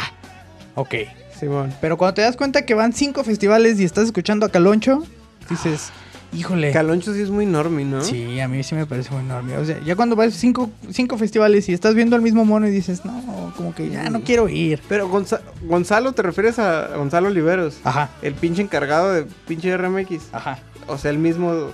ok. 0.75 0.95
Simón. 1.39 1.73
Pero 1.79 1.97
cuando 1.97 2.15
te 2.15 2.21
das 2.23 2.35
cuenta 2.35 2.65
que 2.65 2.73
van 2.73 2.91
cinco 2.91 3.23
festivales 3.23 3.79
y 3.79 3.85
estás 3.85 4.05
escuchando 4.05 4.45
a 4.45 4.49
Caloncho, 4.49 5.05
dices, 5.49 5.89
híjole. 6.33 6.71
Caloncho 6.71 7.13
sí 7.13 7.21
es 7.21 7.29
muy 7.29 7.45
normie, 7.45 7.85
¿no? 7.85 8.01
Sí, 8.01 8.39
a 8.39 8.47
mí 8.47 8.63
sí 8.63 8.75
me 8.75 8.85
parece 8.85 9.11
muy 9.11 9.21
enorme. 9.21 9.57
O 9.57 9.65
sea, 9.65 9.79
ya 9.83 9.95
cuando 9.95 10.15
vas 10.15 10.33
cinco, 10.33 10.69
cinco 10.91 11.17
festivales 11.17 11.67
y 11.69 11.73
estás 11.73 11.95
viendo 11.95 12.15
al 12.15 12.21
mismo 12.21 12.45
mono 12.45 12.67
y 12.67 12.71
dices, 12.71 13.03
no, 13.05 13.53
como 13.57 13.73
que 13.73 13.89
ya 13.89 14.09
no 14.09 14.21
quiero 14.21 14.47
ir. 14.49 14.81
Pero 14.87 15.09
Gonza- 15.09 15.41
Gonzalo, 15.63 16.11
¿te 16.13 16.21
refieres 16.21 16.59
a 16.59 16.95
Gonzalo 16.95 17.27
Oliveros? 17.29 17.77
Ajá, 17.83 18.09
El 18.21 18.33
pinche 18.35 18.61
encargado 18.61 19.11
de 19.13 19.25
pinche 19.47 19.75
RMX. 19.75 20.29
ajá. 20.31 20.59
O 20.87 20.97
sea, 20.97 21.11
él 21.11 21.19
mismo 21.19 21.71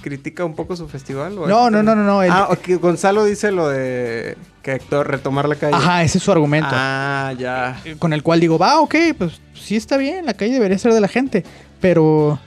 critica 0.00 0.44
un 0.44 0.54
poco 0.54 0.76
su 0.76 0.88
festival. 0.88 1.36
¿o 1.38 1.46
No, 1.46 1.70
no, 1.70 1.82
no, 1.82 1.94
no, 1.94 2.04
no. 2.04 2.22
el- 2.22 2.30
Ah, 2.30 2.48
ok, 2.50 2.80
Gonzalo 2.80 3.24
dice 3.24 3.50
lo 3.50 3.68
de 3.68 4.36
que 4.62 4.72
Héctor 4.72 5.08
retomar 5.10 5.48
la 5.48 5.56
calle. 5.56 5.74
Ajá, 5.74 6.02
ese 6.02 6.18
es 6.18 6.24
su 6.24 6.30
argumento. 6.32 6.68
Ah, 6.72 7.32
ya. 7.38 7.80
Con 7.98 8.12
el 8.12 8.22
cual 8.22 8.40
digo, 8.40 8.58
va, 8.58 8.80
ok, 8.80 8.94
pues 9.18 9.40
sí 9.54 9.76
está 9.76 9.96
bien, 9.96 10.24
la 10.24 10.34
calle 10.34 10.52
debería 10.54 10.78
ser 10.78 10.94
de 10.94 11.00
la 11.00 11.08
gente. 11.08 11.44
Pero, 11.80 12.38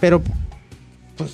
pero, 0.00 0.22
pues, 1.16 1.32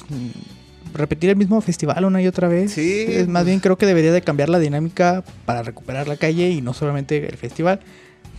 repetir 0.94 1.30
el 1.30 1.36
mismo 1.36 1.60
festival 1.60 2.04
una 2.04 2.22
y 2.22 2.26
otra 2.26 2.48
vez. 2.48 2.72
Sí, 2.72 3.04
Es 3.08 3.28
más 3.28 3.44
bien 3.44 3.60
creo 3.60 3.76
que 3.76 3.86
debería 3.86 4.12
de 4.12 4.22
cambiar 4.22 4.48
la 4.48 4.58
dinámica 4.58 5.22
para 5.44 5.62
recuperar 5.62 6.08
la 6.08 6.16
calle 6.16 6.50
y 6.50 6.60
no 6.62 6.72
solamente 6.74 7.28
el 7.28 7.36
festival. 7.36 7.80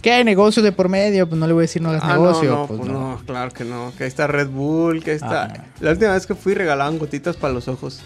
Que 0.02 0.14
hay 0.14 0.24
negocios 0.24 0.64
de 0.64 0.72
por 0.72 0.88
medio, 0.88 1.28
pues 1.28 1.38
no 1.40 1.46
le 1.46 1.52
voy 1.54 1.62
a 1.62 1.64
decir 1.64 1.82
no 1.82 1.90
hagas 1.90 2.04
Ah, 2.06 2.14
negocio. 2.14 2.50
no, 2.50 2.58
no, 2.62 2.68
pues, 2.68 2.80
pues 2.80 2.92
no. 2.92 3.12
no, 3.18 3.22
claro 3.26 3.52
que 3.52 3.66
no. 3.66 3.92
Que 3.98 4.06
ahí 4.06 4.08
está 4.08 4.28
Red 4.28 4.48
Bull, 4.48 5.04
que 5.04 5.12
ahí 5.12 5.16
está. 5.18 5.44
Ajá. 5.46 5.66
La 5.82 5.92
última 5.92 6.14
vez 6.14 6.26
que 6.26 6.36
fui 6.36 6.54
regalaban 6.54 6.98
gotitas 6.98 7.36
para 7.36 7.54
los 7.54 7.68
ojos. 7.68 8.00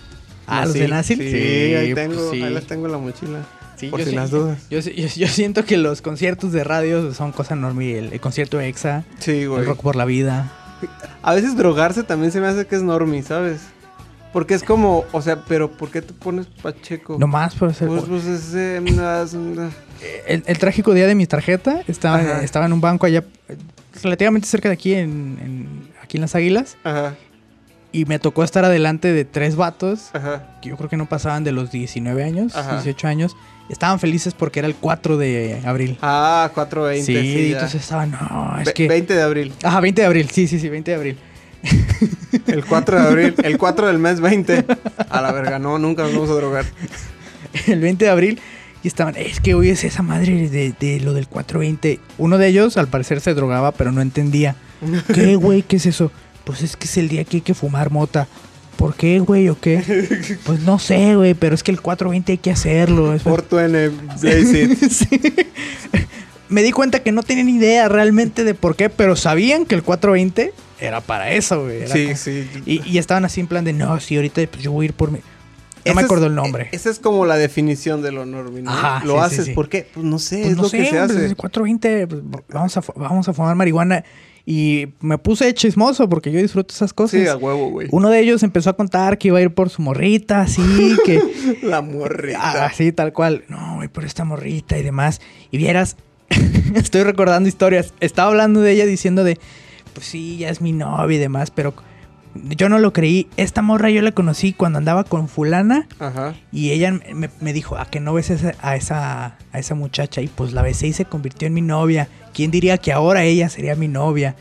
Ah, 0.48 0.66
¿los 0.66 0.74
de 0.74 0.88
Nasil? 0.88 1.20
Sí, 1.20 1.30
Sí, 1.30 1.76
ahí 1.76 1.94
pues 1.94 2.10
tengo, 2.10 2.32
sí. 2.32 2.42
ahí 2.42 2.52
las 2.54 2.66
tengo 2.66 2.88
en 2.88 2.92
la 2.94 2.98
mochila. 2.98 3.46
Sí, 3.78 3.88
por 3.90 4.00
yo 4.00 4.06
si 4.06 4.10
sí- 4.12 4.16
las 4.16 4.32
dudas. 4.32 4.58
Yo, 4.72 4.80
yo- 4.80 5.08
yo 5.08 5.28
siento 5.28 5.66
que 5.66 5.78
los 5.78 6.02
conciertos 6.02 6.52
de 6.52 6.64
radio 6.64 7.14
son 7.14 7.32
cosa 7.32 7.54
enorme. 7.54 7.98
El, 7.98 8.12
el 8.14 8.20
concierto 8.20 8.60
EXA, 8.60 9.04
Sí, 9.20 9.42
el. 9.44 9.66
Rock 9.66 9.82
por 9.82 9.96
la 9.96 10.06
Vida. 10.06 10.52
A 11.22 11.34
veces 11.34 11.56
drogarse 11.56 12.04
también 12.04 12.32
se 12.32 12.40
me 12.42 12.48
hace 12.48 12.66
que 12.68 12.76
es 12.76 12.82
normie, 12.84 13.24
¿sabes? 13.24 13.62
Porque 14.32 14.56
es 14.56 14.64
como, 14.64 15.06
o 15.12 15.22
sea, 15.22 15.44
pero 15.48 15.70
¿por 15.72 15.90
qué 15.92 16.02
te 16.02 16.12
pones 16.14 16.48
pacheco? 16.48 17.18
No 17.20 17.28
más 17.28 17.54
por 17.56 17.72
ser... 17.74 17.88
Pues, 17.88 18.04
pues 18.06 18.26
es, 18.26 18.54
eh, 18.56 18.82
el, 20.28 20.44
el 20.48 20.58
trágico 20.58 20.94
día 20.94 21.06
de 21.08 21.16
mi 21.16 21.28
tarjeta 21.28 21.82
estaba, 21.88 22.18
Ajá. 22.18 22.42
estaba 22.44 22.66
en 22.66 22.74
un 22.74 22.82
banco 22.82 23.06
allá 23.06 23.24
relativamente 24.02 24.48
cerca 24.48 24.70
de 24.70 24.74
aquí 24.74 24.94
en, 24.94 25.38
en- 25.42 25.90
aquí 26.02 26.18
en 26.18 26.22
las 26.22 26.36
Águilas 26.36 26.78
Ajá, 26.84 27.14
y 27.92 28.06
me 28.06 28.18
tocó 28.20 28.44
estar 28.44 28.66
adelante 28.66 29.14
de 29.14 29.24
tres 29.24 29.56
vatos 29.56 30.10
ajá. 30.14 30.58
que 30.62 30.70
yo 30.70 30.78
creo 30.78 30.90
que 30.90 30.98
no 30.98 31.08
pasaban 31.08 31.44
de 31.44 31.52
los 31.52 31.70
19 31.72 32.24
años, 32.24 32.56
Ajá. 32.56 32.74
18 32.74 33.08
años. 33.08 33.36
Estaban 33.74 34.00
felices 34.00 34.34
porque 34.34 34.60
era 34.60 34.68
el 34.68 34.76
4 34.76 35.18
de 35.18 35.60
abril. 35.66 35.98
Ah, 36.02 36.50
420. 36.54 37.06
sí, 37.06 37.34
Sí, 37.34 37.52
entonces 37.54 37.82
estaban, 37.82 38.12
no, 38.12 38.56
es 38.60 38.66
Ve- 38.68 38.74
que 38.74 38.88
20 38.88 39.14
de 39.16 39.22
abril. 39.22 39.54
Ajá, 39.64 39.82
20 39.82 40.02
de 40.02 40.06
abril. 40.08 40.30
Sí, 40.32 40.48
sí, 40.48 40.60
sí, 40.60 40.70
20 40.70 40.92
de 40.92 40.96
abril. 40.98 41.18
El 42.48 42.64
4 42.66 43.00
de 43.02 43.08
abril. 43.08 43.36
El 43.44 43.58
4 43.58 43.88
del 43.88 43.98
mes 44.00 44.20
20. 44.22 44.66
A 45.10 45.22
la 45.22 45.32
verga, 45.32 45.60
no, 45.60 45.80
nunca 45.80 46.04
nos 46.04 46.14
vamos 46.14 46.30
a 46.30 46.34
drogar. 46.34 46.66
el 47.68 47.80
20 47.80 48.06
de 48.06 48.12
abril 48.12 48.40
y 48.84 48.88
estaban, 48.88 49.16
es 49.16 49.40
que 49.40 49.54
hoy 49.56 49.70
es 49.70 49.84
esa 49.86 50.02
madre 50.04 50.50
de, 50.50 50.74
de 50.80 51.00
lo 51.00 51.14
del 51.14 51.28
420. 51.28 52.00
Uno 52.18 52.38
de 52.38 52.48
ellos 52.48 52.78
al 52.78 52.88
parecer 52.88 53.22
se 53.22 53.34
drogaba, 53.34 53.72
pero 53.72 53.92
no 53.92 54.02
entendía. 54.02 54.56
¿Qué, 55.14 55.36
güey? 55.36 55.62
¿Qué 55.64 55.78
es 55.78 55.86
eso? 55.86 56.12
Pues 56.44 56.62
es 56.62 56.76
que 56.76 56.86
es 56.86 56.98
el 56.98 57.08
día 57.10 57.24
que 57.24 57.38
hay 57.38 57.42
que 57.42 57.54
fumar 57.54 57.90
mota. 57.92 58.28
¿Por 58.84 58.96
qué, 58.96 59.20
güey? 59.20 59.48
¿O 59.48 59.58
qué? 59.58 59.82
Pues 60.46 60.60
no 60.60 60.78
sé, 60.78 61.16
güey, 61.16 61.36
pero 61.36 61.56
es 61.56 61.64
que 61.64 61.72
el 61.72 61.80
420 61.80 62.34
hay 62.34 62.38
que 62.38 62.52
hacerlo. 62.52 63.16
Porto 63.24 63.58
N, 63.58 63.88
Blaze 64.20 64.64
It. 64.82 64.92
Sí. 64.92 65.22
Me 66.50 66.64
di 66.64 66.74
cuenta 66.74 67.02
que 67.02 67.14
no 67.14 67.24
tenían 67.24 67.48
idea 67.48 67.88
realmente 67.88 68.44
de 68.44 68.54
por 68.54 68.76
qué, 68.76 68.90
pero 68.90 69.16
sabían 69.16 69.66
que 69.66 69.76
el 69.76 69.84
420 69.84 70.54
era 70.82 71.00
para 71.00 71.32
eso, 71.32 71.64
güey. 71.64 71.88
Sí, 71.88 72.14
sí. 72.18 72.46
Y, 72.66 72.82
y 72.86 72.98
estaban 72.98 73.24
así 73.24 73.40
en 73.40 73.48
plan 73.48 73.64
de, 73.64 73.72
no, 73.72 73.98
sí, 74.02 74.18
ahorita 74.18 74.42
pues, 74.52 74.62
yo 74.62 74.74
voy 74.74 74.84
a 74.84 74.86
ir 74.88 74.94
por 74.94 75.12
mi... 75.12 75.20
No 75.86 75.94
me 75.94 76.02
acuerdo 76.02 76.26
el 76.26 76.36
nombre. 76.36 76.68
Esa 76.74 76.90
es 76.90 77.00
como 77.00 77.26
la 77.26 77.38
definición 77.38 78.02
de 78.02 78.12
lo 78.12 78.26
normie, 78.26 78.64
¿no? 78.64 78.72
Ajá, 78.72 79.02
lo 79.06 79.14
sí, 79.14 79.20
haces, 79.22 79.46
sí. 79.46 79.54
¿por 79.54 79.70
qué? 79.70 79.88
Pues 79.94 80.06
no 80.06 80.20
sé, 80.20 80.40
Pues 80.40 80.50
es 80.52 80.58
no 80.58 80.64
lo 80.64 80.70
sé, 80.70 80.78
que 80.80 80.90
se 80.90 81.00
hace. 81.00 81.26
el 81.26 81.38
420, 81.38 82.08
pues, 82.08 82.44
vamos, 82.50 82.76
a, 82.76 82.82
vamos 82.98 83.30
a 83.30 83.34
fumar 83.34 83.56
marihuana. 83.56 84.04
Y 84.46 84.90
me 85.00 85.18
puse 85.18 85.54
chismoso 85.54 86.10
porque 86.10 86.32
yo 86.32 86.40
disfruto 86.40 86.74
esas 86.74 86.94
cosas. 86.94 87.22
Sí, 87.22 87.28
a 87.28 87.38
huevo, 87.38 87.70
güey. 87.70 87.88
Uno 87.92 88.10
de 88.10 88.20
ellos 88.20 88.44
empezó 88.44 88.72
a 88.72 88.74
contar 88.74 89.18
que 89.18 89.30
iba 89.30 89.38
a 89.38 89.42
ir 89.42 89.54
por 89.54 89.70
su 89.70 89.82
morrita, 89.82 90.42
así, 90.42 90.98
que... 91.06 91.22
La 91.62 91.82
morrita. 91.82 92.66
Así, 92.66 92.92
tal 92.92 93.14
cual. 93.14 93.46
No, 93.48 93.76
voy 93.78 93.88
por 93.88 94.04
esta 94.04 94.26
morrita 94.26 94.78
y 94.78 94.84
demás. 94.84 95.22
Y 95.50 95.58
vieras, 95.58 95.96
estoy 96.76 97.04
recordando 97.04 97.48
historias. 97.48 97.94
Estaba 98.02 98.30
hablando 98.30 98.60
de 98.60 98.72
ella 98.72 98.86
diciendo 98.86 99.24
de, 99.24 99.40
pues 99.94 100.08
sí, 100.08 100.38
ya 100.38 100.50
es 100.50 100.60
mi 100.60 100.74
novia 100.74 101.16
y 101.16 101.20
demás, 101.20 101.50
pero 101.50 101.74
yo 102.36 102.68
no 102.68 102.80
lo 102.80 102.92
creí. 102.94 103.30
Esta 103.38 103.62
morra 103.62 103.90
yo 103.90 104.02
la 104.02 104.12
conocí 104.12 104.52
cuando 104.54 104.78
andaba 104.78 105.04
con 105.04 105.30
fulana 105.30 105.88
Ajá. 106.00 106.36
y 106.52 106.72
ella 106.72 106.92
me, 106.92 107.30
me 107.40 107.54
dijo, 107.54 107.78
¿a 107.78 107.86
que 107.86 108.00
no 108.00 108.14
ves 108.14 108.32
a, 108.62 108.76
esa, 108.76 109.38
a 109.52 109.60
esa 109.60 109.76
muchacha? 109.76 110.22
Y 110.22 110.28
pues 110.28 110.54
la 110.54 110.62
besé 110.62 110.88
y 110.88 110.94
se 110.94 111.06
convirtió 111.06 111.48
en 111.48 111.54
mi 111.54 111.62
novia. 111.62 112.10
¿Quién 112.34 112.52
diría 112.52 112.78
que 112.78 112.92
ahora 112.92 113.24
ella 113.24 113.50
sería 113.50 113.76
mi 113.76 113.88
novia? 113.88 114.36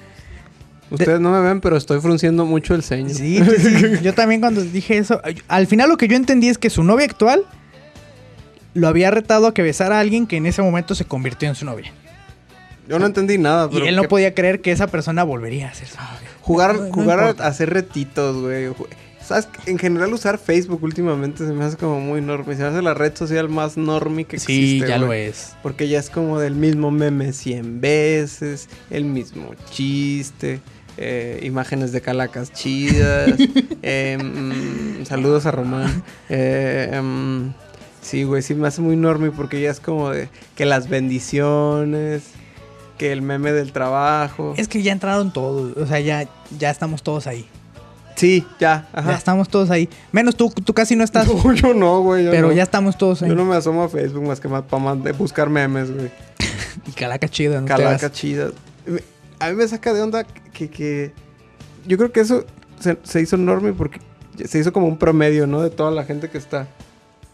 Ustedes 0.90 1.20
no 1.20 1.30
me 1.30 1.40
ven, 1.40 1.60
pero 1.60 1.76
estoy 1.76 2.00
frunciendo 2.00 2.44
mucho 2.44 2.74
el 2.74 2.82
ceño. 2.82 3.10
Sí, 3.14 3.38
sí. 3.58 3.82
Yo 4.02 4.12
también 4.14 4.40
cuando 4.40 4.62
dije 4.62 4.98
eso, 4.98 5.20
al 5.48 5.66
final 5.66 5.88
lo 5.88 5.96
que 5.96 6.06
yo 6.06 6.16
entendí 6.16 6.48
es 6.48 6.58
que 6.58 6.68
su 6.68 6.84
novia 6.84 7.06
actual 7.06 7.44
lo 8.74 8.88
había 8.88 9.10
retado 9.10 9.46
a 9.46 9.54
que 9.54 9.62
besara 9.62 9.96
a 9.96 10.00
alguien 10.00 10.26
que 10.26 10.36
en 10.36 10.46
ese 10.46 10.60
momento 10.62 10.94
se 10.94 11.04
convirtió 11.06 11.48
en 11.48 11.54
su 11.54 11.64
novia. 11.64 11.92
Yo 12.88 12.98
no 12.98 13.06
entendí 13.06 13.38
nada, 13.38 13.68
Y 13.70 13.74
pero. 13.74 13.86
él 13.86 13.96
no 13.96 14.02
que- 14.02 14.08
podía 14.08 14.34
creer 14.34 14.60
que 14.60 14.72
esa 14.72 14.86
persona 14.86 15.22
volvería 15.24 15.68
a 15.68 15.74
ser 15.74 15.88
su 15.88 15.96
novia. 15.96 16.28
Jugar, 16.42 16.74
No- 16.74 16.86
no 16.88 16.92
jugar 16.92 17.18
importa. 17.20 17.44
a 17.44 17.48
hacer 17.48 17.70
retitos, 17.70 18.36
güey. 18.42 18.68
En 19.66 19.78
general 19.78 20.12
usar 20.12 20.38
Facebook 20.38 20.82
últimamente 20.82 21.46
se 21.46 21.52
me 21.52 21.64
hace 21.64 21.76
como 21.76 22.00
muy 22.00 22.20
normie. 22.20 22.56
Se 22.56 22.62
me 22.62 22.68
hace 22.68 22.82
la 22.82 22.94
red 22.94 23.14
social 23.16 23.48
más 23.48 23.76
normie 23.76 24.24
que 24.24 24.38
Sí, 24.38 24.76
existe. 24.76 24.88
ya 24.88 24.98
lo 24.98 25.12
es. 25.12 25.54
Porque 25.62 25.88
ya 25.88 25.98
es 25.98 26.10
como 26.10 26.38
del 26.38 26.54
mismo 26.54 26.90
meme 26.90 27.32
100 27.32 27.80
veces, 27.80 28.68
el 28.90 29.04
mismo 29.04 29.50
chiste, 29.70 30.60
eh, 30.96 31.40
imágenes 31.42 31.92
de 31.92 32.00
calacas 32.00 32.52
chidas. 32.52 33.32
eh, 33.82 34.18
mm, 34.22 35.04
saludos 35.06 35.46
a 35.46 35.50
Román. 35.50 36.02
Eh, 36.28 37.00
mm, 37.02 37.54
sí, 38.02 38.24
güey, 38.24 38.42
sí 38.42 38.54
me 38.54 38.68
hace 38.68 38.80
muy 38.82 38.96
normie 38.96 39.30
porque 39.30 39.60
ya 39.60 39.70
es 39.70 39.80
como 39.80 40.10
de 40.10 40.28
que 40.56 40.64
las 40.64 40.88
bendiciones, 40.88 42.22
que 42.98 43.12
el 43.12 43.22
meme 43.22 43.52
del 43.52 43.72
trabajo. 43.72 44.54
Es 44.56 44.68
que 44.68 44.82
ya 44.82 44.92
entraron 44.92 45.32
todos. 45.32 45.76
O 45.76 45.86
sea, 45.86 46.00
ya, 46.00 46.28
ya 46.58 46.70
estamos 46.70 47.02
todos 47.02 47.26
ahí. 47.26 47.46
Sí, 48.16 48.46
ya, 48.60 48.88
Ya 48.92 48.98
ajá. 49.00 49.14
estamos 49.14 49.48
todos 49.48 49.70
ahí. 49.70 49.88
Menos 50.12 50.36
tú, 50.36 50.50
tú 50.50 50.74
casi 50.74 50.94
no 50.96 51.04
estás. 51.04 51.26
No, 51.44 51.52
yo 51.54 51.74
no, 51.74 52.00
güey. 52.02 52.24
yo 52.24 52.30
pero 52.30 52.48
no. 52.48 52.52
ya 52.52 52.62
estamos 52.62 52.96
todos 52.98 53.22
ahí. 53.22 53.28
Yo 53.30 53.34
no 53.34 53.44
me 53.44 53.56
asomo 53.56 53.82
a 53.84 53.88
Facebook 53.88 54.22
más 54.26 54.38
que 54.40 54.48
más 54.48 54.62
para 54.64 54.94
buscar 55.12 55.48
memes, 55.50 55.90
güey. 55.90 56.10
Y 56.86 56.92
calaca 56.92 57.28
chida, 57.28 57.60
¿no? 57.60 57.66
Calaca 57.66 58.10
chida. 58.10 58.50
A 59.38 59.48
mí 59.50 59.56
me 59.56 59.66
saca 59.68 59.92
de 59.92 60.02
onda 60.02 60.24
que, 60.24 60.68
que- 60.70 61.12
yo 61.86 61.96
creo 61.98 62.12
que 62.12 62.20
eso 62.20 62.44
se, 62.80 62.96
se 63.02 63.20
hizo 63.20 63.36
enorme 63.36 63.72
porque 63.72 64.00
se 64.44 64.58
hizo 64.58 64.72
como 64.72 64.86
un 64.86 64.96
promedio, 64.98 65.46
¿no? 65.46 65.62
De 65.62 65.70
toda 65.70 65.90
la 65.90 66.04
gente 66.04 66.28
que 66.30 66.38
está. 66.38 66.66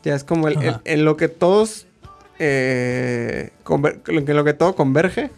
Ya 0.04 0.14
es 0.14 0.24
como 0.24 0.48
el, 0.48 0.76
en 0.84 1.04
lo 1.04 1.16
que 1.16 1.28
todos 1.28 1.86
eh, 2.38 3.50
conver- 3.64 4.00
en 4.06 4.36
lo 4.36 4.44
que 4.44 4.54
todo 4.54 4.74
converge. 4.74 5.30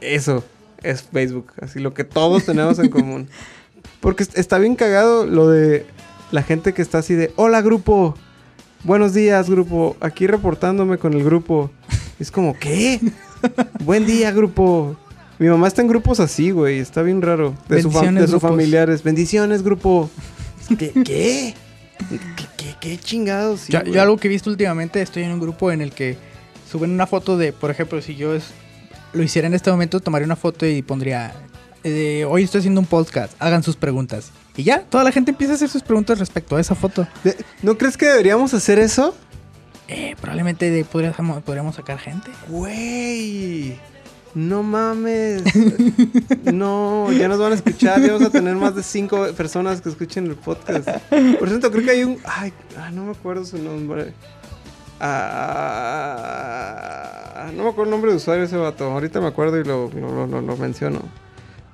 Eso 0.00 0.44
es 0.82 1.02
Facebook. 1.02 1.52
Así 1.60 1.78
lo 1.80 1.92
que 1.94 2.04
todos 2.04 2.44
tenemos 2.44 2.78
en 2.78 2.88
común. 2.90 3.28
Porque 4.00 4.22
est- 4.22 4.38
está 4.38 4.58
bien 4.58 4.76
cagado 4.76 5.26
lo 5.26 5.48
de 5.48 5.86
la 6.30 6.42
gente 6.42 6.72
que 6.74 6.82
está 6.82 6.98
así 6.98 7.14
de 7.14 7.32
hola 7.36 7.60
grupo. 7.62 8.14
Buenos 8.84 9.12
días, 9.14 9.50
grupo. 9.50 9.96
Aquí 10.00 10.26
reportándome 10.26 10.98
con 10.98 11.12
el 11.14 11.24
grupo. 11.24 11.70
Es 12.20 12.30
como, 12.30 12.56
¿qué? 12.58 13.00
Buen 13.84 14.06
día, 14.06 14.30
grupo. 14.32 14.96
Mi 15.38 15.48
mamá 15.48 15.68
está 15.68 15.82
en 15.82 15.88
grupos 15.88 16.20
así, 16.20 16.50
güey. 16.50 16.78
Está 16.78 17.02
bien 17.02 17.22
raro. 17.22 17.54
De, 17.68 17.82
fam- 17.84 18.26
sus 18.26 18.40
familiares. 18.42 19.02
Bendiciones, 19.02 19.62
grupo. 19.62 20.10
¿Qué? 20.78 20.90
¿Qué? 21.04 21.54
¿Qué, 22.08 22.46
qué, 22.56 22.74
qué 22.80 22.98
chingados? 22.98 23.60
Sí, 23.62 23.72
yo, 23.72 23.82
yo 23.82 24.00
algo 24.02 24.16
que 24.16 24.28
he 24.28 24.30
visto 24.30 24.48
últimamente, 24.50 25.02
estoy 25.02 25.24
en 25.24 25.32
un 25.32 25.40
grupo 25.40 25.72
en 25.72 25.80
el 25.80 25.90
que 25.92 26.16
suben 26.70 26.90
una 26.92 27.06
foto 27.08 27.36
de, 27.36 27.52
por 27.52 27.70
ejemplo, 27.72 28.00
si 28.00 28.14
yo 28.14 28.34
es- 28.34 28.50
lo 29.12 29.22
hiciera 29.22 29.48
en 29.48 29.54
este 29.54 29.70
momento, 29.70 29.98
tomaría 29.98 30.24
una 30.26 30.36
foto 30.36 30.64
y 30.66 30.82
pondría, 30.82 31.32
eh, 31.84 32.24
hoy 32.28 32.42
estoy 32.44 32.58
haciendo 32.60 32.80
un 32.80 32.86
podcast, 32.86 33.32
hagan 33.38 33.62
sus 33.62 33.76
preguntas. 33.76 34.30
Y 34.56 34.64
ya, 34.64 34.82
toda 34.82 35.04
la 35.04 35.12
gente 35.12 35.30
empieza 35.30 35.52
a 35.52 35.56
hacer 35.56 35.68
sus 35.68 35.82
preguntas 35.82 36.18
respecto 36.18 36.56
a 36.56 36.60
esa 36.60 36.74
foto. 36.74 37.06
¿No 37.62 37.78
crees 37.78 37.96
que 37.96 38.06
deberíamos 38.06 38.52
hacer 38.54 38.78
eso? 38.78 39.14
Eh, 39.86 40.16
probablemente 40.20 40.70
de, 40.70 40.84
podríamos, 40.84 41.42
podríamos 41.42 41.76
sacar 41.76 41.98
gente. 41.98 42.30
Güey. 42.48 43.78
No 44.34 44.62
mames. 44.62 45.42
No, 46.52 47.10
ya 47.12 47.28
nos 47.28 47.38
van 47.38 47.52
a 47.52 47.54
escuchar. 47.54 48.00
Ya 48.00 48.12
vamos 48.12 48.26
a 48.28 48.30
tener 48.30 48.54
más 48.56 48.74
de 48.74 48.82
cinco 48.82 49.26
personas 49.36 49.80
que 49.80 49.88
escuchen 49.90 50.26
el 50.26 50.34
podcast. 50.36 50.88
Por 51.38 51.48
cierto, 51.48 51.70
creo 51.70 51.84
que 51.84 51.90
hay 51.90 52.02
un. 52.04 52.18
Ay, 52.24 52.52
ah, 52.78 52.90
no 52.90 53.04
me 53.04 53.12
acuerdo 53.12 53.44
su 53.44 53.58
nombre. 53.58 54.12
Ah, 55.78 57.50
no 57.54 57.62
me 57.64 57.68
acuerdo 57.70 57.84
el 57.84 57.90
nombre 57.90 58.10
de 58.10 58.16
usuario 58.16 58.42
de 58.42 58.46
ese 58.48 58.56
vato. 58.56 58.84
Ahorita 58.90 59.20
me 59.20 59.26
acuerdo 59.28 59.58
y 59.60 59.64
lo, 59.64 59.90
lo, 59.90 60.26
lo- 60.26 60.40
lo 60.40 60.56
menciono. 60.56 61.00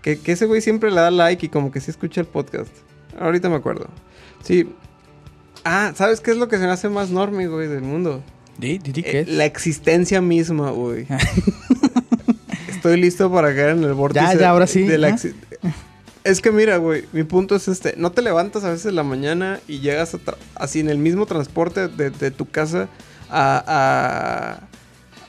Que, 0.05 0.18
que 0.20 0.32
ese 0.32 0.44
güey 0.44 0.61
siempre 0.61 0.90
le 0.90 1.00
da 1.00 1.11
like 1.11 1.46
y 1.46 1.48
como 1.48 1.72
que 1.72 1.80
sí 1.80 1.90
escucha 1.90 2.20
el 2.20 2.26
podcast. 2.26 2.70
Ahorita 3.18 3.48
me 3.48 3.57
acuerdo. 3.57 3.88
Sí. 4.42 4.68
Ah, 5.64 5.92
¿sabes 5.96 6.20
qué 6.20 6.30
es 6.32 6.36
lo 6.36 6.46
que 6.48 6.59
se 6.59 6.64
me 6.66 6.70
hace 6.72 6.90
más 6.90 7.09
normie, 7.09 7.46
güey, 7.46 7.68
del 7.68 7.80
mundo? 7.80 8.22
¿Di, 8.59 8.76
di, 8.78 9.00
Eh, 9.00 9.02
qué 9.02 9.20
es? 9.20 9.28
la 9.28 9.46
existencia 9.46 10.20
misma, 10.20 10.70
güey. 10.72 11.07
Estoy 12.68 13.00
listo 13.00 13.32
para 13.32 13.48
caer 13.55 13.70
en 13.70 13.84
el 13.84 13.94
vórtice. 13.94 14.24
Ya, 14.26 14.34
ya, 14.34 14.50
ahora 14.50 14.66
sí, 14.66 14.82
de 14.82 14.98
la 14.98 15.16
Es 16.22 16.40
que 16.42 16.50
mira, 16.52 16.76
güey, 16.76 17.05
mi 17.12 17.24
punto 17.24 17.57
es 17.57 17.66
este. 17.68 17.94
No 17.96 18.12
te 18.12 18.20
levantas 18.20 18.62
a 18.64 18.70
veces 18.70 18.86
en 18.86 18.96
la 18.96 19.02
mañana 19.05 19.61
y 19.66 19.80
llegas 19.80 20.14
a 20.14 20.18
así 20.57 20.80
en 20.80 20.90
el 20.90 20.98
mismo 20.98 21.24
transporte 21.26 21.88
de, 21.88 22.11
de 22.11 22.30
tu 22.30 22.46
casa 22.46 22.88
a, 23.30 24.61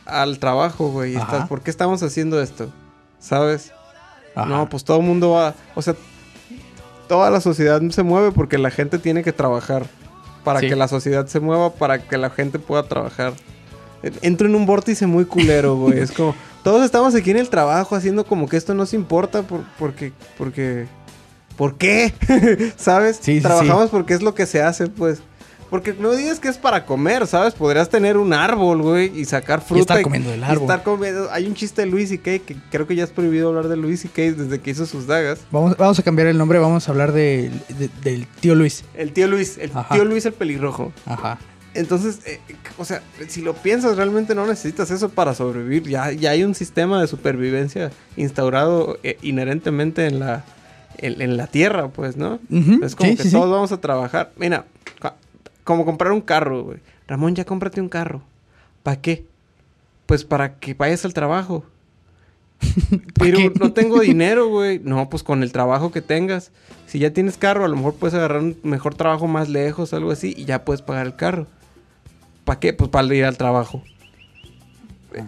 a- 0.05 0.21
al 0.21 0.37
trabajo, 0.39 0.89
güey. 0.91 1.15
estás, 1.15 1.47
¿Por 1.47 1.61
qué 1.61 1.71
estamos 1.71 2.03
haciendo 2.03 2.41
esto? 2.41 2.71
¿Sabes? 3.19 3.71
Ajá. 4.35 4.45
No, 4.49 4.69
pues 4.69 4.83
todo 4.83 4.97
el 4.99 5.05
mundo 5.05 5.31
va... 5.31 5.53
O 5.75 5.81
sea, 5.81 5.95
toda 7.07 7.29
la 7.29 7.39
sociedad 7.41 7.81
se 7.89 8.03
mueve 8.03 8.31
porque 8.31 8.57
la 8.57 8.71
gente 8.71 8.99
tiene 8.99 9.23
que 9.23 9.31
trabajar. 9.33 9.85
Para 10.43 10.59
Sí. 10.59 10.69
que 10.69 10.75
la 10.75 10.87
sociedad 10.87 11.25
se 11.27 11.39
mueva, 11.39 11.71
para 11.73 11.99
que 12.07 12.17
la 12.17 12.29
gente 12.29 12.59
pueda 12.59 12.83
trabajar. 12.83 13.33
Entro 14.21 14.47
en 14.47 14.55
un 14.55 14.65
vórtice 14.67 15.07
muy 15.07 15.25
culero, 15.25 15.75
güey. 15.75 15.99
Es 15.99 16.11
como... 16.11 16.35
Todos 16.63 16.83
estamos 16.85 17.13
aquí 17.15 17.31
en 17.31 17.37
el 17.37 17.49
trabajo 17.49 17.95
haciendo 17.95 18.25
como 18.25 18.47
que 18.47 18.57
esto 18.57 18.73
no 18.73 18.85
se 18.85 18.95
importa 18.95 19.41
por- 19.43 19.63
porque... 19.79 20.13
porque 20.37 20.87
¿Por 21.57 21.75
qué? 21.77 22.13
¿Sabes? 22.77 23.17
Sí, 23.21 23.37
sí, 23.37 23.41
Trabajamos 23.41 23.89
porque 23.89 24.13
es 24.13 24.21
lo 24.21 24.35
que 24.35 24.45
se 24.45 24.61
hace, 24.61 24.87
pues. 24.87 25.21
Porque 25.69 25.93
no 25.93 26.11
digas 26.11 26.39
que 26.39 26.47
es 26.47 26.57
para 26.57 26.85
comer, 26.85 27.25
¿sabes? 27.27 27.53
Podrías 27.55 27.89
tener 27.89 28.17
un 28.17 28.33
árbol, 28.33 28.81
güey, 28.81 29.11
y 29.19 29.25
sacar 29.25 29.61
fruta. 29.61 29.81
estar 29.81 30.01
comiendo 30.03 30.29
del 30.29 30.41
y 30.41 30.43
árbol. 30.43 30.61
estar 30.61 30.83
comiendo- 30.83 31.29
Hay 31.31 31.47
un 31.47 31.55
chiste 31.55 31.81
de 31.81 31.87
Luis 31.87 32.11
y 32.11 32.17
que 32.19 32.41
creo 32.71 32.85
que 32.87 32.95
ya 32.95 33.03
es 33.03 33.09
prohibido 33.09 33.49
hablar 33.49 33.67
de 33.67 33.75
Luis 33.75 34.05
y 34.05 34.07
desde 34.09 34.61
que 34.61 34.71
hizo 34.71 34.85
sus 34.85 35.07
dagas. 35.07 35.39
Vamos, 35.51 35.75
vamos 35.77 35.97
a 35.99 36.03
cambiar 36.03 36.27
el 36.27 36.37
nombre, 36.37 36.59
vamos 36.59 36.87
a 36.87 36.91
hablar 36.91 37.11
de- 37.11 37.49
de- 37.79 37.89
del 38.03 38.27
tío 38.39 38.53
Luis. 38.55 38.83
El 38.95 39.11
tío 39.11 39.27
Luis, 39.27 39.57
el 39.57 39.71
Ajá. 39.73 39.93
tío 39.95 40.05
Luis 40.05 40.25
el 40.25 40.33
pelirrojo. 40.33 40.93
Ajá. 41.05 41.39
Entonces, 41.73 42.19
eh, 42.25 42.39
o 42.77 42.85
sea, 42.85 43.01
si 43.27 43.41
lo 43.41 43.53
piensas, 43.53 43.97
realmente 43.97 44.33
no 44.33 44.47
necesitas 44.47 44.91
eso 44.91 45.09
para 45.09 45.33
sobrevivir. 45.33 45.83
Ya, 45.83 46.11
ya 46.13 46.29
hay 46.31 46.43
un 46.45 46.55
sistema 46.55 47.01
de 47.01 47.07
supervivencia 47.07 47.91
instaurado 48.15 48.97
eh, 49.03 49.17
inherentemente 49.21 50.05
en 50.07 50.19
la, 50.19 50.45
en, 50.97 51.21
en 51.21 51.35
la 51.37 51.47
tierra, 51.47 51.89
pues, 51.89 52.15
¿no? 52.15 52.39
Es 52.81 52.95
como 52.95 53.09
sí, 53.11 53.17
que 53.17 53.23
sí, 53.23 53.29
sí. 53.29 53.35
todos 53.35 53.51
vamos 53.51 53.71
a 53.73 53.81
trabajar. 53.81 54.31
Mira, 54.37 54.65
como 55.65 55.83
comprar 55.83 56.13
un 56.13 56.21
carro, 56.21 56.63
güey. 56.63 56.79
Ramón, 57.07 57.35
ya 57.35 57.43
cómprate 57.43 57.81
un 57.81 57.89
carro. 57.89 58.21
¿Para 58.83 59.01
qué? 59.01 59.25
Pues 60.05 60.23
para 60.23 60.57
que 60.59 60.75
vayas 60.75 61.03
al 61.03 61.13
trabajo. 61.13 61.65
Pero 63.19 63.37
qué? 63.37 63.51
no 63.59 63.73
tengo 63.73 63.99
dinero, 63.99 64.47
güey. 64.47 64.79
No, 64.79 65.09
pues 65.09 65.23
con 65.23 65.43
el 65.43 65.51
trabajo 65.51 65.91
que 65.91 66.01
tengas. 66.01 66.51
Si 66.85 66.99
ya 66.99 67.11
tienes 67.11 67.37
carro, 67.37 67.65
a 67.65 67.67
lo 67.67 67.75
mejor 67.75 67.95
puedes 67.95 68.13
agarrar 68.13 68.41
un 68.41 68.57
mejor 68.63 68.93
trabajo 68.95 69.27
más 69.27 69.49
lejos, 69.49 69.93
algo 69.93 70.11
así, 70.11 70.33
y 70.37 70.45
ya 70.45 70.63
puedes 70.63 70.83
pagar 70.83 71.07
el 71.07 71.15
carro. 71.15 71.47
¿Para 72.45 72.59
qué? 72.59 72.71
Pues 72.71 72.91
para 72.91 73.13
ir 73.13 73.25
al 73.25 73.37
trabajo. 73.37 73.83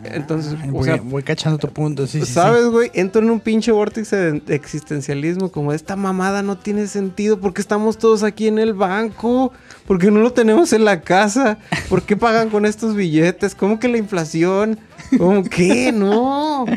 Entonces, 0.04 0.54
o 0.54 0.72
voy, 0.72 0.84
sea, 0.84 0.98
voy 1.04 1.24
cachando 1.24 1.58
tu 1.58 1.70
punto, 1.70 2.08
sí. 2.08 2.26
¿Sabes, 2.26 2.66
güey? 2.66 2.92
Entro 2.94 3.22
en 3.22 3.30
un 3.30 3.40
pinche 3.40 3.72
vórtice 3.72 4.16
de, 4.16 4.56
existencialismo 4.56 5.50
como 5.52 5.74
esta 5.74 5.96
mamada 5.96 6.44
no 6.44 6.58
tiene 6.58 6.88
sentido 6.88 7.40
porque 7.40 7.62
estamos 7.62 7.98
todos 7.98 8.24
aquí 8.24 8.48
en 8.48 8.60
el 8.60 8.74
banco, 8.74 9.52
porque 9.86 10.12
no 10.12 10.20
lo 10.20 10.32
tenemos 10.34 10.74
en 10.74 10.86
la 10.86 11.02
casa, 11.02 11.58
¿por 11.90 12.04
qué 12.04 12.16
pagan 12.18 12.50
con 12.50 12.66
estos 12.66 12.96
billetes? 12.96 13.56
¿Cómo 13.56 13.80
que 13.80 13.88
la 13.88 13.98
inflación? 13.98 14.80
¿Cómo 15.18 15.44
que? 15.44 15.92
No. 15.92 16.66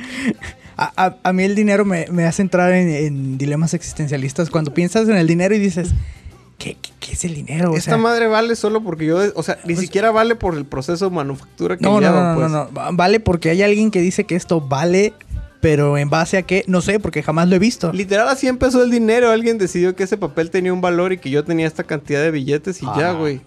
A, 0.82 0.92
a- 1.04 1.16
a 1.24 1.32
mí 1.34 1.42
el 1.42 1.54
dinero 1.54 1.84
me, 1.84 2.06
me 2.11 2.24
hace 2.24 2.40
entrar 2.40 2.72
en, 2.72 2.88
en 2.88 3.36
dilemas 3.36 3.74
existencialistas. 3.74 4.48
Cuando 4.48 4.72
piensas 4.72 5.11
en 5.11 5.16
el 5.16 5.26
dinero 5.26 5.54
y 5.54 5.58
dices, 5.58 5.90
¿qué, 6.61 6.76
qué- 6.80 6.90
qué 7.00 7.12
es 7.14 7.24
el 7.24 7.34
dinero? 7.34 7.72
O 7.72 7.76
Esta 7.76 7.90
sea, 7.92 7.98
madre 7.98 8.28
vale 8.28 8.54
solo 8.54 8.80
porque 8.84 9.06
yo, 9.06 9.18
o 9.34 9.42
sea, 9.42 9.58
ni 9.64 9.74
Pues- 9.74 9.86
siquiera 9.86 10.12
vale 10.12 10.36
por 10.36 10.54
el 10.56 10.64
proceso 10.66 11.06
de 11.08 11.16
manufactura 11.16 11.76
que 11.76 11.82
no, 11.82 11.98
lleva, 11.98 12.12
no, 12.12 12.28
no, 12.28 12.38
pues. 12.38 12.50
no, 12.52 12.68
no. 12.90 12.96
Vale 12.96 13.18
porque 13.18 13.50
hay 13.50 13.62
alguien 13.62 13.90
que 13.90 14.00
dice 14.00 14.22
que 14.24 14.36
esto 14.36 14.61
vale, 14.61 15.12
pero 15.61 15.98
en 15.98 16.08
base 16.08 16.36
a 16.38 16.42
qué, 16.42 16.62
no 16.68 16.80
sé, 16.80 17.00
porque 17.00 17.22
jamás 17.22 17.48
lo 17.48 17.56
he 17.56 17.58
visto. 17.58 17.92
Literal 17.92 18.28
así 18.28 18.46
empezó 18.46 18.82
el 18.84 18.90
dinero. 18.90 19.30
Alguien 19.30 19.58
decidió 19.58 19.96
que 19.96 20.04
ese 20.04 20.16
papel 20.16 20.50
tenía 20.50 20.72
un 20.72 20.80
valor 20.80 21.12
y 21.12 21.18
que 21.18 21.30
yo 21.30 21.42
tenía 21.44 21.66
esta 21.66 21.82
cantidad 21.84 22.22
de 22.22 22.30
billetes 22.30 22.80
y 22.82 22.86
ya, 22.86 23.11
Ah. 23.11 23.12
güey. 23.14 23.40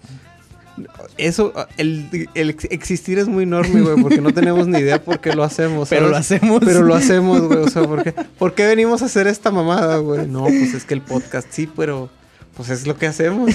Eso, 1.18 1.52
el, 1.76 2.28
el 2.34 2.50
ex- 2.50 2.66
existir 2.70 3.18
es 3.20 3.28
muy 3.28 3.44
enorme, 3.44 3.80
güey, 3.82 4.02
porque 4.02 4.20
no 4.20 4.34
tenemos 4.34 4.66
ni 4.66 4.78
idea 4.80 5.00
por 5.02 5.20
qué 5.20 5.32
lo 5.32 5.44
hacemos. 5.44 5.88
Pero 5.90 6.08
lo 6.08 6.16
hacemos. 6.16 6.60
Pero 6.64 6.82
lo 6.82 6.94
hacemos, 6.96 7.42
güey. 7.42 7.60
O 7.60 7.68
sea, 7.70 7.84
¿por 7.84 8.02
qué, 8.02 8.12
por 8.12 8.54
qué 8.54 8.66
venimos 8.66 9.00
a 9.02 9.04
hacer 9.06 9.28
esta 9.28 9.52
mamada, 9.52 9.98
güey? 9.98 10.26
No, 10.26 10.44
pues 10.44 10.74
es 10.74 10.84
que 10.84 10.94
el 10.94 11.00
podcast 11.02 11.46
sí, 11.50 11.68
pero 11.76 12.10
pues 12.56 12.70
es 12.70 12.86
lo 12.86 12.96
que 12.96 13.06
hacemos. 13.06 13.50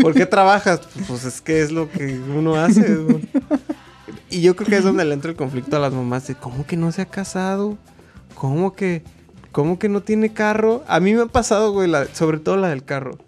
¿Por 0.00 0.14
qué 0.14 0.26
trabajas? 0.26 0.80
Pues, 1.08 1.24
es 1.24 1.40
que 1.40 1.62
es 1.62 1.72
lo 1.72 1.90
que 1.90 2.18
uno 2.18 2.56
hace. 2.56 2.98
Y 4.30 4.42
yo 4.42 4.56
creo 4.56 4.68
que 4.68 4.76
es 4.76 4.84
donde 4.84 5.04
le 5.04 5.14
entra 5.14 5.30
el 5.30 5.36
conflicto 5.36 5.76
a 5.76 5.80
las 5.80 5.92
mamás 5.92 6.26
de 6.26 6.34
cómo 6.34 6.66
que 6.66 6.76
no 6.76 6.92
se 6.92 7.02
ha 7.02 7.06
casado, 7.06 7.78
cómo 8.34 8.74
que, 8.74 9.02
cómo 9.52 9.78
que 9.78 9.88
no 9.88 10.02
tiene 10.02 10.32
carro. 10.32 10.84
A 10.88 11.00
mí 11.00 11.14
me 11.14 11.22
ha 11.22 11.26
pasado, 11.26 11.72
güey, 11.72 11.90
sobre 12.12 12.38
todo 12.38 12.56
la 12.56 12.68
del 12.68 12.84
carro. 12.84 13.18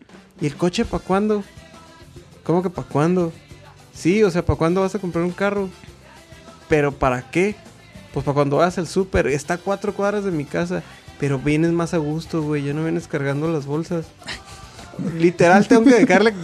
¿Y 0.40 0.46
el 0.46 0.56
coche 0.56 0.84
para 0.84 1.02
cuándo? 1.02 1.42
¿Cómo 2.44 2.62
que 2.62 2.70
para 2.70 2.88
cuándo? 2.88 3.32
Sí, 3.94 4.22
o 4.22 4.30
sea, 4.30 4.44
¿para 4.44 4.58
cuándo 4.58 4.80
vas 4.80 4.94
a 4.94 4.98
comprar 4.98 5.24
un 5.24 5.32
carro? 5.32 5.68
¿Pero 6.68 6.92
para 6.92 7.30
qué? 7.30 7.56
Pues 8.12 8.24
para 8.24 8.34
cuando 8.34 8.56
vas 8.56 8.78
al 8.78 8.86
súper. 8.86 9.26
Está 9.26 9.54
a 9.54 9.58
cuatro 9.58 9.94
cuadras 9.94 10.24
de 10.24 10.30
mi 10.30 10.44
casa. 10.44 10.82
Pero 11.18 11.38
vienes 11.38 11.72
más 11.72 11.94
a 11.94 11.98
gusto, 11.98 12.42
güey. 12.42 12.64
Ya 12.64 12.74
no 12.74 12.82
vienes 12.82 13.08
cargando 13.08 13.50
las 13.50 13.66
bolsas. 13.66 14.06
Literal, 15.16 15.66
tengo 15.68 15.84
que 15.84 15.94
dejarle. 15.94 16.34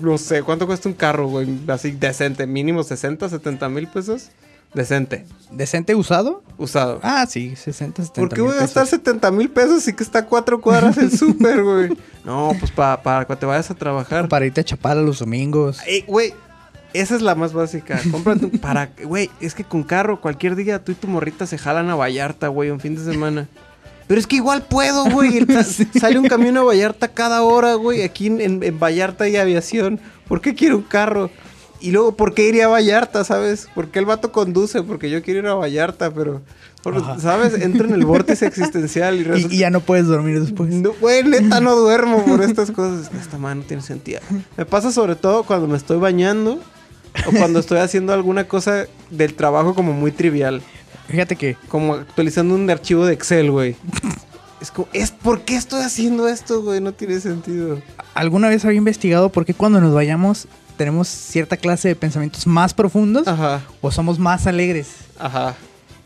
No 0.00 0.16
sé, 0.18 0.42
¿cuánto 0.42 0.66
cuesta 0.66 0.88
un 0.88 0.94
carro, 0.94 1.26
güey? 1.28 1.48
Así 1.68 1.90
decente, 1.92 2.46
mínimo 2.46 2.82
60, 2.84 3.28
70 3.28 3.68
mil 3.68 3.88
pesos. 3.88 4.28
Decente, 4.74 5.24
¿Decente 5.50 5.94
usado? 5.94 6.42
usado. 6.58 7.00
Ah, 7.02 7.24
sí, 7.26 7.56
60, 7.56 8.02
70 8.02 8.12
¿Por 8.20 8.28
qué 8.34 8.42
voy 8.42 8.52
a 8.52 8.60
gastar 8.60 8.84
pesos. 8.84 8.98
70 9.00 9.30
mil 9.30 9.48
pesos 9.50 9.88
y 9.88 9.94
que 9.94 10.02
está 10.04 10.18
a 10.20 10.26
cuatro 10.26 10.60
cuadras 10.60 10.98
el 10.98 11.10
súper, 11.18 11.62
güey? 11.64 11.96
No, 12.24 12.52
pues 12.60 12.70
para 12.70 12.98
cuando 13.02 13.38
te 13.38 13.46
vayas 13.46 13.70
a 13.70 13.74
trabajar. 13.74 14.28
Para 14.28 14.44
irte 14.44 14.60
a 14.60 14.64
Chapala 14.64 15.00
los 15.00 15.20
domingos. 15.20 15.80
Ey, 15.86 16.04
güey, 16.06 16.34
esa 16.92 17.16
es 17.16 17.22
la 17.22 17.34
más 17.34 17.54
básica. 17.54 17.98
Cómprate 18.10 18.44
un- 18.44 18.50
para, 18.58 18.90
güey, 19.04 19.30
es 19.40 19.54
que 19.54 19.64
con 19.64 19.82
carro 19.82 20.20
cualquier 20.20 20.54
día 20.54 20.84
tú 20.84 20.92
y 20.92 20.96
tu 20.96 21.08
morrita 21.08 21.46
se 21.46 21.56
jalan 21.56 21.88
a 21.88 21.94
Vallarta, 21.96 22.48
güey, 22.48 22.70
un 22.70 22.78
fin 22.80 22.94
de 22.94 23.10
semana. 23.10 23.48
Pero 24.08 24.18
es 24.18 24.26
que 24.26 24.36
igual 24.36 24.62
puedo, 24.62 25.04
güey. 25.10 25.46
Sale 26.00 26.18
un 26.18 26.26
camión 26.28 26.56
a 26.56 26.62
Vallarta 26.62 27.08
cada 27.08 27.42
hora, 27.42 27.74
güey. 27.74 28.02
Aquí 28.02 28.26
en, 28.26 28.40
en- 28.62 28.78
Vallarta 28.80 29.24
hay 29.24 29.36
aviación. 29.36 30.00
¿Por 30.26 30.40
qué 30.40 30.54
quiero 30.54 30.78
un 30.78 30.82
carro? 30.82 31.30
Y 31.80 31.92
luego, 31.92 32.16
¿por 32.16 32.34
qué 32.34 32.48
iría 32.48 32.64
a 32.64 32.68
Vallarta, 32.68 33.22
sabes? 33.22 33.68
Porque 33.74 34.00
el 34.00 34.04
vato 34.06 34.32
conduce, 34.32 34.82
porque 34.82 35.10
yo 35.10 35.22
quiero 35.22 35.40
ir 35.40 35.46
a 35.46 35.54
Vallarta, 35.54 36.10
pero, 36.10 36.42
por-. 36.82 37.20
¿sabes? 37.20 37.54
Entra 37.54 37.86
en 37.86 37.94
el 37.94 38.04
vórtice 38.04 38.46
existencial 38.46 39.14
y 39.16 39.20
Y, 39.20 39.24
resulta... 39.24 39.54
y 39.54 39.58
ya 39.58 39.70
no 39.70 39.80
puedes 39.80 40.06
dormir 40.06 40.40
después. 40.40 40.70
No, 40.74 40.92
güey, 41.00 41.22
neta 41.22 41.60
no 41.60 41.76
duermo 41.80 42.24
por 42.24 42.42
estas 42.42 42.70
cosas. 42.72 43.10
Esta 43.20 43.38
mano 43.38 43.60
no 43.60 43.66
tiene 43.66 43.82
sentido. 43.82 44.20
Me 44.56 44.64
pasa 44.66 44.90
sobre 44.90 45.14
todo 45.16 45.44
cuando 45.44 45.68
me 45.68 45.76
estoy 45.76 45.98
bañando 45.98 46.58
o 47.26 47.30
cuando 47.38 47.60
estoy 47.60 47.78
haciendo 47.78 48.12
alguna 48.12 48.44
cosa 48.48 48.86
del 49.10 49.34
trabajo 49.34 49.74
como 49.74 49.92
muy 49.92 50.10
trivial. 50.12 50.62
Fíjate 51.08 51.36
que 51.36 51.56
Como 51.68 51.94
actualizando 51.94 52.54
un 52.54 52.68
archivo 52.70 53.04
de 53.06 53.14
Excel, 53.14 53.50
güey. 53.50 53.76
Es 54.60 54.72
como, 54.72 54.88
es 54.92 55.12
¿por 55.12 55.42
qué 55.42 55.54
estoy 55.54 55.82
haciendo 55.82 56.26
esto, 56.26 56.62
güey? 56.62 56.80
No 56.80 56.90
tiene 56.92 57.20
sentido. 57.20 57.80
alguna 58.14 58.48
vez 58.48 58.64
había 58.64 58.78
investigado 58.78 59.28
por 59.28 59.44
qué 59.46 59.54
cuando 59.54 59.80
nos 59.80 59.94
vayamos 59.94 60.48
tenemos 60.76 61.06
cierta 61.06 61.56
clase 61.56 61.86
de 61.86 61.94
pensamientos 61.94 62.44
más 62.46 62.74
profundos 62.74 63.28
Ajá, 63.28 63.62
o 63.80 63.92
somos 63.92 64.18
más 64.18 64.48
alegres. 64.48 64.88
ajá. 65.18 65.54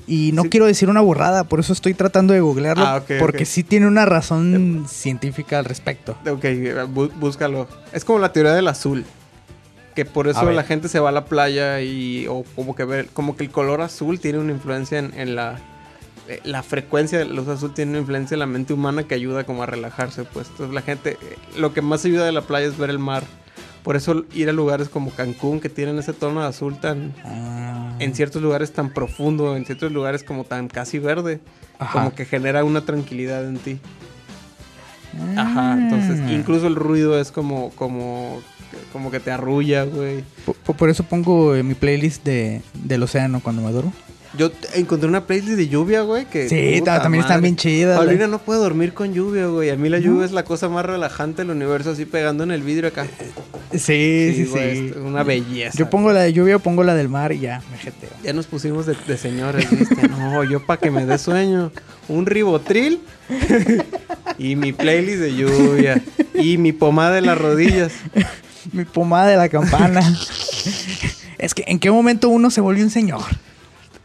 Y 0.07 0.33
no 0.35 0.43
Sí. 0.43 0.49
quiero 0.51 0.67
decir 0.67 0.91
una 0.91 1.01
burrada, 1.01 1.45
por 1.45 1.61
eso 1.61 1.73
estoy 1.73 1.95
tratando 1.95 2.35
de 2.35 2.41
googlearlo, 2.41 2.85
Ah, 2.85 2.97
ok, 2.97 3.13
porque 3.21 3.47
sí 3.47 3.63
tiene 3.63 3.87
una 3.87 4.05
razón 4.05 4.85
científica 4.87 5.59
al 5.59 5.65
respecto. 5.65 6.13
Ok, 6.31 6.45
bú- 6.93 7.11
búscalo. 7.19 7.69
Es 7.93 8.05
como 8.05 8.19
la 8.19 8.33
teoría 8.35 8.53
del 8.53 8.69
azul. 8.69 9.05
Que 9.95 10.05
por 10.05 10.27
eso 10.29 10.41
la 10.53 10.63
gente 10.65 10.89
se 10.89 10.99
va 11.01 11.11
a 11.11 11.13
la 11.13 11.25
playa 11.27 11.81
y. 11.81 12.27
O 12.29 12.45
como 12.57 12.75
que 12.75 12.85
ver. 12.85 13.09
Como 13.09 13.37
que 13.37 13.45
el 13.45 13.51
color 13.51 13.81
azul 13.83 14.21
tiene 14.21 14.39
una 14.39 14.53
influencia 14.53 14.99
en, 14.99 15.13
en 15.19 15.35
la. 15.35 15.59
eh, 16.29 16.41
La 16.45 16.63
frecuencia 16.63 17.19
de 17.19 17.27
luz 17.27 17.47
azul 17.49 17.75
tiene 17.75 17.91
una 17.93 18.01
influencia 18.01 18.35
en 18.35 18.41
la 18.41 18.47
mente 18.47 18.73
humana 18.73 19.03
que 19.05 19.15
ayuda 19.15 19.45
como 19.45 19.63
a 19.63 19.67
relajarse, 19.67 20.25
pues. 20.25 20.49
Entonces 20.49 20.75
la 20.75 20.83
gente. 20.83 21.19
eh, 21.21 21.37
Lo 21.59 21.75
que 21.75 21.83
más 21.83 22.05
ayuda 22.05 22.25
de 22.25 22.33
la 22.33 22.43
playa 22.43 22.67
es 22.67 22.79
ver 22.79 22.91
el 22.91 22.99
mar. 22.99 23.25
Por 23.83 23.97
eso 23.97 24.25
ir 24.33 24.49
a 24.49 24.53
lugares 24.53 24.89
como 24.89 25.11
Cancún, 25.11 25.59
que 25.61 25.69
tienen 25.69 25.99
ese 25.99 26.13
tono 26.13 26.41
de 26.41 26.47
azul 26.47 26.79
tan. 26.79 27.13
Ah. 27.25 27.95
En 27.99 28.15
ciertos 28.15 28.41
lugares 28.41 28.73
tan 28.73 28.95
profundo, 28.95 29.57
en 29.57 29.67
ciertos 29.67 29.91
lugares 29.93 30.23
como 30.25 30.45
tan 30.45 30.69
casi 30.69 30.99
verde. 31.01 31.41
Ajá. 31.79 31.93
Como 31.93 32.15
que 32.15 32.25
genera 32.25 32.63
una 32.65 32.83
tranquilidad 32.85 33.45
en 33.45 33.59
ti. 33.59 33.79
Ajá, 35.37 35.73
Ah. 35.75 35.79
entonces 35.79 36.21
incluso 36.31 36.67
el 36.67 36.75
ruido 36.77 37.19
es 37.21 37.31
como, 37.33 37.71
como, 37.71 38.41
como 38.93 39.11
que 39.11 39.21
te 39.21 39.31
arrulla, 39.31 39.85
güey. 39.85 40.25
Por, 40.47 40.55
por- 40.57 40.77
por 40.77 40.91
eso 40.91 41.03
pongo 41.05 41.55
en 41.57 41.69
mi 41.69 41.75
playlist 41.75 42.25
de, 42.25 42.63
del 42.85 43.03
océano 43.03 43.41
cuando 43.41 43.63
me 43.63 43.71
duermo. 43.73 43.93
Yo 44.39 44.51
encontré 44.75 45.09
una 45.09 45.27
playlist 45.27 45.57
de 45.59 45.69
lluvia, 45.69 46.03
güey, 46.03 46.25
que... 46.25 46.49
Sí, 46.49 46.77
puta 46.79 47.03
también 47.03 47.21
están 47.21 47.37
madre. 47.37 47.43
bien 47.43 47.57
chidas. 47.57 47.99
Paulina 47.99 48.27
no 48.27 48.39
puede 48.39 48.61
dormir 48.61 48.95
con 48.95 49.13
lluvia, 49.13 49.47
güey. 49.47 49.69
A 49.69 49.77
mí 49.77 49.91
la 49.91 49.99
¿No? 49.99 50.05
lluvia 50.05 50.25
es 50.25 50.33
la 50.33 50.45
cosa 50.45 50.71
más 50.71 50.87
relajante 50.87 51.43
del 51.43 51.51
universo, 51.51 51.91
así 51.91 52.07
pegando 52.07 52.43
en 52.43 52.51
el 52.51 52.63
vidrio 52.63 52.89
acá. 52.89 53.07
Sí, 53.73 53.79
sí, 53.79 54.35
sí. 54.35 54.45
güey, 54.47 54.89
es 54.89 54.97
una 54.97 55.23
belleza. 55.23 55.77
Yo 55.79 55.91
pongo 55.91 56.13
la 56.13 56.21
de 56.21 56.33
lluvia 56.33 56.57
o 56.57 56.59
pongo 56.61 56.83
la 56.83 56.95
del 56.95 57.09
mar 57.11 57.33
y 57.33 57.41
ya, 57.41 57.63
me 57.71 57.77
jeteo. 57.79 58.11
Ya 58.23 58.33
nos 58.33 58.47
pusimos 58.47 58.87
de, 58.87 58.97
de 59.07 59.17
señores, 59.19 59.69
¿viste? 59.71 60.09
No, 60.09 60.45
yo 60.45 60.65
para 60.65 60.81
que 60.81 60.91
me 60.91 61.05
dé 61.05 61.19
sueño. 61.19 61.71
Un 62.09 62.27
ribotril 62.27 63.01
y 64.39 64.57
mi 64.57 64.73
playlist 64.73 65.21
de 65.21 65.35
lluvia 65.35 66.03
y 66.35 66.57
mi 66.59 66.73
pomada 66.73 67.15
de 67.15 67.21
las 67.23 67.39
rodillas. 67.39 67.93
Mi 68.73 68.85
pomada 68.85 69.27
de 69.27 69.37
la 69.37 69.49
campana. 69.49 70.01
es 71.39 71.53
que, 71.53 71.65
¿en 71.67 71.81
qué 71.81 71.91
momento 71.91 72.29
uno 72.29 72.49
se 72.49 72.61
volvió 72.61 72.85
un 72.85 72.91
señor? 72.91 73.23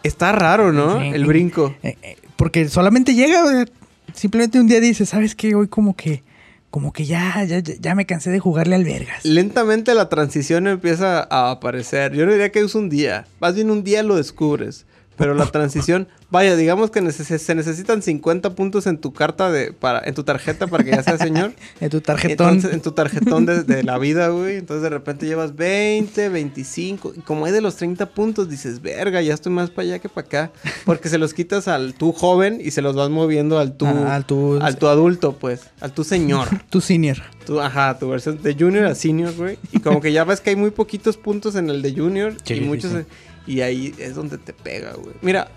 Está 0.04 0.32
raro, 0.32 0.72
¿no? 0.74 1.00
Sí. 1.02 1.08
El 1.14 1.26
brinco. 1.26 1.76
Eh, 1.84 1.98
eh, 2.02 2.16
porque 2.36 2.68
solamente 2.70 3.14
llega, 3.14 3.44
o 3.44 3.50
sea, 3.50 3.66
simplemente 4.14 4.60
un 4.60 4.68
día 4.68 4.80
dice, 4.80 5.06
¿sabes 5.06 5.36
qué? 5.36 5.54
Hoy 5.56 5.68
como 5.68 5.96
que, 5.96 6.24
como 6.72 6.92
que 6.94 7.06
ya, 7.06 7.44
ya, 7.46 7.60
ya- 7.60 7.76
ya 7.80 7.94
me 7.96 8.06
cansé 8.06 8.30
de 8.32 8.40
jugarle 8.40 8.76
al 8.76 8.84
vergas. 8.84 9.24
Lentamente 9.26 9.94
la 9.94 10.10
transición 10.10 10.68
empieza 10.68 11.28
a 11.30 11.52
aparecer. 11.52 12.14
Yo 12.14 12.26
no 12.26 12.32
diría 12.32 12.52
que 12.52 12.60
es 12.62 12.74
un 12.76 12.90
día. 12.90 13.28
Más 13.40 13.54
bien 13.56 13.70
un 13.70 13.84
día 13.84 14.02
lo 14.04 14.16
descubres. 14.16 14.86
Pero 15.18 15.34
la 15.34 15.48
transición, 15.48 16.08
vaya, 16.30 16.56
digamos 16.56 16.92
que 16.92 17.02
neces- 17.02 17.38
se 17.40 17.56
necesitan 17.56 18.02
50 18.04 18.56
puntos 18.56 18.86
en 18.88 19.00
tu 19.00 19.14
carta 19.14 19.52
de, 19.52 19.74
para, 19.74 20.00
en 20.08 20.14
tu 20.14 20.24
tarjeta 20.24 20.68
para 20.68 20.84
que 20.84 20.92
ya 20.92 21.02
seas 21.04 21.20
señor. 21.20 21.54
En 21.80 21.90
tu 21.90 22.02
tarjetón. 22.02 22.50
Entonces, 22.50 22.74
en 22.74 22.82
tu 22.82 22.92
tarjetón 22.92 23.46
de, 23.46 23.64
de 23.64 23.84
la 23.84 23.98
vida, 23.98 24.28
güey. 24.30 24.58
Entonces 24.58 24.84
de 24.84 24.90
repente 24.90 25.26
llevas 25.26 25.56
20, 25.56 26.30
25. 26.30 27.14
Y 27.18 27.20
como 27.22 27.46
hay 27.46 27.52
de 27.52 27.62
los 27.62 27.76
30 27.78 28.06
puntos, 28.12 28.50
dices, 28.50 28.82
verga, 28.82 29.22
ya 29.22 29.34
estoy 29.34 29.52
más 29.52 29.70
para 29.70 29.88
allá 29.88 30.00
que 30.00 30.10
para 30.10 30.28
acá. 30.28 30.52
Porque 30.86 31.10
se 31.10 31.18
los 31.18 31.34
quitas 31.34 31.68
al 31.68 31.94
tú 31.96 32.12
joven 32.14 32.60
y 32.64 32.72
se 32.72 32.82
los 32.82 32.96
vas 32.96 33.10
moviendo 33.10 33.58
al 33.60 33.76
tú, 33.76 33.86
Ah, 33.88 34.16
al 34.16 34.26
tú- 34.26 34.60
al 34.62 34.78
tú 34.78 34.88
adulto, 34.88 35.34
pues. 35.34 35.62
Al 35.82 35.92
tú 35.94 36.04
señor. 36.04 36.48
tu 36.70 36.80
senior. 36.82 37.18
Tu, 37.46 37.60
ajá, 37.60 37.98
tu 37.98 38.10
versión 38.10 38.42
de 38.42 38.54
junior 38.54 38.86
a 38.86 38.94
senior, 38.96 39.34
güey. 39.36 39.58
Y 39.72 39.80
como 39.80 40.02
que 40.02 40.12
ya 40.12 40.24
ves 40.26 40.42
que 40.42 40.50
hay 40.52 40.56
muy 40.56 40.70
poquitos 40.72 41.18
puntos 41.18 41.56
en 41.56 41.70
el 41.70 41.82
de 41.82 41.94
junior 41.94 42.34
Sí, 42.44 42.56
y 42.56 42.62
muchos... 42.62 42.92
Y 43.48 43.62
ahí 43.62 43.96
es 43.98 44.14
donde 44.16 44.38
te 44.38 44.54
pega, 44.54 44.94
güey. 44.94 45.16
Mira, 45.22 45.48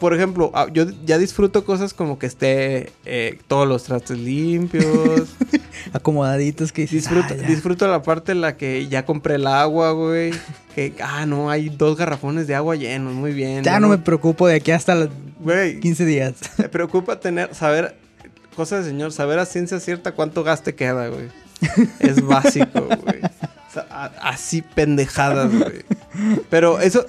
por 0.00 0.14
ejemplo, 0.14 0.50
ah, 0.54 0.66
yo 0.72 0.86
ya 1.04 1.18
disfruto 1.18 1.64
cosas 1.66 1.92
como 1.92 2.18
que 2.18 2.26
esté 2.26 2.90
eh, 3.04 3.38
todos 3.46 3.68
los 3.68 3.84
trastes 3.84 4.18
limpios. 4.18 5.28
Acomodaditos 5.92 6.72
que 6.72 6.82
dices, 6.82 7.02
disfruto, 7.02 7.28
"Ah, 7.34 7.36
ya". 7.36 7.46
disfruto 7.46 7.86
la 7.86 8.02
parte 8.02 8.32
en 8.32 8.40
la 8.40 8.56
que 8.56 8.88
ya 8.88 9.04
compré 9.04 9.34
el 9.34 9.46
agua, 9.46 9.92
güey. 9.92 10.32
Que, 10.74 10.94
ah, 11.02 11.26
no, 11.26 11.50
hay 11.50 11.68
dos 11.68 11.96
garrafones 11.98 12.46
de 12.46 12.54
agua 12.54 12.76
llenos, 12.76 13.12
muy 13.12 13.32
bien. 13.32 13.64
Ya 13.64 13.80
no 13.80 13.88
me 13.88 13.98
preocupo 13.98 14.46
de 14.46 14.54
aquí 14.54 14.70
hasta 14.70 14.94
los 14.94 15.08
Güey, 15.40 15.80
15 15.80 16.04
días. 16.04 16.34
me 16.58 16.68
preocupa 16.68 17.18
tener, 17.18 17.52
saber, 17.56 17.96
cosas 18.54 18.84
de 18.84 18.92
señor, 18.92 19.10
saber 19.12 19.40
a 19.40 19.46
ciencia 19.46 19.80
cierta 19.80 20.12
cuánto 20.12 20.44
gaste 20.44 20.76
queda, 20.76 21.08
güey. 21.08 21.28
Es 21.98 22.24
básico, 22.24 22.86
güey. 23.02 23.20
Así 24.20 24.62
pendejadas, 24.62 25.50
güey. 25.56 25.84
Pero 26.50 26.80
eso, 26.80 27.04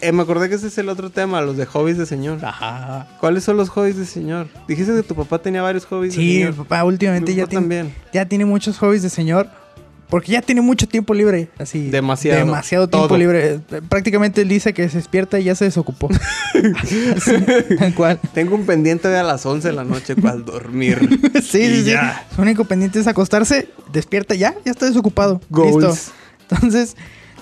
eh, 0.00 0.12
me 0.12 0.22
acordé 0.22 0.48
que 0.48 0.56
ese 0.56 0.66
es 0.66 0.76
el 0.78 0.88
otro 0.88 1.10
tema, 1.10 1.40
los 1.40 1.56
de 1.56 1.64
hobbies 1.66 1.96
de 1.98 2.06
señor. 2.06 2.44
Ajá. 2.44 3.06
¿Cuáles 3.20 3.44
son 3.44 3.56
los 3.56 3.68
hobbies 3.70 3.96
de 3.96 4.04
señor? 4.04 4.48
Dijiste 4.68 4.92
que 4.94 5.02
tu 5.02 5.14
papá 5.14 5.38
tenía 5.38 5.62
varios 5.62 5.86
hobbies 5.86 6.14
de 6.14 6.20
Sí, 6.20 6.26
mi 6.26 6.34
señor. 6.40 6.54
papá 6.54 6.84
últimamente 6.84 7.30
Mi 7.32 7.36
ya 7.36 7.42
papá 7.44 7.50
tiene, 7.50 7.62
también. 7.62 7.94
ya 8.12 8.26
tiene 8.28 8.44
muchos 8.44 8.76
hobbies 8.78 9.02
de 9.02 9.08
señor. 9.10 9.48
Porque 10.08 10.32
ya 10.32 10.42
tiene 10.42 10.60
mucho 10.60 10.86
tiempo 10.86 11.14
libre. 11.14 11.48
Así. 11.58 11.90
Demasiado. 11.90 12.38
Demasiado 12.38 12.88
tiempo 12.88 13.08
Todo. 13.08 13.18
libre. 13.18 13.60
Prácticamente 13.88 14.42
él 14.42 14.48
dice 14.48 14.72
que 14.74 14.88
se 14.88 14.98
despierta 14.98 15.40
y 15.40 15.44
ya 15.44 15.54
se 15.54 15.64
desocupó. 15.64 16.08
Tal 17.78 17.94
cual. 17.94 18.20
Tengo 18.32 18.54
un 18.54 18.66
pendiente 18.66 19.08
de 19.08 19.18
a 19.18 19.22
las 19.22 19.44
11 19.44 19.68
de 19.68 19.74
la 19.74 19.84
noche 19.84 20.14
para 20.16 20.36
dormir. 20.36 20.98
Sí, 21.34 21.40
sí, 21.42 21.58
Y 21.62 21.76
sí. 21.82 21.90
ya. 21.90 22.26
Su 22.34 22.42
único 22.42 22.64
pendiente 22.64 22.98
es 23.00 23.06
acostarse, 23.06 23.68
despierta 23.92 24.34
ya, 24.34 24.54
ya 24.64 24.70
está 24.72 24.86
desocupado. 24.86 25.40
Goals. 25.50 25.84
Listo. 25.84 26.12
Entonces, 26.50 26.96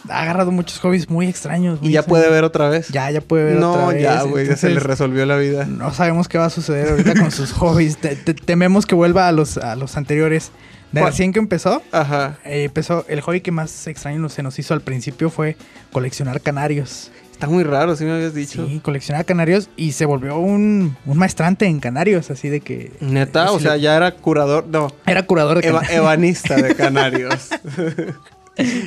ha 0.09 0.23
agarrado 0.23 0.51
muchos 0.51 0.79
hobbies 0.81 1.09
muy 1.11 1.27
extraños. 1.29 1.79
Y 1.81 1.85
muy 1.85 1.93
ya 1.93 2.01
extraños. 2.01 2.21
puede 2.21 2.31
ver 2.35 2.45
otra 2.45 2.69
vez. 2.69 2.89
Ya, 2.89 3.11
ya 3.11 3.21
puede 3.21 3.45
ver 3.45 3.57
no, 3.57 3.73
otra 3.75 3.87
vez. 3.89 4.03
ya, 4.03 4.23
güey, 4.23 4.47
ya 4.47 4.57
se 4.57 4.69
le 4.71 4.81
resolvió 4.81 5.25
la 5.27 5.37
vida. 5.37 5.65
No 5.67 5.93
sabemos 5.93 6.29
qué 6.29 6.39
va 6.39 6.47
a 6.47 6.51
suceder 6.51 6.91
ahorita 6.91 7.15
con 7.15 7.31
sus 7.31 7.53
hobbies. 7.55 7.99
Te- 7.99 8.17
te- 8.17 8.35
tememos 8.35 8.87
que 8.87 8.95
vuelva 8.95 9.29
a 9.29 9.33
los, 9.33 9.57
a 9.59 9.77
los 9.77 9.97
anteriores. 9.97 10.51
De 10.93 11.01
¿Cuál? 11.01 11.13
recién 11.13 11.33
que 11.33 11.39
empezó, 11.39 11.83
Ajá. 11.91 12.37
eh, 12.45 12.65
empezó, 12.65 13.07
el 13.09 13.23
hobby 13.23 13.41
que 13.41 13.51
más 13.51 13.87
extraño 13.87 14.19
no- 14.19 14.29
se 14.29 14.43
nos 14.43 14.59
hizo 14.59 14.75
al 14.75 14.83
principio 14.83 15.31
fue 15.31 15.57
coleccionar 15.91 16.43
canarios. 16.43 17.11
Está 17.33 17.47
muy 17.47 17.65
raro, 17.65 17.97
sí 17.97 18.05
me 18.05 18.13
habías 18.13 18.35
dicho. 18.35 18.67
Sí, 18.69 18.79
coleccionar 18.85 19.25
canarios 19.25 19.71
y 19.77 19.93
se 19.93 20.05
volvió 20.05 20.39
un, 20.39 20.95
un 21.07 21.19
maestrante 21.19 21.65
en 21.65 21.81
canarios, 21.81 22.31
así 22.31 22.51
de 22.51 22.61
que... 22.61 22.93
Neta, 23.01 23.53
o 23.53 23.59
sea, 23.59 23.79
ya 23.79 23.97
era 23.97 24.13
curador, 24.17 24.67
no, 24.67 24.93
Era 25.07 25.23
curador 25.25 25.63
de 25.63 25.69
eva- 25.69 25.81
canarios. 25.81 25.99
ebanista 26.03 26.57
de 26.57 26.75
canarios. 26.77 27.49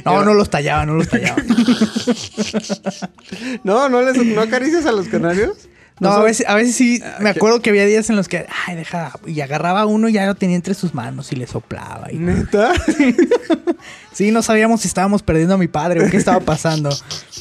No, 0.05 0.23
no 0.23 0.33
los 0.33 0.49
tallaba, 0.49 0.85
no 0.85 0.95
los 0.95 1.09
tallaba. 1.09 1.41
no, 3.63 3.89
no 3.89 4.01
les 4.01 4.25
no 4.25 4.41
acaricias 4.41 4.85
a 4.85 4.91
los 4.91 5.07
canarios. 5.07 5.69
No, 5.99 6.09
a 6.09 6.23
veces, 6.23 6.45
a 6.47 6.55
veces 6.55 6.75
sí, 6.75 7.01
Ah, 7.03 7.17
me 7.21 7.29
acuerdo 7.29 7.61
que 7.61 7.69
había 7.69 7.85
días 7.85 8.09
en 8.09 8.17
los 8.17 8.27
que, 8.27 8.45
ay, 8.67 8.75
deja, 8.75 9.13
y 9.25 9.39
agarraba 9.39 9.85
uno 9.85 10.09
y 10.09 10.13
ya 10.13 10.25
lo 10.25 10.35
tenía 10.35 10.57
entre 10.57 10.73
sus 10.73 10.93
manos 10.93 11.31
y 11.31 11.37
le 11.37 11.47
soplaba. 11.47 12.11
Y... 12.11 12.17
Neta. 12.17 12.73
Sí, 14.11 14.31
no 14.31 14.41
sabíamos 14.41 14.79
si 14.79 14.87
estábamos 14.87 15.23
perdiendo 15.23 15.55
a 15.55 15.57
mi 15.57 15.67
padre 15.67 16.01
o 16.01 16.09
qué 16.09 16.15
estaba 16.15 16.39
pasando. 16.39 16.89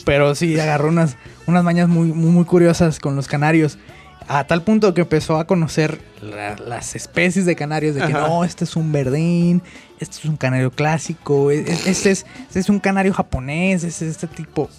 Pero 0.04 0.34
sí, 0.34 0.58
agarró 0.58 0.88
unas, 0.88 1.16
unas 1.46 1.62
mañas 1.62 1.88
muy, 1.88 2.08
muy, 2.08 2.32
muy 2.32 2.44
curiosas 2.44 2.98
con 2.98 3.14
los 3.14 3.28
canarios. 3.28 3.78
A 4.26 4.44
tal 4.46 4.62
punto 4.62 4.94
que 4.94 5.02
empezó 5.02 5.36
a 5.38 5.46
conocer 5.46 6.00
la- 6.22 6.56
las 6.56 6.96
especies 6.96 7.44
de 7.46 7.54
canarios. 7.56 7.94
De 7.94 8.00
que 8.00 8.12
Ajá. 8.12 8.26
no, 8.28 8.44
este 8.44 8.64
es 8.64 8.74
un 8.76 8.90
verdín, 8.92 9.62
este 10.00 10.16
es 10.18 10.24
un 10.24 10.36
canario 10.36 10.70
clásico, 10.70 11.50
e- 11.50 11.60
e- 11.60 11.78
este 11.86 12.10
es, 12.10 12.24
este 12.46 12.60
es 12.60 12.68
un 12.68 12.80
canario 12.80 13.12
japonés, 13.12 13.84
este 13.84 14.06
es 14.06 14.12
este 14.12 14.26
tipo. 14.26 14.70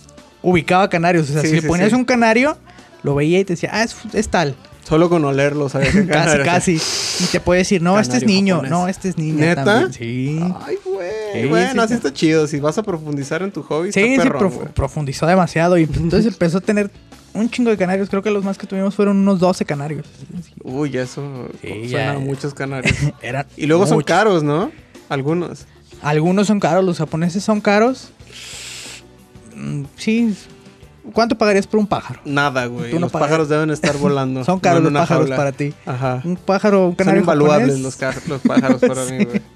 Ubicaba 0.42 0.90
canarios. 0.90 1.30
O 1.30 1.34
sea, 1.34 1.42
Sí, 1.42 1.50
si 1.50 1.56
le 1.62 1.62
ponías 1.64 1.90
sí. 1.90 1.96
un 1.96 2.06
canario, 2.06 2.58
lo 3.04 3.14
veía 3.16 3.40
y 3.40 3.46
te 3.46 3.54
decía, 3.54 3.70
ah, 3.74 3.84
es, 3.84 3.96
es 4.14 4.30
tal. 4.30 4.56
Solo 4.88 5.10
con 5.10 5.26
olerlo, 5.26 5.68
¿sabes? 5.68 5.94
casi, 6.08 6.38
casi. 6.44 7.24
Y 7.24 7.28
te 7.32 7.40
puede 7.40 7.60
decir, 7.60 7.82
no, 7.82 8.00
este 8.00 8.18
es 8.18 8.24
niño, 8.26 8.56
japonés. 8.56 8.72
no, 8.72 8.88
este 8.88 9.10
es 9.10 9.18
niña. 9.18 9.48
¿Neta? 9.48 9.64
también". 9.66 9.94
Sí. 9.94 10.40
Ay, 10.66 10.78
güey. 10.86 11.42
Sí, 11.42 11.48
bueno, 11.48 11.72
sí, 11.74 11.80
así 11.80 11.88
sí. 11.88 11.94
está 11.96 12.14
chido. 12.14 12.48
Si 12.48 12.60
vas 12.60 12.78
a 12.78 12.84
profundizar 12.84 13.42
en 13.42 13.52
tu 13.52 13.64
hobby, 13.64 13.92
Sí, 13.92 14.00
está 14.00 14.24
sí, 14.24 14.30
perrón, 14.30 14.40
prof- 14.40 14.56
güey. 14.56 14.68
profundizó 14.74 15.26
demasiado. 15.26 15.78
Y 15.78 15.84
entonces 15.84 16.28
empezó 16.28 16.60
a 16.60 16.62
tener 16.62 16.92
un 17.34 17.50
chingo 17.50 17.72
de 17.72 17.78
canarios. 17.78 18.10
Creo 18.10 18.22
que 18.22 18.30
los 18.30 18.44
más 18.44 18.58
que 18.60 18.68
tuvimos 18.68 18.94
fueron 18.96 19.18
unos 19.18 19.40
12 19.40 19.66
canarios. 19.66 20.06
Uy, 20.64 20.96
eso 20.98 21.50
Sí, 21.62 21.90
suena 21.90 22.12
a 22.12 22.20
muchos 22.20 22.54
canarios. 22.54 22.96
Eran 23.24 23.48
Y 23.58 23.66
luego 23.66 23.88
son 23.88 24.02
caros, 24.02 24.44
¿no? 24.44 24.72
Algunos. 25.10 25.66
Algunos 26.04 26.46
son 26.48 26.60
caros, 26.60 26.86
los 26.86 26.98
japoneses 27.00 27.44
son 27.44 27.60
caros. 27.60 28.10
Mm, 29.56 29.84
Sí. 29.98 30.36
¿Cuánto 31.14 31.38
pagarías 31.38 31.68
por 31.68 31.80
un 31.80 31.88
pájaro? 31.88 32.20
Nada, 32.26 32.66
güey. 32.66 32.94
No 32.94 33.00
los 33.00 33.12
pagas. 33.12 33.28
pájaros 33.28 33.50
deben 33.50 33.70
estar 33.72 33.98
volando. 33.98 34.44
Son 34.46 34.60
caros 34.60 34.84
los 34.84 34.92
pájaros 34.94 35.24
jaula. 35.24 35.36
para 35.36 35.52
ti. 35.52 35.74
Ajá. 35.86 36.22
Un 36.24 36.36
pájaro, 36.36 36.82
un 36.86 36.90
Son 36.92 36.96
canario 36.96 37.22
invaluables 37.22 37.82
japonés. 37.84 38.00
los, 38.00 38.28
los 38.28 38.42
pájaros 38.42 38.82
para 38.82 39.06
mí, 39.06 39.24
güey. 39.26 39.42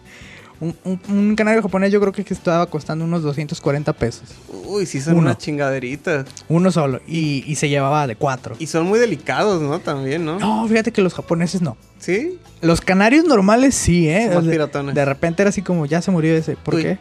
Un, 0.62 0.76
un- 0.84 1.00
un 1.08 1.36
canario 1.38 1.62
japonés 1.62 1.90
yo 1.90 2.02
creo 2.02 2.12
que 2.12 2.22
estaba 2.34 2.66
costando 2.66 3.06
unos 3.06 3.24
240 3.24 3.94
pesos. 3.94 4.24
Uy, 4.66 4.86
sí 4.86 5.00
son 5.00 5.14
Uno. 5.14 5.22
una 5.28 5.38
chingaderita. 5.38 6.26
Uno 6.50 6.70
solo. 6.70 7.00
Y, 7.08 7.46
y 7.48 7.56
se 7.56 7.70
llevaba 7.70 8.06
de 8.08 8.18
cuatro. 8.18 8.58
Y 8.60 8.68
son 8.68 8.86
muy 8.86 9.00
delicados, 9.00 9.62
¿no? 9.62 9.80
También, 9.80 10.26
¿no? 10.26 10.38
No, 10.38 10.68
fíjate 10.68 10.92
que 10.92 11.02
los 11.02 11.14
japoneses 11.14 11.62
no. 11.62 11.78
¿Sí? 11.98 12.38
Los 12.60 12.82
canarios 12.82 13.24
normales 13.24 13.74
sí, 13.74 14.10
¿eh? 14.10 14.26
Son 14.26 14.36
más 14.36 14.46
de, 14.48 14.52
piratones. 14.52 14.96
de 14.96 15.06
repente 15.06 15.44
era 15.44 15.50
así 15.50 15.62
como, 15.62 15.86
ya 15.86 16.02
se 16.02 16.12
murió 16.12 16.36
ese. 16.36 16.58
¿Por 16.58 16.76
Uy. 16.76 16.82
qué? 16.84 16.98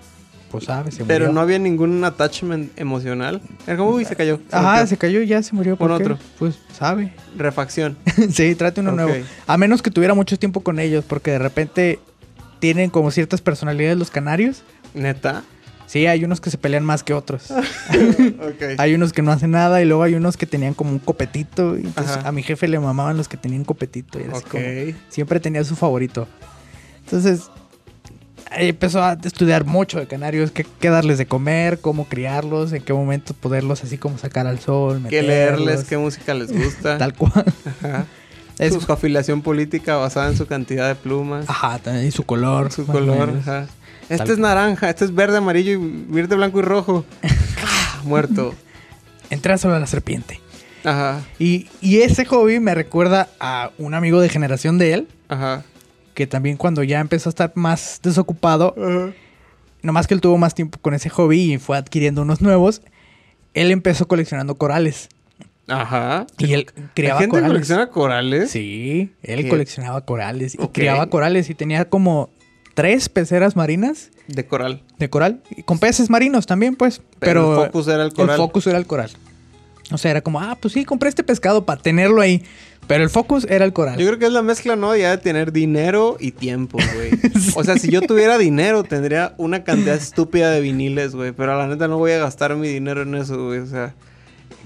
Pues 0.51 0.64
sabe, 0.64 0.90
se 0.90 1.05
Pero 1.05 1.26
murió. 1.26 1.34
no 1.34 1.40
había 1.40 1.59
ningún 1.59 2.03
attachment 2.05 2.70
emocional. 2.78 3.42
Era 3.66 3.76
como, 3.76 3.90
uy, 3.90 4.05
se 4.07 4.16
cayó. 4.16 4.40
se 4.49 4.57
Ajá, 4.57 4.86
se 4.86 4.96
cayó, 4.96 5.20
ya 5.22 5.42
se 5.42 5.55
murió. 5.55 5.76
¿Por 5.76 5.88
qué? 5.88 6.03
otro. 6.03 6.18
Pues 6.38 6.59
sabe. 6.72 7.12
Refacción. 7.36 7.99
sí, 8.30 8.55
trate 8.55 8.80
uno 8.80 8.92
nuevo. 8.92 9.12
A 9.46 9.59
menos 9.59 9.82
que 9.82 9.90
tuviera 9.90 10.14
mucho 10.14 10.38
tiempo 10.38 10.61
con 10.62 10.78
ellos, 10.78 11.05
porque 11.07 11.32
de 11.32 11.38
repente 11.38 11.99
tienen 12.61 12.88
como 12.90 13.11
ciertas 13.11 13.40
personalidades 13.42 13.99
los 13.99 14.11
canarios. 14.11 14.62
¿Neta? 14.94 15.42
Sí, 15.86 16.07
hay 16.07 16.22
unos 16.24 16.40
que 16.40 16.51
se 16.51 16.59
pelean 16.59 16.84
más 16.84 17.03
que 17.03 17.14
otros. 17.14 17.51
ok. 17.51 18.62
hay 18.78 18.94
unos 18.94 19.12
que 19.12 19.22
no 19.22 19.32
hacen 19.32 19.51
nada 19.53 19.80
y 19.82 19.84
luego 19.84 20.03
hay 20.03 20.14
unos 20.14 20.36
que 20.36 20.46
tenían 20.46 20.74
como 20.74 20.90
un 20.90 20.99
copetito. 20.99 21.76
Y 21.78 21.82
entonces 21.82 22.16
Ajá. 22.16 22.28
a 22.28 22.32
mi 22.32 22.42
jefe 22.42 22.68
le 22.68 22.78
mamaban 22.78 23.16
los 23.16 23.28
que 23.28 23.36
tenían 23.36 23.64
copetito. 23.64 24.18
Y 24.18 24.22
era 24.24 24.32
así 24.32 24.44
Ok. 24.44 24.51
como- 24.51 24.64
siempre 25.09 25.40
tenía 25.40 25.62
su 25.64 25.76
favorito. 25.76 26.26
Entonces, 27.05 27.51
empezó 28.53 29.03
a 29.03 29.18
estudiar 29.22 29.64
mucho 29.64 29.99
de 29.99 30.07
canarios, 30.07 30.51
qué, 30.51 30.66
qué 30.80 30.90
darles 30.90 31.18
de 31.18 31.26
comer, 31.26 31.80
cómo 31.80 32.07
criarlos, 32.07 32.72
en 32.72 32.82
qué 32.82 32.92
momento 32.92 33.34
poderlos 33.34 33.82
así 33.84 33.99
como 33.99 34.18
sacar 34.18 34.46
al 34.46 34.59
sol, 34.61 34.96
¿Qué 35.09 35.22
meterlos, 35.22 35.61
leerles? 35.66 35.84
¿Qué 35.88 35.99
música 35.99 36.34
les 36.34 36.53
gusta? 36.53 36.99
tal 36.99 37.14
cual. 37.14 37.44
Ajá. 37.82 38.07
Es- 38.59 38.74
Su 38.74 38.92
afiliación 38.92 39.40
política 39.42 39.94
basada 39.96 40.28
en 40.30 40.36
su 40.36 40.46
cantidad 40.46 40.88
de 40.88 40.96
plumas. 40.96 41.44
ajá, 41.49 41.80
y 42.05 42.11
su 42.11 42.24
color. 42.24 42.72
Su 42.72 42.84
color. 42.86 43.32
Ajá. 43.40 43.66
Este 44.09 44.16
Tal- 44.18 44.30
es 44.30 44.38
naranja, 44.38 44.90
este 44.90 45.05
es 45.05 45.14
verde, 45.14 45.36
amarillo 45.36 45.70
y 45.72 45.76
verde, 46.09 46.34
blanco 46.34 46.59
y 46.59 46.62
rojo. 46.62 47.05
Ah, 47.62 48.01
Muerto. 48.05 48.55
Entra 49.30 49.59
sobre 49.59 49.78
la 49.78 49.86
serpiente. 49.86 50.40
Ajá. 50.84 51.20
Y, 51.38 51.68
y 51.80 51.99
ese 51.99 52.24
hobby 52.24 52.59
me 52.61 52.74
recuerda 52.74 53.28
a 53.40 53.70
un 53.78 53.94
amigo 53.94 54.20
de 54.20 54.28
generación 54.28 54.78
de 54.78 54.92
él, 54.94 55.09
Ajá. 55.28 55.62
Que 56.18 56.26
también 56.26 56.56
cuando 56.56 56.82
ya 56.82 56.98
empezó 56.98 57.28
a 57.28 57.30
estar 57.30 57.52
más 57.54 58.00
desocupado, 58.02 58.74
nomás 59.82 60.08
que 60.08 60.14
él 60.14 60.20
tuvo 60.20 60.36
más 60.36 60.52
tiempo 60.52 60.76
con 60.82 60.92
ese 60.92 61.08
hobby 61.10 61.52
y 61.54 61.58
fue 61.58 61.76
adquiriendo 61.78 62.22
unos 62.22 62.40
nuevos, 62.42 62.82
él 63.54 63.70
empezó 63.70 64.08
coleccionando 64.08 64.56
corales. 64.56 65.08
Ajá. 65.68 66.26
Y 66.36 66.54
él 66.54 66.66
¿La 66.74 66.88
criaba 66.92 67.20
gente 67.20 67.30
corales. 67.36 67.52
colecciona 67.52 67.86
corales? 67.90 68.50
Sí, 68.50 69.12
él 69.22 69.44
¿Qué? 69.44 69.48
coleccionaba 69.48 70.00
corales 70.00 70.56
y 70.56 70.58
Ok. 70.60 70.72
criaba 70.72 71.06
corales 71.08 71.50
y 71.50 71.54
tenía 71.54 71.88
como 71.88 72.30
tres 72.74 73.08
peceras 73.08 73.54
marinas 73.54 74.10
De 74.26 74.44
coral. 74.44 74.82
de 74.98 75.08
coral 75.10 75.40
y 75.56 75.62
con 75.62 75.78
peces 75.78 76.10
marinos 76.10 76.46
también, 76.46 76.74
pues. 76.74 76.98
Pero 77.20 77.52
Pero, 77.52 77.62
el 77.62 77.66
focus 77.70 77.86
era 77.86 78.02
el 78.02 78.12
coral. 78.12 78.36
focus 78.38 78.66
era 78.66 78.78
el 78.78 78.86
coral. 78.88 79.10
O 79.91 79.97
sea, 79.99 80.11
era 80.11 80.20
como, 80.20 80.41
ah, 80.41 80.57
pues 80.61 80.74
sí, 80.74 80.84
compré 80.84 81.09
este 81.09 81.22
pescado 81.24 81.64
para 81.64 81.80
tenerlo 81.80 82.20
ahí. 82.20 82.43
Pero 82.86 83.03
el 83.05 83.11
focus 83.11 83.47
era 83.49 83.64
el 83.64 83.72
coral. 83.72 83.99
Yo 83.99 84.07
creo 84.07 84.18
que 84.18 84.26
es 84.26 84.32
la 84.32 84.43
mezcla, 84.43 84.76
¿no? 84.76 84.95
Ya 84.97 85.11
de 85.11 85.18
tener 85.18 85.53
dinero 85.53 86.16
y 86.20 86.32
tiempo, 86.32 86.78
güey. 86.95 87.11
O 87.55 87.64
sea, 87.64 87.76
si 87.78 87.91
yo 87.91 88.01
tuviera 88.03 88.39
dinero, 88.39 88.82
tendría 88.84 89.34
una 89.39 89.64
cantidad 89.64 89.95
estúpida 89.97 90.51
de 90.51 90.61
viniles, 90.61 91.14
güey. 91.14 91.32
Pero 91.32 91.57
la 91.57 91.66
neta 91.66 91.89
no 91.89 91.99
voy 91.99 92.12
a 92.12 92.18
gastar 92.18 92.55
mi 92.57 92.68
dinero 92.68 93.03
en 93.03 93.14
eso, 93.14 93.47
güey. 93.47 93.59
O 93.61 93.66
sea, 93.66 93.95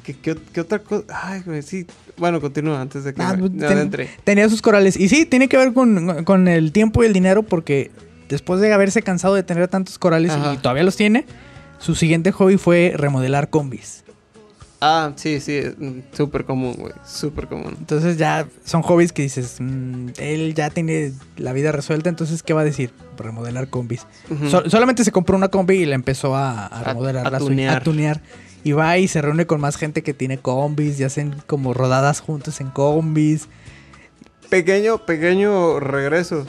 ¿qué, 0.05 0.14
qué, 0.14 0.37
qué 0.53 0.61
otra 0.61 0.81
cosa? 0.81 1.05
Ay, 1.12 1.43
güey, 1.45 1.62
sí. 1.62 1.87
Bueno, 2.16 2.41
continúa 2.41 2.81
antes 2.81 3.05
de 3.05 3.14
que 3.14 3.23
Ah, 3.23 3.33
me, 3.35 3.39
pues, 3.49 3.53
ten- 3.53 3.64
adentre. 3.64 4.09
tenía 4.25 4.49
sus 4.49 4.61
corales. 4.62 4.97
Y 4.99 5.09
sí, 5.09 5.25
tiene 5.27 5.49
que 5.49 5.57
ver 5.57 5.73
con, 5.73 6.25
con 6.25 6.47
el 6.49 6.70
tiempo 6.73 7.03
y 7.03 7.07
el 7.07 7.12
dinero 7.12 7.43
porque 7.43 7.91
después 8.29 8.61
de 8.61 8.73
haberse 8.73 9.03
cansado 9.03 9.35
de 9.35 9.43
tener 9.43 9.66
tantos 9.68 9.99
corales 9.99 10.31
Ajá. 10.33 10.55
y 10.55 10.59
todavía 10.59 10.83
los 10.85 10.97
tiene, 10.97 11.25
su 11.79 11.95
siguiente 11.95 12.31
hobby 12.33 12.57
fue 12.57 12.93
remodelar 12.97 13.51
combis. 13.51 14.05
Ah, 14.85 15.12
sí, 15.14 15.39
sí. 15.41 15.61
mm, 15.78 16.01
Súper 16.12 16.45
común, 16.45 16.74
güey. 16.76 16.93
Súper 17.07 17.47
común. 17.47 17.76
Entonces 17.78 18.16
ya 18.18 18.49
son 18.64 18.83
hobbies 18.83 19.12
que 19.12 19.22
dices, 19.22 19.57
mm, 19.61 20.09
él 20.18 20.55
ya 20.55 20.70
tiene 20.70 21.12
la 21.37 21.53
vida 21.53 21.70
resuelta, 21.70 22.09
entonces 22.09 22.43
¿qué 22.43 22.53
va 22.53 22.62
a 22.62 22.64
decir? 22.64 22.91
Remodelar 23.16 23.68
combis. 23.68 24.07
Solamente 24.66 25.05
se 25.05 25.12
compró 25.12 25.37
una 25.37 25.49
combi 25.49 25.76
y 25.76 25.87
la 25.87 25.95
empezó 25.95 26.35
a, 26.35 26.68
remodelar, 26.85 27.33
a 27.33 27.39
tunear. 27.39 27.76
a 27.76 27.80
tunear. 27.85 28.20
Y 28.64 28.72
va 28.72 28.99
y 28.99 29.07
se 29.07 29.22
reúne 29.22 29.47
con 29.47 29.61
más 29.61 29.76
gente 29.76 30.03
que 30.03 30.14
tiene 30.14 30.39
combis 30.39 30.99
y 30.99 31.05
hacen 31.05 31.35
como 31.47 31.74
rodadas 31.74 32.18
juntos 32.20 32.61
en 32.61 32.70
combis. 32.70 33.49
Pequeño, 34.49 35.07
pequeño 35.07 35.78
regreso. 35.80 36.45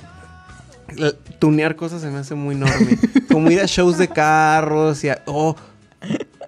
La- 0.95 1.13
tunear 1.39 1.75
cosas 1.75 2.01
se 2.01 2.09
me 2.09 2.17
hace 2.19 2.35
muy 2.35 2.55
enorme. 2.55 2.97
Como 3.31 3.49
ir 3.49 3.59
a 3.61 3.65
shows 3.65 3.97
de 3.97 4.07
carros 4.09 5.03
y 5.03 5.09
a- 5.09 5.21
oh, 5.25 5.55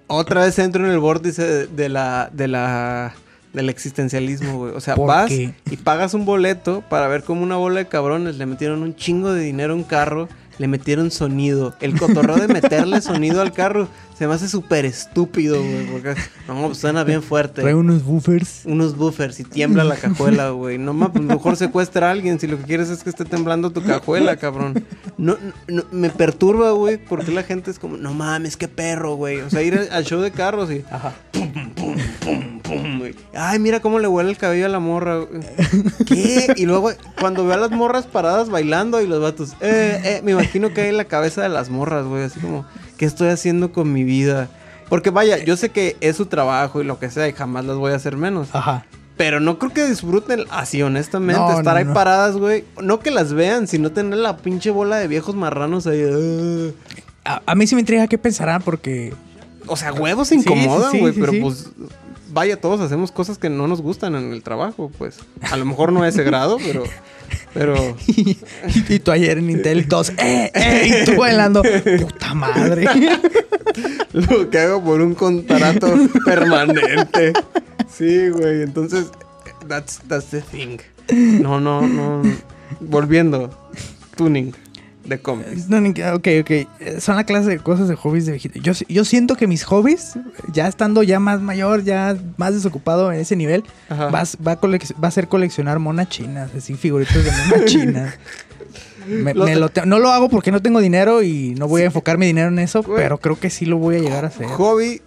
otra 0.07 0.43
vez 0.45 0.57
entro 0.59 0.85
en 0.85 0.91
el 0.91 0.99
vórtice 0.99 1.67
de, 1.67 1.89
la 1.89 2.29
de 2.31 2.47
la 2.47 3.13
del 3.53 3.69
existencialismo, 3.69 4.57
güey. 4.57 4.73
O 4.73 4.81
sea, 4.81 4.95
¿Por 4.95 5.07
vas 5.07 5.29
qué? 5.29 5.53
y 5.71 5.77
pagas 5.77 6.13
un 6.13 6.25
boleto 6.25 6.83
para 6.89 7.07
ver 7.07 7.23
cómo 7.23 7.41
una 7.41 7.55
bola 7.55 7.79
de 7.79 7.87
cabrones 7.87 8.35
le 8.37 8.45
metieron 8.45 8.83
un 8.83 8.95
chingo 8.95 9.33
de 9.33 9.41
dinero 9.41 9.73
a 9.73 9.75
un 9.77 9.83
carro, 9.83 10.27
le 10.57 10.67
metieron 10.67 11.11
sonido. 11.11 11.75
El 11.81 11.97
cotorreo 11.99 12.35
de 12.37 12.47
meterle 12.47 13.01
sonido 13.01 13.41
al 13.41 13.51
carro 13.53 13.87
se 14.17 14.27
me 14.27 14.33
hace 14.33 14.47
súper 14.47 14.85
estúpido, 14.85 15.61
güey. 15.61 15.85
Porque 15.87 16.15
no, 16.47 16.67
pues 16.67 16.77
suena 16.77 17.03
bien 17.03 17.21
fuerte 17.21 17.61
Trae 17.61 17.73
unos 17.75 18.03
buffers. 18.03 18.61
unos 18.65 18.95
buffers 18.95 19.39
y 19.41 19.43
tiembla 19.43 19.83
la 19.83 19.95
cajuela, 19.97 20.49
güey. 20.51 20.77
No 20.77 20.93
mames, 20.93 21.21
mejor 21.21 21.57
secuestra 21.57 22.07
a 22.07 22.11
alguien 22.11 22.39
si 22.39 22.47
lo 22.47 22.57
que 22.57 22.63
quieres 22.63 22.89
es 22.89 23.03
que 23.03 23.09
esté 23.09 23.25
temblando 23.25 23.71
tu 23.71 23.83
cajuela, 23.83 24.37
cabrón. 24.37 24.85
No, 25.17 25.37
no, 25.67 25.83
me 25.91 26.09
perturba, 26.09 26.71
güey, 26.71 26.97
porque 26.97 27.31
la 27.31 27.43
gente 27.43 27.71
es 27.71 27.79
como, 27.79 27.97
no 27.97 28.13
mames, 28.13 28.55
qué 28.57 28.67
perro, 28.67 29.15
güey. 29.15 29.41
O 29.41 29.49
sea, 29.49 29.61
ir 29.61 29.87
al- 29.91 30.05
show 30.05 30.21
de 30.21 30.31
carros 30.31 30.71
y 30.71 30.83
Ajá. 30.89 31.13
pum, 31.31 32.54
güey. 32.67 33.15
Ay, 33.33 33.59
mira 33.59 33.79
cómo 33.79 33.99
le 33.99 34.07
huele 34.07 34.29
el 34.29 34.37
cabello 34.37 34.65
a 34.65 34.69
la 34.69 34.79
morra. 34.79 35.17
güey. 35.19 35.41
¿Qué? 36.05 36.53
Y 36.55 36.65
luego 36.65 36.91
cuando 37.19 37.45
veo 37.45 37.53
a 37.55 37.57
las 37.57 37.71
morras 37.71 38.05
paradas 38.07 38.49
bailando 38.49 39.01
y 39.01 39.07
los 39.07 39.21
vatos, 39.21 39.53
eh, 39.61 40.01
eh, 40.03 40.21
me 40.23 40.31
imagino 40.31 40.73
que 40.73 40.81
hay 40.81 40.89
en 40.89 40.97
la 40.97 41.05
cabeza 41.05 41.41
de 41.41 41.49
las 41.49 41.69
morras, 41.69 42.05
güey, 42.05 42.23
así 42.23 42.39
como, 42.39 42.65
¿qué 42.97 43.05
estoy 43.05 43.29
haciendo 43.29 43.71
con 43.71 43.91
mi 43.93 44.03
vida? 44.03 44.49
Porque 44.89 45.09
vaya, 45.09 45.43
yo 45.43 45.57
sé 45.57 45.69
que 45.69 45.97
es 46.01 46.15
su 46.15 46.27
trabajo 46.27 46.81
y 46.81 46.85
lo 46.85 46.99
que 46.99 47.09
sea 47.09 47.27
y 47.27 47.33
jamás 47.33 47.65
las 47.65 47.77
voy 47.77 47.91
a 47.91 47.95
hacer 47.95 48.17
menos. 48.17 48.49
Ajá. 48.53 48.85
Pero 49.17 49.39
no 49.39 49.57
creo 49.57 49.71
que 49.71 49.85
disfruten 49.87 50.43
así, 50.51 50.81
honestamente. 50.83 51.39
No, 51.41 51.49
estar 51.57 51.73
no, 51.73 51.79
ahí 51.79 51.85
no. 51.85 51.93
paradas, 51.93 52.35
güey. 52.35 52.65
No 52.83 52.99
que 52.99 53.11
las 53.11 53.33
vean, 53.33 53.65
sino 53.65 53.91
tener 53.93 54.19
la 54.19 54.37
pinche 54.37 54.71
bola 54.71 54.97
de 54.97 55.07
viejos 55.07 55.35
marranos 55.35 55.87
ahí. 55.87 56.03
"Ah". 57.23 57.41
A, 57.45 57.51
a 57.51 57.55
mí 57.55 57.65
sí 57.65 57.75
me 57.75 57.81
intriga 57.81 58.05
qué 58.07 58.17
pensarán 58.17 58.61
porque... 58.61 59.13
O 59.67 59.75
sea, 59.77 59.91
huevos 59.93 60.27
se 60.27 60.35
sí, 60.35 60.41
incomodan, 60.41 60.91
sí, 60.91 60.99
güey. 60.99 61.13
sí, 61.13 61.19
pero 61.19 61.31
pues, 61.41 61.69
vaya, 62.35 62.59
todos 62.59 62.81
hacemos 62.81 63.13
cosas 63.13 63.37
que 63.37 63.49
no 63.49 63.65
nos 63.67 63.81
gustan 63.81 64.13
en 64.13 64.33
el 64.33 64.43
trabajo, 64.43 64.91
pues. 64.97 65.19
A 65.49 65.55
lo 65.55 65.65
mejor 65.65 65.93
no 65.93 66.03
a 66.03 66.07
ese 66.09 66.23
grado, 66.23 66.57
pero. 66.63 66.83
Pero. 67.53 67.95
y, 68.07 68.37
y 68.89 68.99
tú 68.99 69.11
ayer 69.11 69.37
en 69.37 69.49
Intel 69.49 69.87
todos, 69.87 70.09
¡eh, 70.17 70.51
eh! 70.53 71.01
Y 71.01 71.05
tú 71.05 71.15
bailando, 71.15 71.63
¡puta 71.63 72.33
madre! 72.33 72.85
Lo 74.11 74.49
que 74.49 74.59
hago 74.59 74.83
por 74.83 75.01
un 75.01 75.15
contrato 75.15 75.87
permanente. 76.25 77.33
Sí, 77.89 78.29
güey. 78.29 78.63
Entonces, 78.63 79.07
that's, 79.67 80.01
that's 80.07 80.27
the 80.27 80.41
thing. 80.41 80.79
No, 81.41 81.59
no, 81.61 81.81
no. 81.81 82.21
Volviendo. 82.81 83.49
Tuning. 84.17 84.53
De 85.05 85.19
cómics. 85.19 85.69
No, 85.69 85.79
ni- 85.81 85.89
ok, 85.91 86.27
ok. 86.41 86.49
Eh, 86.51 86.67
Son 86.99 87.15
la 87.15 87.23
clase 87.23 87.49
de 87.49 87.59
cosas 87.59 87.87
de 87.87 87.95
hobbies 87.95 88.25
de 88.25 88.31
viejito. 88.33 88.59
Yo, 88.59 88.73
yo 88.89 89.05
siento 89.05 89.35
que 89.35 89.47
mis 89.47 89.63
hobbies, 89.63 90.13
ya 90.51 90.67
estando 90.67 91.03
ya 91.03 91.19
más 91.19 91.41
mayor, 91.41 91.83
ya 91.83 92.17
más 92.37 92.53
desocupado 92.53 93.11
en 93.11 93.19
ese 93.19 93.35
nivel, 93.35 93.63
Ajá. 93.89 94.07
vas- 94.09 94.37
va, 94.45 94.53
a 94.53 94.59
va 95.03 95.07
a 95.07 95.11
ser 95.11 95.27
coleccionar 95.27 95.79
monas 95.79 96.09
chinas, 96.09 96.49
así 96.57 96.73
figuritas 96.75 97.23
de 97.23 97.31
monas 97.31 97.65
chinas. 97.65 98.13
Me- 99.07 99.33
Lo- 99.35 99.45
me 99.45 99.55
lo 99.55 99.69
te- 99.69 99.85
no 99.85 99.99
lo 99.99 100.09
hago 100.09 100.29
porque 100.29 100.51
no 100.51 100.61
tengo 100.63 100.79
dinero 100.81 101.21
y 101.21 101.53
no 101.55 101.67
voy 101.67 101.83
a 101.83 101.85
enfocar 101.85 102.17
mi 102.17 102.25
dinero 102.25 102.47
en 102.47 102.57
eso, 102.57 102.81
Güey. 102.81 102.97
pero 103.03 103.19
creo 103.19 103.39
que 103.39 103.51
sí 103.51 103.65
lo 103.67 103.77
voy 103.77 103.97
a 103.97 103.99
llegar 103.99 104.25
a 104.25 104.29
hacer. 104.29 104.47
Hobby 104.47 105.01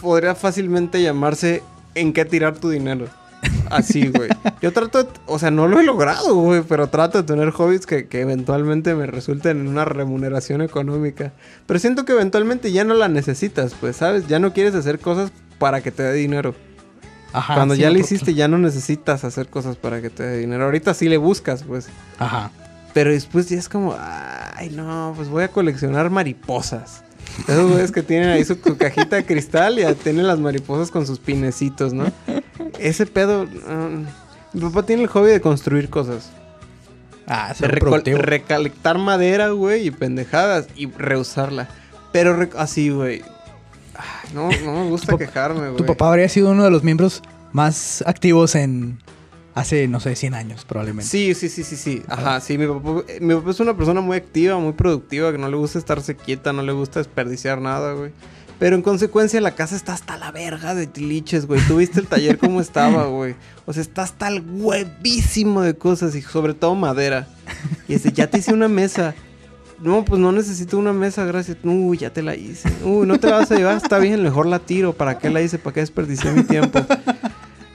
podría 0.00 0.34
fácilmente 0.34 1.00
llamarse 1.02 1.62
en 1.94 2.12
qué 2.12 2.26
tirar 2.26 2.58
tu 2.58 2.68
dinero. 2.68 3.06
Así, 3.70 4.08
güey. 4.08 4.28
Yo 4.62 4.72
trato, 4.72 5.04
de- 5.04 5.10
o 5.26 5.38
sea, 5.38 5.50
no 5.50 5.66
lo 5.68 5.80
he 5.80 5.84
logrado, 5.84 6.34
güey, 6.34 6.62
pero 6.62 6.88
trato 6.88 7.18
de 7.18 7.24
tener 7.24 7.50
hobbies 7.50 7.86
que, 7.86 8.06
que 8.06 8.20
eventualmente 8.20 8.94
me 8.94 9.06
resulten 9.06 9.60
en 9.60 9.68
una 9.68 9.84
remuneración 9.84 10.62
económica. 10.62 11.32
Pero 11.66 11.78
siento 11.80 12.04
que 12.04 12.12
eventualmente 12.12 12.72
ya 12.72 12.84
no 12.84 12.94
la 12.94 13.08
necesitas, 13.08 13.74
pues, 13.80 13.96
¿sabes? 13.96 14.26
Ya 14.28 14.38
no 14.38 14.52
quieres 14.52 14.74
hacer 14.74 14.98
cosas 14.98 15.32
para 15.58 15.80
que 15.80 15.90
te 15.90 16.02
dé 16.02 16.12
dinero. 16.12 16.54
Ajá, 17.32 17.54
Cuando 17.54 17.74
sí, 17.74 17.80
ya 17.82 17.90
le 17.90 17.98
hiciste, 18.00 18.34
ya 18.34 18.48
no 18.48 18.56
necesitas 18.58 19.24
hacer 19.24 19.48
cosas 19.48 19.76
para 19.76 20.00
que 20.00 20.10
te 20.10 20.22
dé 20.22 20.38
dinero. 20.38 20.64
Ahorita 20.64 20.94
sí 20.94 21.08
le 21.08 21.16
buscas, 21.18 21.64
pues. 21.64 21.88
Ajá. 22.18 22.50
Pero 22.94 23.10
después 23.10 23.48
ya 23.48 23.58
es 23.58 23.68
como, 23.68 23.94
ay, 23.98 24.70
no, 24.70 25.12
pues 25.16 25.28
voy 25.28 25.42
a 25.44 25.48
coleccionar 25.48 26.08
mariposas. 26.08 27.02
Esos 27.46 27.70
güeyes 27.70 27.92
que 27.92 28.02
tienen 28.02 28.30
ahí 28.30 28.44
su, 28.44 28.54
su 28.54 28.78
cajita 28.78 29.16
de 29.16 29.26
cristal 29.26 29.78
y 29.78 29.82
ya 29.82 29.92
tienen 29.94 30.26
las 30.26 30.38
mariposas 30.38 30.90
con 30.90 31.06
sus 31.06 31.18
pinecitos, 31.18 31.92
¿no? 31.92 32.04
Ese 32.78 33.06
pedo. 33.06 33.44
mm, 33.46 34.04
mi 34.52 34.60
papá 34.60 34.84
tiene 34.84 35.02
el 35.02 35.08
hobby 35.08 35.30
de 35.30 35.40
construir 35.40 35.88
cosas. 35.90 36.30
Ah, 37.26 37.52
De 37.58 37.68
productivo. 37.68 38.18
recolectar 38.18 38.98
madera, 38.98 39.48
güey, 39.50 39.86
y 39.88 39.90
pendejadas 39.90 40.68
y 40.76 40.86
reusarla. 40.90 41.68
Pero 42.12 42.48
así, 42.56 42.90
güey. 42.90 43.22
No, 44.32 44.48
no 44.64 44.72
me 44.84 44.88
gusta 44.90 45.16
quejarme, 45.16 45.70
güey. 45.70 45.76
Tu 45.76 45.86
papá 45.86 46.08
habría 46.10 46.28
sido 46.28 46.50
uno 46.50 46.64
de 46.64 46.70
los 46.70 46.84
miembros 46.84 47.22
más 47.52 48.02
activos 48.06 48.54
en 48.54 48.98
hace, 49.54 49.88
no 49.88 50.00
sé, 50.00 50.14
100 50.14 50.34
años 50.34 50.64
probablemente. 50.66 51.08
Sí, 51.10 51.34
sí, 51.34 51.48
sí, 51.48 51.64
sí, 51.64 51.76
sí. 51.76 52.02
Ajá, 52.08 52.40
sí, 52.40 52.58
mi 52.58 52.66
papá, 52.66 53.02
mi 53.20 53.34
papá 53.34 53.50
es 53.50 53.60
una 53.60 53.74
persona 53.74 54.02
muy 54.02 54.16
activa, 54.18 54.58
muy 54.58 54.74
productiva, 54.74 55.32
que 55.32 55.38
no 55.38 55.48
le 55.48 55.56
gusta 55.56 55.78
estarse 55.78 56.14
quieta, 56.14 56.52
no 56.52 56.62
le 56.62 56.72
gusta 56.72 57.00
desperdiciar 57.00 57.60
nada, 57.60 57.94
güey. 57.94 58.12
Pero 58.58 58.76
en 58.76 58.82
consecuencia 58.82 59.40
la 59.40 59.54
casa 59.54 59.76
está 59.76 59.92
hasta 59.92 60.16
la 60.16 60.32
verga 60.32 60.74
de 60.74 60.86
tiliches, 60.86 61.46
güey. 61.46 61.60
Tú 61.66 61.76
viste 61.76 62.00
el 62.00 62.06
taller 62.06 62.38
cómo 62.38 62.60
estaba, 62.60 63.04
güey. 63.08 63.34
O 63.66 63.72
sea, 63.72 63.82
está 63.82 64.02
hasta 64.02 64.28
el 64.28 64.42
huevísimo 64.46 65.60
de 65.60 65.76
cosas 65.76 66.14
y 66.14 66.22
sobre 66.22 66.54
todo 66.54 66.74
madera. 66.74 67.28
Y 67.88 67.94
dice, 67.94 68.12
ya 68.12 68.28
te 68.28 68.38
hice 68.38 68.52
una 68.52 68.68
mesa. 68.68 69.14
No, 69.78 70.06
pues 70.06 70.18
no 70.18 70.32
necesito 70.32 70.78
una 70.78 70.94
mesa, 70.94 71.26
gracias. 71.26 71.58
Uy, 71.62 71.98
ya 71.98 72.10
te 72.10 72.22
la 72.22 72.34
hice. 72.34 72.70
Uy, 72.82 73.06
no 73.06 73.20
te 73.20 73.28
la 73.28 73.38
vas 73.38 73.50
a 73.50 73.56
llevar, 73.56 73.76
está 73.76 73.98
bien, 73.98 74.22
mejor 74.22 74.46
la 74.46 74.58
tiro. 74.58 74.94
¿Para 74.94 75.18
qué 75.18 75.28
la 75.28 75.42
hice? 75.42 75.58
¿Para 75.58 75.74
qué 75.74 75.80
desperdicié 75.80 76.32
mi 76.32 76.44
tiempo? 76.44 76.80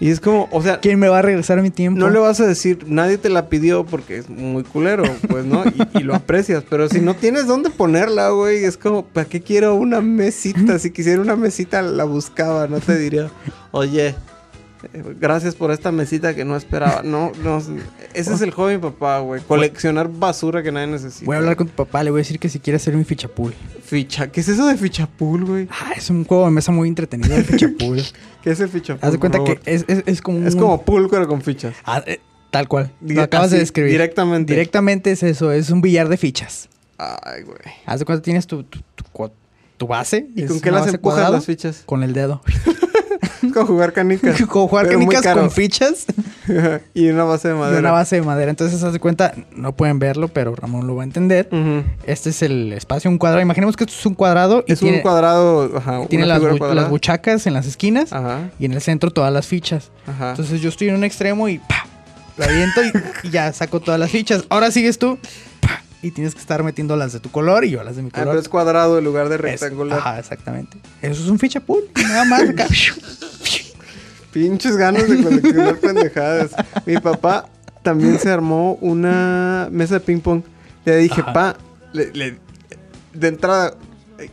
Y 0.01 0.09
es 0.09 0.19
como, 0.19 0.49
o 0.51 0.63
sea, 0.63 0.79
¿Quién 0.79 0.97
me 0.97 1.07
va 1.09 1.19
a 1.19 1.21
regresar 1.21 1.61
mi 1.61 1.69
tiempo? 1.69 1.99
no 1.99 2.09
le 2.09 2.17
vas 2.17 2.39
a 2.39 2.47
decir, 2.47 2.85
nadie 2.87 3.19
te 3.19 3.29
la 3.29 3.49
pidió 3.49 3.85
porque 3.85 4.17
es 4.17 4.29
muy 4.29 4.63
culero, 4.63 5.03
pues, 5.29 5.45
¿no? 5.45 5.63
Y, 5.63 5.99
y 5.99 6.03
lo 6.03 6.15
aprecias. 6.15 6.63
Pero 6.67 6.89
si 6.89 7.01
no 7.01 7.13
tienes 7.13 7.45
dónde 7.45 7.69
ponerla, 7.69 8.29
güey, 8.29 8.65
es 8.65 8.77
como, 8.77 9.05
¿para 9.05 9.29
qué 9.29 9.41
quiero 9.41 9.75
una 9.75 10.01
mesita? 10.01 10.79
Si 10.79 10.89
quisiera 10.89 11.21
una 11.21 11.35
mesita, 11.35 11.83
la 11.83 12.03
buscaba, 12.05 12.67
no 12.67 12.79
te 12.79 12.97
diría, 12.97 13.29
oye, 13.69 14.15
gracias 15.19 15.55
por 15.55 15.71
esta 15.71 15.91
mesita 15.91 16.33
que 16.35 16.45
no 16.45 16.55
esperaba. 16.55 17.01
No, 17.03 17.31
no, 17.43 17.57
ese 18.13 18.33
es 18.33 18.41
el 18.41 18.51
hobby 18.51 18.71
de 18.71 18.77
mi 18.77 18.83
papá, 18.83 19.19
güey. 19.19 19.41
Coleccionar 19.41 20.09
basura 20.09 20.63
que 20.63 20.71
nadie 20.71 20.87
necesita. 20.87 21.25
Voy 21.25 21.35
a 21.35 21.39
hablar 21.39 21.55
con 21.55 21.67
tu 21.67 21.73
papá, 21.73 22.03
le 22.03 22.11
voy 22.11 22.19
a 22.19 22.23
decir 22.23 22.39
que 22.39 22.49
si 22.49 22.59
quiere 22.59 22.77
hacer 22.77 22.95
mi 22.95 23.03
fichapool. 23.03 23.53
Ficha, 23.83 24.31
¿qué 24.31 24.41
es 24.41 24.47
eso 24.47 24.65
de 24.67 24.77
fichapool, 24.77 25.45
güey? 25.45 25.67
Ah, 25.71 25.91
es 25.95 26.09
un 26.09 26.23
juego 26.25 26.45
de 26.45 26.51
mesa 26.51 26.71
muy 26.71 26.87
entretenido 26.87 27.35
el 27.35 27.43
fichapool. 27.45 28.01
¿Qué 28.43 28.51
es 28.51 28.59
el 28.59 28.69
fichapool? 28.69 29.05
Haz 29.05 29.11
de 29.13 29.19
cuenta 29.19 29.43
que 29.43 29.59
es, 29.65 29.85
es, 29.87 30.03
es 30.05 30.21
como 30.21 30.45
Es 30.47 30.55
un- 30.55 30.59
como 30.61 30.81
pool, 30.83 31.07
pero 31.09 31.27
con 31.27 31.41
fichas. 31.41 31.75
Ah, 31.85 32.03
eh, 32.05 32.19
tal 32.49 32.67
cual. 32.67 32.91
Lo 33.01 33.21
acabas 33.21 33.51
de 33.51 33.59
describir. 33.59 33.91
Directamente. 33.91 34.53
Directamente 34.53 35.11
es 35.11 35.23
eso, 35.23 35.51
es 35.51 35.69
un 35.69 35.81
billar 35.81 36.09
de 36.09 36.17
fichas. 36.17 36.69
Ay, 36.97 37.43
güey. 37.43 37.57
Haz 37.85 37.99
de 37.99 38.05
cuenta 38.05 38.21
tienes 38.21 38.47
tu, 38.47 38.63
tu, 38.63 38.79
tu 38.95 39.03
tu 39.81 39.87
base. 39.87 40.27
¿Y 40.35 40.45
con 40.45 40.61
qué 40.61 40.69
las 40.69 40.81
empujas 40.85 40.99
cuadrada, 41.01 41.31
las 41.31 41.45
fichas? 41.47 41.81
Con 41.87 42.03
el 42.03 42.13
dedo. 42.13 42.43
Como 43.53 43.65
jugar 43.65 43.93
canicas. 43.93 44.41
Como 44.47 44.67
jugar 44.67 44.87
canicas 44.89 45.25
con 45.33 45.49
fichas 45.51 46.05
y 46.93 47.07
una 47.09 47.23
base 47.23 47.47
de 47.49 47.55
y 47.55 47.57
madera. 47.57 47.79
una 47.79 47.91
base 47.91 48.15
de 48.17 48.21
madera. 48.21 48.49
Entonces, 48.51 48.81
haz 48.83 48.93
de 48.93 48.99
cuenta, 48.99 49.33
no 49.55 49.73
pueden 49.75 49.99
verlo, 49.99 50.27
pero 50.27 50.55
Ramón 50.55 50.87
lo 50.87 50.95
va 50.95 51.03
a 51.03 51.05
entender. 51.05 51.49
Este 52.05 52.29
es 52.31 52.41
el 52.41 52.73
espacio, 52.73 53.09
un 53.09 53.17
cuadrado. 53.17 53.41
Imaginemos 53.41 53.75
que 53.75 53.83
esto 53.85 53.95
es 53.97 54.05
un 54.05 54.13
cuadrado 54.15 54.63
y 54.67 54.73
Es 54.73 54.79
tiene, 54.79 54.97
un 54.97 55.01
cuadrado. 55.03 55.71
Ajá, 55.77 56.05
tiene 56.07 56.25
las, 56.25 56.37
figura 56.37 56.53
bu- 56.55 56.57
cuadrada. 56.59 56.81
las 56.81 56.89
buchacas 56.89 57.47
en 57.47 57.53
las 57.53 57.65
esquinas 57.67 58.13
Ajá, 58.13 58.49
y 58.59 58.65
en 58.65 58.73
el 58.73 58.81
centro 58.81 59.11
todas 59.11 59.31
las 59.33 59.47
fichas. 59.47 59.91
ajá. 60.07 60.31
Entonces 60.31 60.61
yo 60.61 60.69
estoy 60.69 60.89
en 60.89 60.95
un 60.95 61.03
extremo 61.03 61.47
y 61.49 61.57
¡pa! 61.59 61.85
la 62.37 62.45
aviento 62.45 62.81
y, 62.83 63.27
y 63.27 63.29
ya 63.29 63.51
saco 63.53 63.79
todas 63.79 63.99
las 63.99 64.09
fichas. 64.11 64.45
Ahora 64.49 64.71
sigues 64.71 64.97
tú. 64.97 65.17
Y 66.01 66.11
tienes 66.11 66.33
que 66.33 66.41
estar 66.41 66.63
metiendo 66.63 66.95
las 66.95 67.13
de 67.13 67.19
tu 67.19 67.29
color 67.31 67.63
y 67.65 67.69
yo 67.71 67.83
las 67.83 67.95
de 67.95 68.01
mi 68.01 68.09
Ah, 68.09 68.11
pero 68.15 68.25
color. 68.27 68.41
es 68.41 68.49
cuadrado 68.49 68.97
en 68.97 69.03
lugar 69.05 69.29
de 69.29 69.35
Es- 69.35 69.41
rectangular. 69.41 69.99
ajá, 69.99 70.19
exactamente. 70.19 70.77
Eso 71.01 71.23
es 71.23 71.29
un 71.29 71.37
ficha 71.39 71.59
pool. 71.59 71.83
Nada 71.95 72.25
más 72.25 72.41
acá. 72.49 72.67
Pinches 74.31 74.77
ganas 74.77 75.09
de 75.09 75.21
coleccionar 75.23 75.75
pendejadas. 75.77 76.51
Mi 76.85 76.97
papá 76.97 77.49
también 77.83 78.17
se 78.19 78.29
armó 78.31 78.75
una 78.75 79.67
mesa 79.71 79.95
de 79.95 79.99
ping 79.99 80.19
pong. 80.19 80.41
Le 80.85 80.97
dije, 80.97 81.21
Ajá. 81.21 81.33
pa, 81.33 81.57
le- 81.91 82.11
le- 82.13 82.37
de 83.13 83.27
entrada, 83.27 83.75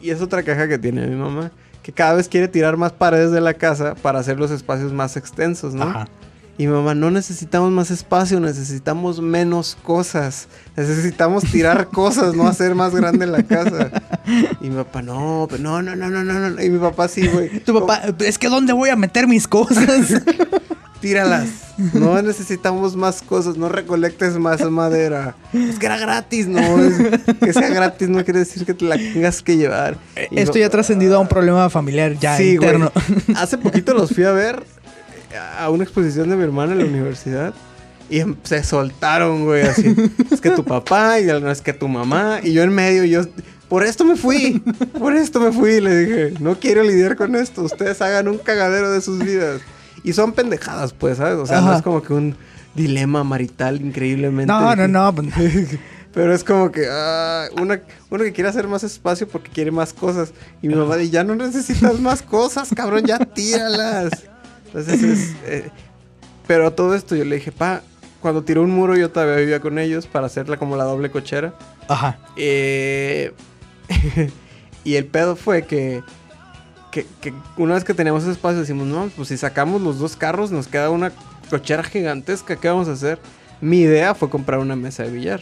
y 0.01 0.11
es 0.11 0.21
otra 0.23 0.43
caja 0.45 0.69
que 0.69 0.79
tiene 0.79 1.07
mi 1.09 1.17
mamá, 1.17 1.51
que 1.83 1.93
cada 1.93 2.15
vez 2.15 2.29
quiere 2.29 2.47
tirar 2.47 2.77
más 2.77 2.93
paredes 2.93 3.33
de 3.33 3.41
la 3.41 3.55
casa 3.55 3.95
para 3.97 4.21
hacer 4.21 4.39
los 4.39 4.51
espacios 4.53 4.93
más 4.93 5.17
extensos, 5.17 5.75
¿no? 5.75 5.85
Ajá. 5.85 6.09
Y 6.59 6.67
mi 6.67 6.73
mamá, 6.73 6.93
no 6.95 7.11
necesitamos 7.13 7.71
más 7.71 7.91
espacio, 7.93 8.41
necesitamos 8.41 9.21
menos 9.23 9.79
cosas. 9.85 10.49
Necesitamos 10.77 11.45
tirar 11.45 11.87
cosas, 11.93 12.35
no 12.35 12.49
hacer 12.49 12.75
más 12.75 12.93
grande 12.95 13.27
la 13.29 13.45
casa. 13.45 13.91
Y 14.61 14.69
mi 14.69 14.75
papá, 14.77 15.01
no, 15.01 15.47
pero 15.49 15.63
no, 15.63 15.81
no, 15.83 15.95
no, 15.95 16.11
no, 16.11 16.25
no, 16.25 16.51
no. 16.51 16.61
Y 16.63 16.69
mi 16.69 16.79
papá 16.81 17.07
sí, 17.07 17.27
güey. 17.29 17.61
Tu 17.61 17.73
papá, 17.79 18.03
es 18.19 18.39
que 18.39 18.49
¿dónde 18.49 18.73
voy 18.73 18.89
a 18.91 18.97
meter 18.97 19.29
mis 19.29 19.47
cosas? 19.47 19.87
Tíralas. 21.01 21.47
No 21.93 22.21
necesitamos 22.23 22.97
más 22.97 23.23
cosas, 23.23 23.57
no 23.57 23.69
recolectes 23.69 24.37
más 24.37 24.61
madera. 24.69 25.37
Es 25.53 25.79
que 25.79 25.87
era 25.87 25.97
gratis, 25.97 26.49
no. 26.49 26.59
es- 26.83 26.99
que 27.39 27.53
sea 27.53 27.69
gratis 27.69 28.09
no 28.09 28.25
quiere 28.25 28.41
decir 28.41 28.67
que 28.67 28.75
te 28.75 28.85
la 28.85 28.97
tengas 28.97 29.41
que 29.43 29.57
llevar. 29.57 29.97
Y 30.33 30.41
Esto 30.41 30.59
ya 30.59 30.67
ha 30.67 30.71
trascendido 30.71 31.15
a 31.15 31.19
un 31.21 31.29
problema 31.29 31.71
familiar 31.71 32.15
ya 32.19 32.37
Sí, 32.37 32.57
güey. 32.57 32.69
interno. 32.75 32.91
Hace 33.37 33.59
poquito 33.59 33.95
los 33.95 34.11
fui 34.13 34.25
a 34.25 34.33
ver 34.33 34.65
a 35.59 35.71
una 35.71 35.85
exposición 35.85 36.29
de 36.31 36.37
mi 36.37 36.45
hermana 36.45 36.73
en 36.73 36.79
la 36.79 36.85
universidad. 36.85 37.55
Y 38.11 38.21
em- 38.21 38.37
se 38.43 38.63
soltaron, 38.65 39.45
güey, 39.45 39.63
así. 39.63 39.95
Es 40.31 40.41
que 40.41 40.51
tu 40.51 40.65
papá 40.65 41.21
y 41.21 41.27
no 41.27 41.51
es 41.51 41.61
que 41.61 41.73
tu 41.73 41.89
mamá. 41.89 42.41
Y 42.43 42.53
yo 42.53 42.63
en 42.63 42.75
medio, 42.75 43.05
yo... 43.05 43.23
Por 43.69 43.85
esto 43.85 44.05
me 44.05 44.17
fui. 44.17 44.63
Por 44.99 45.15
esto 45.15 45.41
me 45.41 45.53
fui. 45.53 45.81
Le 45.81 45.97
dije, 45.97 46.35
no 46.41 46.59
quiero 46.59 46.83
lidiar 46.83 47.17
con 47.17 47.37
esto. 47.37 47.63
Ustedes 47.63 48.01
hagan 48.01 48.27
un 48.29 48.39
cagadero 48.39 48.91
de 48.91 49.03
sus 49.03 49.19
vidas. 49.19 49.61
Y 50.03 50.15
son 50.15 50.33
pendejadas, 50.33 50.95
pues, 50.95 51.19
¿sabes? 51.19 51.37
O 51.37 51.45
sea, 51.45 51.61
no 51.61 51.77
es 51.77 51.83
como 51.83 52.03
que 52.03 52.15
un 52.15 52.35
dilema 52.75 53.25
marital 53.25 53.83
increíblemente. 53.83 54.51
No, 54.51 54.75
no, 54.75 54.89
no. 54.89 55.15
pues, 55.15 55.29
Pero 56.15 56.35
es 56.35 56.43
como 56.43 56.73
que 56.73 56.87
ah, 56.91 57.49
una, 57.61 57.83
uno 58.11 58.25
que 58.25 58.33
quiere 58.33 58.49
hacer 58.49 58.67
más 58.67 58.83
espacio 58.85 59.29
porque 59.29 59.51
quiere 59.51 59.71
más 59.71 59.93
cosas. 59.93 60.33
Y 60.63 60.69
mi 60.69 60.75
mamá 60.75 60.97
dice, 60.97 61.11
ya 61.11 61.25
no 61.25 61.35
necesitas 61.35 62.01
más 62.01 62.23
cosas, 62.23 62.71
cabrón, 62.75 63.05
ya 63.05 63.19
tíralas. 63.19 64.11
Entonces 64.79 65.03
es... 65.03 65.37
eh, 65.47 65.71
pero 66.47 66.67
a 66.67 66.71
todo 66.71 66.95
esto 66.95 67.15
yo 67.15 67.25
le 67.25 67.37
dije, 67.37 67.53
pa, 67.53 67.83
cuando 68.21 68.43
tiró 68.43 68.63
un 68.63 68.71
muro 68.71 68.97
yo 68.97 69.11
todavía 69.11 69.37
vivía 69.37 69.61
con 69.61 69.79
ellos 69.79 70.07
para 70.07 70.27
hacerla 70.27 70.57
como 70.57 70.77
la 70.77 70.85
doble 70.85 71.11
cochera. 71.11 71.55
Ajá. 71.89 72.19
Eh, 72.37 73.33
y 74.85 74.97
el 74.97 75.07
pedo 75.07 75.37
fue 75.37 75.67
que, 75.67 76.03
que, 76.91 77.07
que 77.21 77.33
una 77.57 77.75
vez 77.75 77.85
que 77.85 77.95
teníamos 77.95 78.23
ese 78.23 78.33
espacio 78.33 78.61
decimos, 78.61 78.87
no, 78.87 79.11
pues 79.15 79.29
si 79.29 79.37
sacamos 79.37 79.83
los 79.83 79.99
dos 79.99 80.17
carros 80.17 80.51
nos 80.51 80.69
queda 80.69 80.91
una 80.91 81.13
cochera 81.51 81.83
gigantesca, 81.83 82.57
¿qué 82.57 82.69
vamos 82.69 82.89
a 82.89 82.93
hacer? 82.93 83.19
Mi 83.61 83.81
idea 83.81 84.15
fue 84.15 84.31
comprar 84.31 84.61
una 84.61 84.77
mesa 84.77 85.03
de 85.03 85.11
billar. 85.11 85.41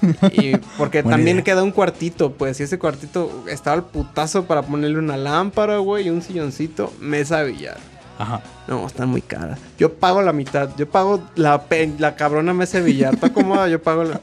y 0.32 0.56
porque 0.78 1.02
Buena 1.02 1.16
también 1.16 1.36
idea. 1.36 1.44
queda 1.44 1.62
un 1.62 1.72
cuartito, 1.72 2.32
pues, 2.32 2.60
y 2.60 2.62
ese 2.64 2.78
cuartito 2.78 3.44
estaba 3.48 3.76
el 3.76 3.82
putazo 3.82 4.44
para 4.44 4.62
ponerle 4.62 4.98
una 4.98 5.16
lámpara, 5.16 5.78
güey, 5.78 6.06
y 6.06 6.10
un 6.10 6.22
silloncito, 6.22 6.92
mesa 7.00 7.42
de 7.42 7.52
billar. 7.52 7.95
Ajá. 8.18 8.40
No, 8.68 8.86
están 8.86 9.08
muy 9.08 9.22
caras. 9.22 9.58
Yo 9.78 9.94
pago 9.94 10.22
la 10.22 10.32
mitad. 10.32 10.70
Yo 10.76 10.88
pago 10.88 11.22
la, 11.34 11.62
la 11.98 12.16
cabrona 12.16 12.52
mesa 12.54 12.78
de 12.78 12.84
billar. 12.84 13.14
Está 13.14 13.32
cómoda, 13.32 13.68
yo 13.68 13.82
pago 13.82 14.04
la... 14.04 14.20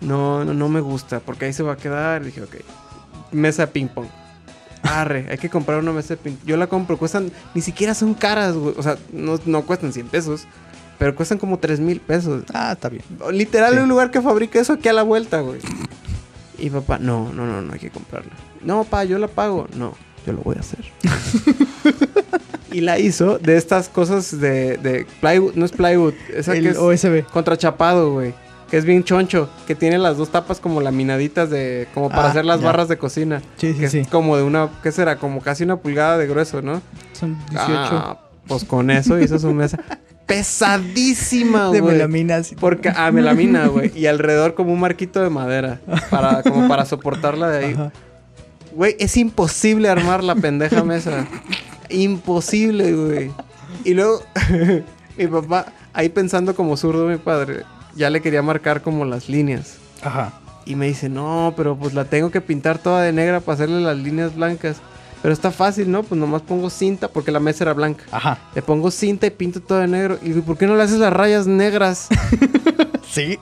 No, 0.00 0.44
no, 0.44 0.52
no 0.54 0.68
me 0.68 0.80
gusta. 0.80 1.20
Porque 1.20 1.44
ahí 1.44 1.52
se 1.52 1.62
va 1.62 1.74
a 1.74 1.76
quedar. 1.76 2.24
dije, 2.24 2.42
ok. 2.42 2.56
Mesa 3.30 3.66
de 3.66 3.72
ping 3.72 3.86
pong. 3.88 4.06
Arre, 4.82 5.26
hay 5.30 5.38
que 5.38 5.48
comprar 5.48 5.78
una 5.78 5.92
mesa 5.92 6.14
de 6.14 6.16
ping 6.16 6.34
Yo 6.44 6.56
la 6.56 6.66
compro. 6.66 6.98
Cuestan... 6.98 7.30
Ni 7.54 7.62
siquiera 7.62 7.94
son 7.94 8.14
caras, 8.14 8.54
güey. 8.54 8.74
O 8.76 8.82
sea, 8.82 8.96
no, 9.12 9.38
no 9.46 9.62
cuestan 9.62 9.92
100 9.92 10.08
pesos. 10.08 10.46
Pero 10.98 11.14
cuestan 11.14 11.38
como 11.38 11.58
3 11.58 11.80
mil 11.80 12.00
pesos. 12.00 12.44
Ah, 12.52 12.72
está 12.72 12.88
bien. 12.88 13.02
Literal, 13.32 13.74
Sí. 13.74 13.78
un 13.80 13.88
lugar 13.88 14.10
que 14.10 14.20
fabrica 14.20 14.60
eso 14.60 14.74
aquí 14.74 14.88
a 14.88 14.92
la 14.92 15.02
vuelta, 15.02 15.40
güey. 15.40 15.60
Y 16.58 16.70
papá, 16.70 16.98
no, 16.98 17.32
no, 17.32 17.44
no, 17.46 17.60
no 17.60 17.72
hay 17.72 17.80
que 17.80 17.90
comprarla. 17.90 18.30
No, 18.62 18.84
pa, 18.84 19.02
yo 19.02 19.18
la 19.18 19.26
pago. 19.26 19.66
No, 19.74 19.94
yo 20.24 20.32
lo 20.32 20.42
voy 20.42 20.56
a 20.56 20.60
hacer. 20.60 20.84
y 22.72 22.80
la 22.80 22.98
hizo 22.98 23.38
de 23.38 23.56
estas 23.56 23.88
cosas 23.88 24.40
de, 24.40 24.76
de 24.78 25.06
plywood, 25.20 25.54
no 25.54 25.64
es 25.64 25.72
plywood, 25.72 26.14
esa 26.34 26.52
que 26.52 26.68
es 26.68 26.76
OSB. 26.78 27.24
contrachapado, 27.32 28.12
güey. 28.12 28.34
Que 28.70 28.78
es 28.78 28.86
bien 28.86 29.04
choncho, 29.04 29.50
que 29.66 29.74
tiene 29.74 29.98
las 29.98 30.16
dos 30.16 30.30
tapas 30.30 30.58
como 30.58 30.80
laminaditas 30.80 31.50
de, 31.50 31.88
como 31.92 32.08
para 32.08 32.28
Ah, 32.28 32.30
hacer 32.30 32.46
las 32.46 32.60
ya. 32.60 32.66
barras 32.66 32.88
de 32.88 32.96
cocina. 32.96 33.42
Sí, 33.56 33.74
sí, 33.74 33.78
que 33.80 33.88
sí. 33.90 33.98
es 33.98 34.08
como 34.08 34.34
de 34.38 34.42
una, 34.44 34.70
¿qué 34.82 34.90
será? 34.92 35.16
Como 35.18 35.42
casi 35.42 35.64
una 35.64 35.76
pulgada 35.76 36.16
de 36.16 36.26
grueso, 36.26 36.62
¿no? 36.62 36.80
Son 37.12 37.36
18 37.50 37.68
Ah, 37.70 38.18
pues 38.46 38.64
con 38.64 38.90
eso 38.90 39.18
hizo 39.20 39.38
su 39.38 39.52
mesa. 39.52 39.78
Pesadísima, 40.26 41.70
de 41.70 41.80
güey. 41.80 41.92
melaminas. 41.94 42.54
Porque, 42.58 42.90
ah, 42.94 43.10
melamina, 43.12 43.66
güey. 43.66 43.92
Y 43.94 44.06
alrededor 44.06 44.54
como 44.54 44.72
un 44.72 44.80
marquito 44.80 45.20
de 45.22 45.28
madera. 45.28 45.80
Para, 46.10 46.42
como 46.42 46.66
para 46.68 46.86
soportarla 46.86 47.50
de 47.50 47.64
ahí. 47.66 47.76
Güey, 48.74 48.96
es 48.98 49.18
imposible 49.18 49.90
armar 49.90 50.24
la 50.24 50.34
pendeja 50.34 50.82
mesa. 50.84 51.26
Imposible, 51.92 52.92
güey. 52.92 53.30
Y 53.84 53.94
luego, 53.94 54.22
mi 55.16 55.26
papá, 55.26 55.66
ahí 55.92 56.08
pensando 56.08 56.54
como 56.54 56.76
zurdo, 56.76 57.06
mi 57.06 57.16
padre, 57.16 57.64
ya 57.94 58.10
le 58.10 58.20
quería 58.20 58.42
marcar 58.42 58.82
como 58.82 59.04
las 59.04 59.28
líneas. 59.28 59.76
Ajá. 60.02 60.32
Y 60.64 60.76
me 60.76 60.86
dice, 60.86 61.08
no, 61.08 61.54
pero 61.56 61.76
pues 61.76 61.94
la 61.94 62.04
tengo 62.04 62.30
que 62.30 62.40
pintar 62.40 62.78
toda 62.78 63.02
de 63.02 63.12
negra 63.12 63.40
para 63.40 63.54
hacerle 63.54 63.80
las 63.80 63.96
líneas 63.96 64.34
blancas. 64.34 64.76
Pero 65.22 65.32
está 65.32 65.52
fácil, 65.52 65.90
¿no? 65.90 66.02
Pues 66.02 66.20
nomás 66.20 66.42
pongo 66.42 66.68
cinta 66.68 67.06
porque 67.06 67.30
la 67.30 67.38
mesa 67.38 67.62
era 67.64 67.74
blanca. 67.74 68.04
Ajá. 68.10 68.38
Le 68.54 68.62
pongo 68.62 68.90
cinta 68.90 69.26
y 69.26 69.30
pinto 69.30 69.60
todo 69.60 69.78
de 69.78 69.86
negro. 69.86 70.18
Y 70.20 70.30
digo, 70.30 70.42
¿por 70.42 70.58
qué 70.58 70.66
no 70.66 70.76
le 70.76 70.82
haces 70.82 70.98
las 70.98 71.12
rayas 71.12 71.46
negras? 71.46 72.08
Sí. 73.12 73.38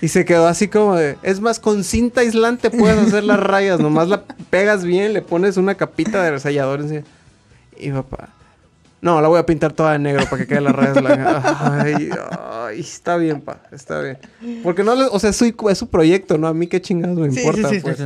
Y 0.00 0.08
se 0.08 0.24
quedó 0.24 0.48
así 0.48 0.66
como 0.66 0.96
de, 0.96 1.16
es 1.22 1.40
más, 1.40 1.60
con 1.60 1.84
cinta 1.84 2.20
aislante 2.20 2.70
puedes 2.70 2.98
hacer 2.98 3.22
las 3.22 3.38
rayas, 3.38 3.78
nomás 3.78 4.08
la 4.08 4.24
pegas 4.50 4.84
bien, 4.84 5.12
le 5.12 5.22
pones 5.22 5.56
una 5.56 5.76
capita 5.76 6.22
de 6.22 6.38
sellador 6.40 6.80
encima. 6.80 7.02
Y 7.78 7.90
papá, 7.90 8.30
no, 9.00 9.20
la 9.20 9.28
voy 9.28 9.38
a 9.38 9.46
pintar 9.46 9.72
toda 9.72 9.92
de 9.92 9.98
negro 9.98 10.24
para 10.24 10.38
que 10.42 10.48
quede 10.48 10.60
las 10.60 10.74
rayas 10.74 11.00
blancas. 11.00 11.44
Ay, 11.60 12.10
ay, 12.40 12.80
está 12.80 13.16
bien, 13.16 13.40
pa, 13.40 13.60
está 13.70 14.00
bien. 14.00 14.18
Porque 14.62 14.82
no, 14.82 14.94
le, 14.94 15.04
o 15.04 15.18
sea, 15.18 15.30
es 15.30 15.36
su, 15.36 15.54
es 15.70 15.78
su 15.78 15.88
proyecto, 15.88 16.38
¿no? 16.38 16.48
A 16.48 16.54
mí 16.54 16.66
qué 16.66 16.80
chingados 16.80 17.16
me 17.16 17.26
importa, 17.28 17.70
pues. 17.82 17.98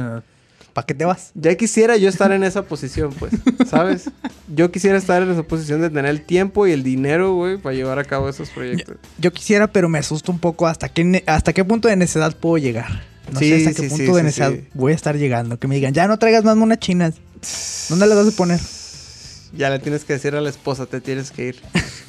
¿Para 0.73 0.87
qué 0.87 0.95
te 0.95 1.05
vas? 1.05 1.33
Ya 1.35 1.55
quisiera 1.57 1.97
yo 1.97 2.09
estar 2.09 2.31
en 2.31 2.45
esa 2.45 2.63
posición, 2.63 3.13
pues, 3.19 3.33
¿sabes? 3.69 4.09
Yo 4.55 4.71
quisiera 4.71 4.99
estar 4.99 5.21
en 5.23 5.31
esa 5.31 5.43
posición 5.43 5.81
de 5.81 5.91
tener 5.91 6.07
el 6.07 6.23
tiempo 6.23 6.67
y 6.67 6.73
el 6.73 6.83
dinero, 6.85 7.35
güey, 7.35 7.57
para 7.57 7.75
llevar 7.75 7.99
a 7.99 8.05
cabo 8.05 8.29
esos 8.29 8.51
proyectos. 8.51 8.97
Yo 9.19 9.33
quisiera, 9.33 9.67
pero 9.73 9.89
me 9.89 9.99
asusta 9.99 10.31
un 10.31 10.39
poco 10.39 10.69
hasta 10.69 10.89
qué, 10.89 11.25
hasta 11.27 11.53
qué 11.53 11.65
punto 11.65 11.89
de 11.89 11.97
necedad 11.97 12.37
puedo 12.37 12.59
llegar. 12.59 13.03
No 13.33 13.39
Sí, 13.41 13.49
sé 13.49 13.57
hasta 13.69 13.83
qué 13.83 13.89
sí, 13.89 13.97
punto 13.97 14.05
sí, 14.05 14.13
de 14.13 14.19
sí, 14.19 14.23
necedad 14.25 14.51
sí. 14.53 14.69
voy 14.75 14.93
a 14.93 14.95
estar 14.95 15.17
llegando. 15.17 15.59
Que 15.59 15.67
me 15.67 15.75
digan, 15.75 15.93
ya 15.93 16.07
no 16.07 16.19
traigas 16.19 16.45
más 16.45 16.57
monas 16.57 16.79
chinas. 16.79 17.15
¿Dónde 17.89 18.07
las 18.07 18.17
vas 18.17 18.33
a 18.33 18.37
poner? 18.37 18.61
Ya 19.53 19.69
le 19.71 19.79
tienes 19.81 20.05
que 20.05 20.13
decir 20.13 20.35
a 20.37 20.41
la 20.41 20.49
esposa, 20.49 20.87
te 20.87 21.01
tienes 21.01 21.31
que 21.33 21.49
ir. 21.49 21.57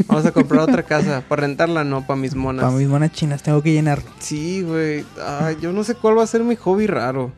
Vamos 0.07 0.25
a 0.25 0.31
comprar 0.31 0.61
otra 0.61 0.83
casa. 0.83 1.23
Para 1.27 1.41
rentarla, 1.41 1.83
no, 1.83 2.05
para 2.05 2.19
mis 2.19 2.35
monas. 2.35 2.63
Para 2.65 2.77
mis 2.77 2.87
monas 2.87 3.11
chinas 3.11 3.41
tengo 3.41 3.61
que 3.63 3.73
llenarlo. 3.73 4.09
Sí, 4.19 4.61
güey. 4.61 5.03
Yo 5.59 5.71
no 5.73 5.83
sé 5.83 5.95
cuál 5.95 6.17
va 6.17 6.23
a 6.23 6.27
ser 6.27 6.43
mi 6.43 6.55
hobby 6.55 6.85
raro. 6.87 7.31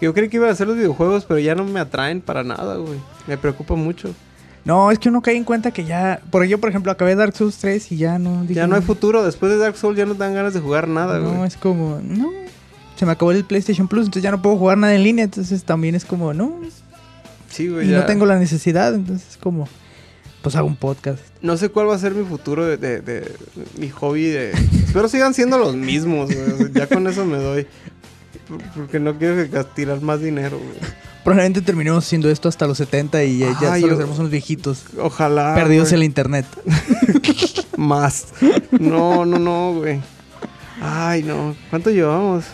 Yo 0.00 0.14
creí 0.14 0.28
que 0.28 0.38
iba 0.38 0.50
a 0.50 0.54
ser 0.54 0.66
los 0.66 0.76
videojuegos, 0.76 1.26
pero 1.26 1.38
ya 1.38 1.54
no 1.54 1.64
me 1.64 1.78
atraen 1.78 2.20
para 2.22 2.42
nada, 2.42 2.76
güey. 2.76 2.98
Me 3.26 3.36
preocupa 3.38 3.74
mucho. 3.74 4.14
No, 4.64 4.90
es 4.90 4.98
que 4.98 5.08
uno 5.08 5.22
cae 5.22 5.36
en 5.36 5.44
cuenta 5.44 5.70
que 5.70 5.84
ya... 5.84 6.20
Por 6.30 6.44
yo, 6.44 6.58
por 6.58 6.68
ejemplo, 6.68 6.90
acabé 6.92 7.14
Dark 7.14 7.34
Souls 7.36 7.56
3 7.58 7.92
y 7.92 7.96
ya 7.98 8.18
no... 8.18 8.42
dije, 8.42 8.54
Ya 8.54 8.66
no 8.66 8.76
hay 8.76 8.82
futuro. 8.82 9.22
Después 9.22 9.52
de 9.52 9.58
Dark 9.58 9.76
Souls 9.76 9.96
ya 9.96 10.06
no 10.06 10.14
dan 10.14 10.34
ganas 10.34 10.54
de 10.54 10.60
jugar 10.60 10.88
nada, 10.88 11.18
No, 11.18 11.32
güey. 11.34 11.48
es 11.48 11.56
como... 11.56 12.00
No. 12.02 12.30
Se 12.96 13.06
me 13.06 13.12
acabó 13.12 13.32
el 13.32 13.44
PlayStation 13.44 13.88
Plus, 13.88 14.00
entonces 14.06 14.22
ya 14.22 14.30
no 14.30 14.42
puedo 14.42 14.56
jugar 14.58 14.76
nada 14.76 14.94
en 14.94 15.02
línea. 15.02 15.24
Entonces 15.24 15.64
también 15.64 15.94
es 15.94 16.04
como, 16.04 16.34
no. 16.34 16.52
Sí, 17.50 17.68
güey. 17.68 17.86
Y 17.88 17.90
ya. 17.90 17.98
no 18.00 18.06
tengo 18.06 18.24
la 18.26 18.38
necesidad, 18.38 18.94
entonces 18.94 19.28
es 19.32 19.36
como... 19.36 19.68
Pues 20.42 20.56
hago 20.56 20.66
un 20.68 20.76
podcast. 20.76 21.20
No 21.42 21.58
sé 21.58 21.68
cuál 21.68 21.90
va 21.90 21.94
a 21.94 21.98
ser 21.98 22.14
mi 22.14 22.24
futuro 22.24 22.64
de, 22.64 22.78
de- 22.78 23.02
de- 23.02 23.30
mi 23.76 23.90
hobby 23.90 24.24
de... 24.24 24.52
Espero 24.52 25.06
sigan 25.06 25.34
siendo 25.34 25.58
los 25.58 25.76
mismos, 25.76 26.34
güey. 26.34 26.50
O 26.52 26.56
sea, 26.56 26.68
ya 26.72 26.86
con 26.86 27.06
eso 27.06 27.26
me 27.26 27.36
doy. 27.36 27.66
Por- 28.48 28.62
Porque 28.72 28.98
no 28.98 29.18
quiero 29.18 29.36
que 29.50 29.64
tirar 29.74 30.00
más 30.00 30.22
dinero, 30.22 30.56
güey. 30.58 30.78
Probablemente 31.24 31.60
terminemos 31.60 32.06
haciendo 32.06 32.30
esto 32.30 32.48
hasta 32.48 32.66
los 32.66 32.78
70 32.78 33.22
y 33.24 33.38
ya, 33.40 33.54
ya 33.60 33.74
Ay, 33.74 33.82
solo 33.82 33.92
yo- 33.92 33.96
seremos 33.98 34.18
unos 34.18 34.30
viejitos. 34.30 34.84
Ojalá. 34.98 35.54
perdidos 35.54 35.88
güey. 35.88 35.94
en 35.94 35.98
la 36.00 36.04
internet. 36.06 36.46
Más. 37.76 38.28
No, 38.70 39.26
no, 39.26 39.38
no, 39.38 39.74
güey. 39.74 40.00
Ay, 40.80 41.22
no. 41.22 41.54
¿Cuánto 41.68 41.90
llevamos? 41.90 42.44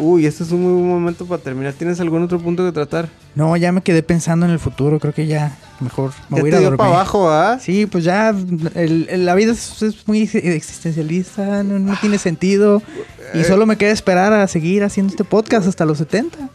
Uy, 0.00 0.24
este 0.26 0.42
es 0.44 0.50
un 0.50 0.62
muy 0.62 0.72
buen 0.72 0.88
momento 0.88 1.26
para 1.26 1.42
terminar. 1.42 1.74
¿Tienes 1.74 2.00
algún 2.00 2.22
otro 2.22 2.38
punto 2.40 2.64
que 2.64 2.72
tratar? 2.72 3.08
No, 3.34 3.56
ya 3.56 3.70
me 3.70 3.82
quedé 3.82 4.02
pensando 4.02 4.46
en 4.46 4.52
el 4.52 4.58
futuro. 4.58 4.98
Creo 4.98 5.12
que 5.12 5.26
ya 5.26 5.56
mejor 5.80 6.12
me 6.30 6.38
ya 6.38 6.42
voy 6.42 6.48
a 6.50 6.52
ir 6.52 6.54
a 6.54 6.60
dormir. 6.60 6.78
para 6.78 6.90
abajo, 6.90 7.30
¿ah? 7.30 7.58
Sí, 7.60 7.84
pues 7.86 8.04
ya 8.04 8.30
el- 8.74 9.06
el- 9.08 9.26
la 9.26 9.34
vida 9.34 9.52
es, 9.52 9.82
es 9.82 10.08
muy 10.08 10.22
existencialista, 10.22 11.62
no, 11.62 11.78
no 11.78 11.94
tiene 12.00 12.16
sentido. 12.18 12.82
Y 13.34 13.40
Eh. 13.40 13.44
solo 13.44 13.66
me 13.66 13.76
queda 13.76 13.90
esperar 13.90 14.32
a 14.32 14.46
seguir 14.48 14.82
haciendo 14.84 15.10
este 15.10 15.24
podcast 15.24 15.68
hasta 15.68 15.84
los 15.84 15.98
70. 15.98 16.48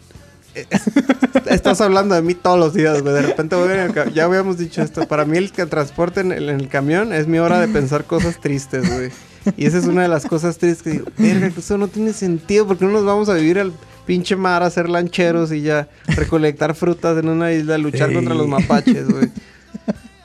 Estás 1.50 1.82
hablando 1.82 2.16
de 2.16 2.22
mí 2.22 2.34
todos 2.34 2.58
los 2.58 2.74
días, 2.74 3.02
güey. 3.02 3.14
De 3.14 3.22
repente 3.22 3.56
voy 3.56 3.70
en 3.74 3.80
el 3.80 4.14
Ya 4.14 4.24
habíamos 4.26 4.58
dicho 4.58 4.82
esto. 4.82 5.08
Para 5.08 5.26
mí 5.26 5.38
el 5.38 5.52
que 5.52 5.66
transporte 5.66 6.22
en 6.22 6.32
el, 6.32 6.50
en 6.50 6.60
el 6.62 6.68
camión 6.68 7.14
es 7.14 7.28
mi 7.28 7.39
hora 7.39 7.60
de 7.60 7.68
pensar 7.68 8.06
cosas 8.06 8.39
tristes, 8.39 8.89
güey. 8.91 9.12
Y 9.58 9.66
esa 9.66 9.78
es 9.78 9.86
una 9.86 10.02
de 10.04 10.08
las 10.08 10.26
cosas 10.26 10.58
tristes 10.58 10.82
que 10.84 10.89
digo, 10.91 11.06
verga, 11.18 11.50
que 11.50 11.60
eso 11.60 11.78
no 11.78 11.88
tiene 11.88 12.14
sentido. 12.14 12.66
porque 12.68 12.86
no 12.86 12.91
nos 12.91 13.06
vamos 13.06 13.30
a 13.30 13.34
vivir 13.34 13.60
al 13.60 13.74
pinche 14.06 14.36
mar 14.36 14.64
a 14.64 14.70
ser 14.70 14.88
lancheros 14.89 15.52
y 15.52 15.62
ya 15.62 15.88
recolectar 16.08 16.76
frutas 16.76 17.18
en 17.18 17.28
una 17.30 17.52
isla, 17.52 17.78
luchar 17.78 18.10
Sí. 18.10 18.16
contra 18.16 18.36
los 18.36 18.48
mapaches, 18.48 19.08
güey? 19.10 19.30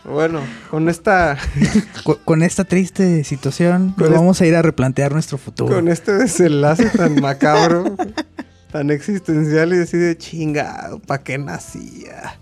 Bueno, 0.05 0.41
con 0.71 0.89
esta... 0.89 1.39
Con, 2.05 2.17
con 2.25 2.43
esta 2.43 2.65
triste 2.65 3.23
situación, 3.25 3.95
nos 3.97 4.07
este- 4.09 4.19
vamos 4.19 4.41
a 4.41 4.47
ir 4.47 4.57
a 4.57 4.63
replantear 4.63 5.13
nuestro 5.13 5.39
futuro. 5.39 5.75
Con 5.75 5.89
este 5.89 6.13
desenlace 6.13 6.87
tan 6.91 7.21
macabro, 7.21 7.95
tan 8.73 8.91
existencial 8.91 9.73
y 9.75 9.79
así 9.79 9.97
de 9.99 10.17
chingado, 10.17 10.99
¿para 11.01 11.23
qué 11.23 11.39
nacía? 11.39 12.39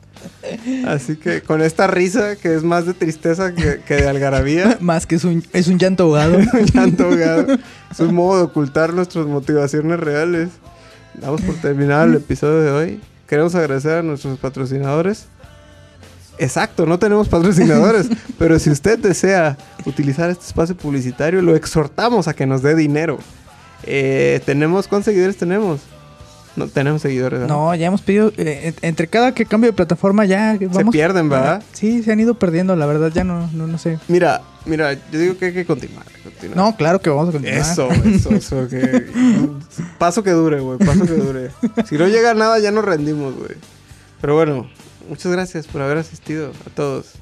Así 0.86 1.16
que 1.16 1.42
con 1.42 1.62
esta 1.62 1.86
risa 1.86 2.36
que 2.36 2.54
es 2.54 2.62
más 2.62 2.86
de 2.86 2.94
tristeza 2.94 3.54
que, 3.54 3.80
que 3.86 3.96
de 3.96 4.08
algarabía, 4.08 4.78
Más 4.80 5.06
que 5.06 5.16
es 5.16 5.24
un, 5.24 5.44
es 5.52 5.68
un 5.68 5.78
llanto 5.78 6.04
ahogado. 6.04 6.38
un 6.52 6.66
llanto 6.66 7.04
ahogado, 7.04 7.58
es 7.90 8.00
un 8.00 8.14
modo 8.14 8.38
de 8.38 8.42
ocultar 8.44 8.92
nuestras 8.94 9.26
motivaciones 9.26 10.00
reales. 10.00 10.50
Damos 11.14 11.42
por 11.42 11.56
terminado 11.56 12.04
el 12.04 12.14
episodio 12.14 12.60
de 12.60 12.70
hoy. 12.70 13.00
Queremos 13.26 13.54
agradecer 13.54 13.98
a 13.98 14.02
nuestros 14.02 14.38
patrocinadores. 14.38 15.26
Exacto, 16.38 16.86
no 16.86 16.98
tenemos 16.98 17.28
patrocinadores, 17.28 18.08
pero 18.38 18.58
si 18.58 18.70
usted 18.70 18.98
desea 18.98 19.58
utilizar 19.84 20.30
este 20.30 20.46
espacio 20.46 20.76
publicitario, 20.76 21.42
lo 21.42 21.56
exhortamos 21.56 22.28
a 22.28 22.34
que 22.34 22.46
nos 22.46 22.62
dé 22.62 22.76
dinero. 22.76 23.18
Eh, 23.82 24.40
tenemos, 24.46 24.86
¿cuántos 24.86 25.06
seguidores 25.06 25.36
tenemos? 25.36 25.80
No 26.58 26.68
tenemos 26.68 27.02
seguidores. 27.02 27.40
¿verdad? 27.40 27.54
No, 27.54 27.74
ya 27.74 27.86
hemos 27.86 28.02
pedido, 28.02 28.32
eh, 28.36 28.74
en- 28.82 28.88
entre 28.88 29.06
cada 29.06 29.32
que 29.32 29.46
cambio 29.46 29.70
de 29.70 29.74
plataforma 29.76 30.24
ya 30.24 30.56
Se 30.58 30.66
vamos... 30.66 30.92
pierden, 30.92 31.28
¿verdad? 31.28 31.62
Sí, 31.72 32.02
se 32.02 32.12
han 32.12 32.20
ido 32.20 32.34
perdiendo, 32.34 32.74
la 32.76 32.86
verdad 32.86 33.10
ya 33.14 33.24
no, 33.24 33.48
no, 33.52 33.66
no 33.66 33.78
sé. 33.78 33.98
Mira, 34.08 34.42
mira, 34.66 34.94
yo 35.12 35.18
digo 35.18 35.38
que 35.38 35.46
hay 35.46 35.52
que 35.54 35.64
continuar. 35.64 36.04
continuar. 36.22 36.56
No, 36.56 36.76
claro 36.76 37.00
que 37.00 37.10
vamos 37.10 37.28
a 37.28 37.32
continuar. 37.32 37.60
Eso, 37.60 37.88
eso, 37.90 38.30
eso. 38.30 38.66
Que... 38.68 39.06
Paso 39.98 40.22
que 40.22 40.30
dure, 40.32 40.60
güey. 40.60 40.78
Paso 40.78 41.04
que 41.06 41.12
dure. 41.14 41.50
Si 41.88 41.96
no 41.96 42.06
llega 42.08 42.34
nada, 42.34 42.58
ya 42.58 42.70
nos 42.70 42.84
rendimos, 42.84 43.34
güey. 43.36 43.52
Pero 44.20 44.34
bueno, 44.34 44.68
muchas 45.08 45.30
gracias 45.32 45.66
por 45.66 45.80
haber 45.82 45.98
asistido 45.98 46.52
a 46.66 46.70
todos. 46.74 47.12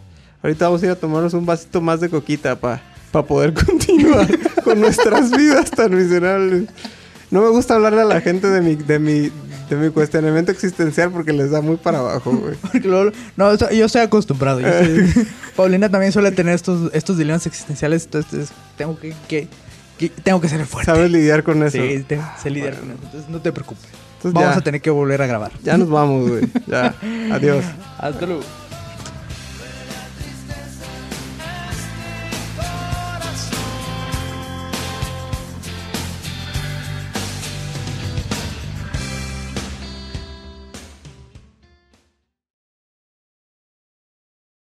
Ahorita 0.42 0.66
vamos 0.66 0.82
a 0.82 0.86
ir 0.86 0.92
a 0.92 0.96
tomarnos 0.96 1.34
un 1.34 1.44
vasito 1.46 1.80
más 1.80 2.00
de 2.00 2.08
coquita 2.08 2.56
para 2.56 2.80
poder 3.26 3.52
continuar 3.66 4.26
con 4.64 4.80
nuestras 4.80 5.30
vidas 5.30 5.70
tan 5.70 5.94
miserables. 5.94 6.68
No 7.30 7.42
me 7.42 7.48
gusta 7.48 7.74
hablarle 7.74 8.02
a 8.02 8.04
la 8.04 8.20
gente 8.20 8.46
de 8.48 8.60
mi, 8.62 8.76
de 8.76 8.98
mi, 8.98 9.30
de 9.68 9.76
mi 9.76 9.90
cuestionamiento 9.90 10.52
existencial 10.52 11.10
porque 11.10 11.32
les 11.32 11.50
da 11.50 11.60
muy 11.60 11.76
para 11.76 11.98
abajo, 11.98 12.30
güey. 12.32 12.54
Porque 12.62 12.80
luego- 12.80 13.10
no, 13.36 13.50
eso- 13.50 13.70
yo 13.70 13.86
estoy 13.86 14.02
acostumbrado. 14.02 14.60
yo 14.60 14.68
Paulina 15.56 15.88
también 15.88 16.12
suele 16.12 16.30
tener 16.30 16.54
estos, 16.54 16.90
estos 16.94 17.18
dilemas 17.18 17.46
existenciales, 17.46 18.04
entonces 18.04 18.50
tengo 18.76 18.98
que, 18.98 19.12
que- 19.28 19.48
que- 19.98 20.08
tengo 20.10 20.40
que 20.40 20.48
ser 20.48 20.64
fuerte. 20.66 20.92
¿Sabes 20.92 21.10
lidiar 21.10 21.42
con 21.42 21.62
eso? 21.64 21.78
Sí, 21.78 22.04
te- 22.06 22.20
sé 22.42 22.50
lidiar 22.50 22.74
bueno. 22.76 22.86
con 22.86 22.90
eso. 22.94 23.04
Entonces 23.06 23.30
no 23.30 23.40
te 23.40 23.50
preocupes. 23.52 23.84
Entonces 24.18 24.32
Vamos 24.32 24.54
ya, 24.54 24.58
a 24.60 24.64
tener 24.64 24.80
que 24.80 24.90
volver 24.90 25.20
a 25.22 25.26
grabar. 25.26 25.52
ya 25.62 25.76
nos 25.76 25.88
vamos, 25.90 26.28
güey. 26.28 26.44
Ya. 26.66 26.94
Adiós. 27.32 27.64
Hasta 27.98 28.24
luego. 28.26 28.42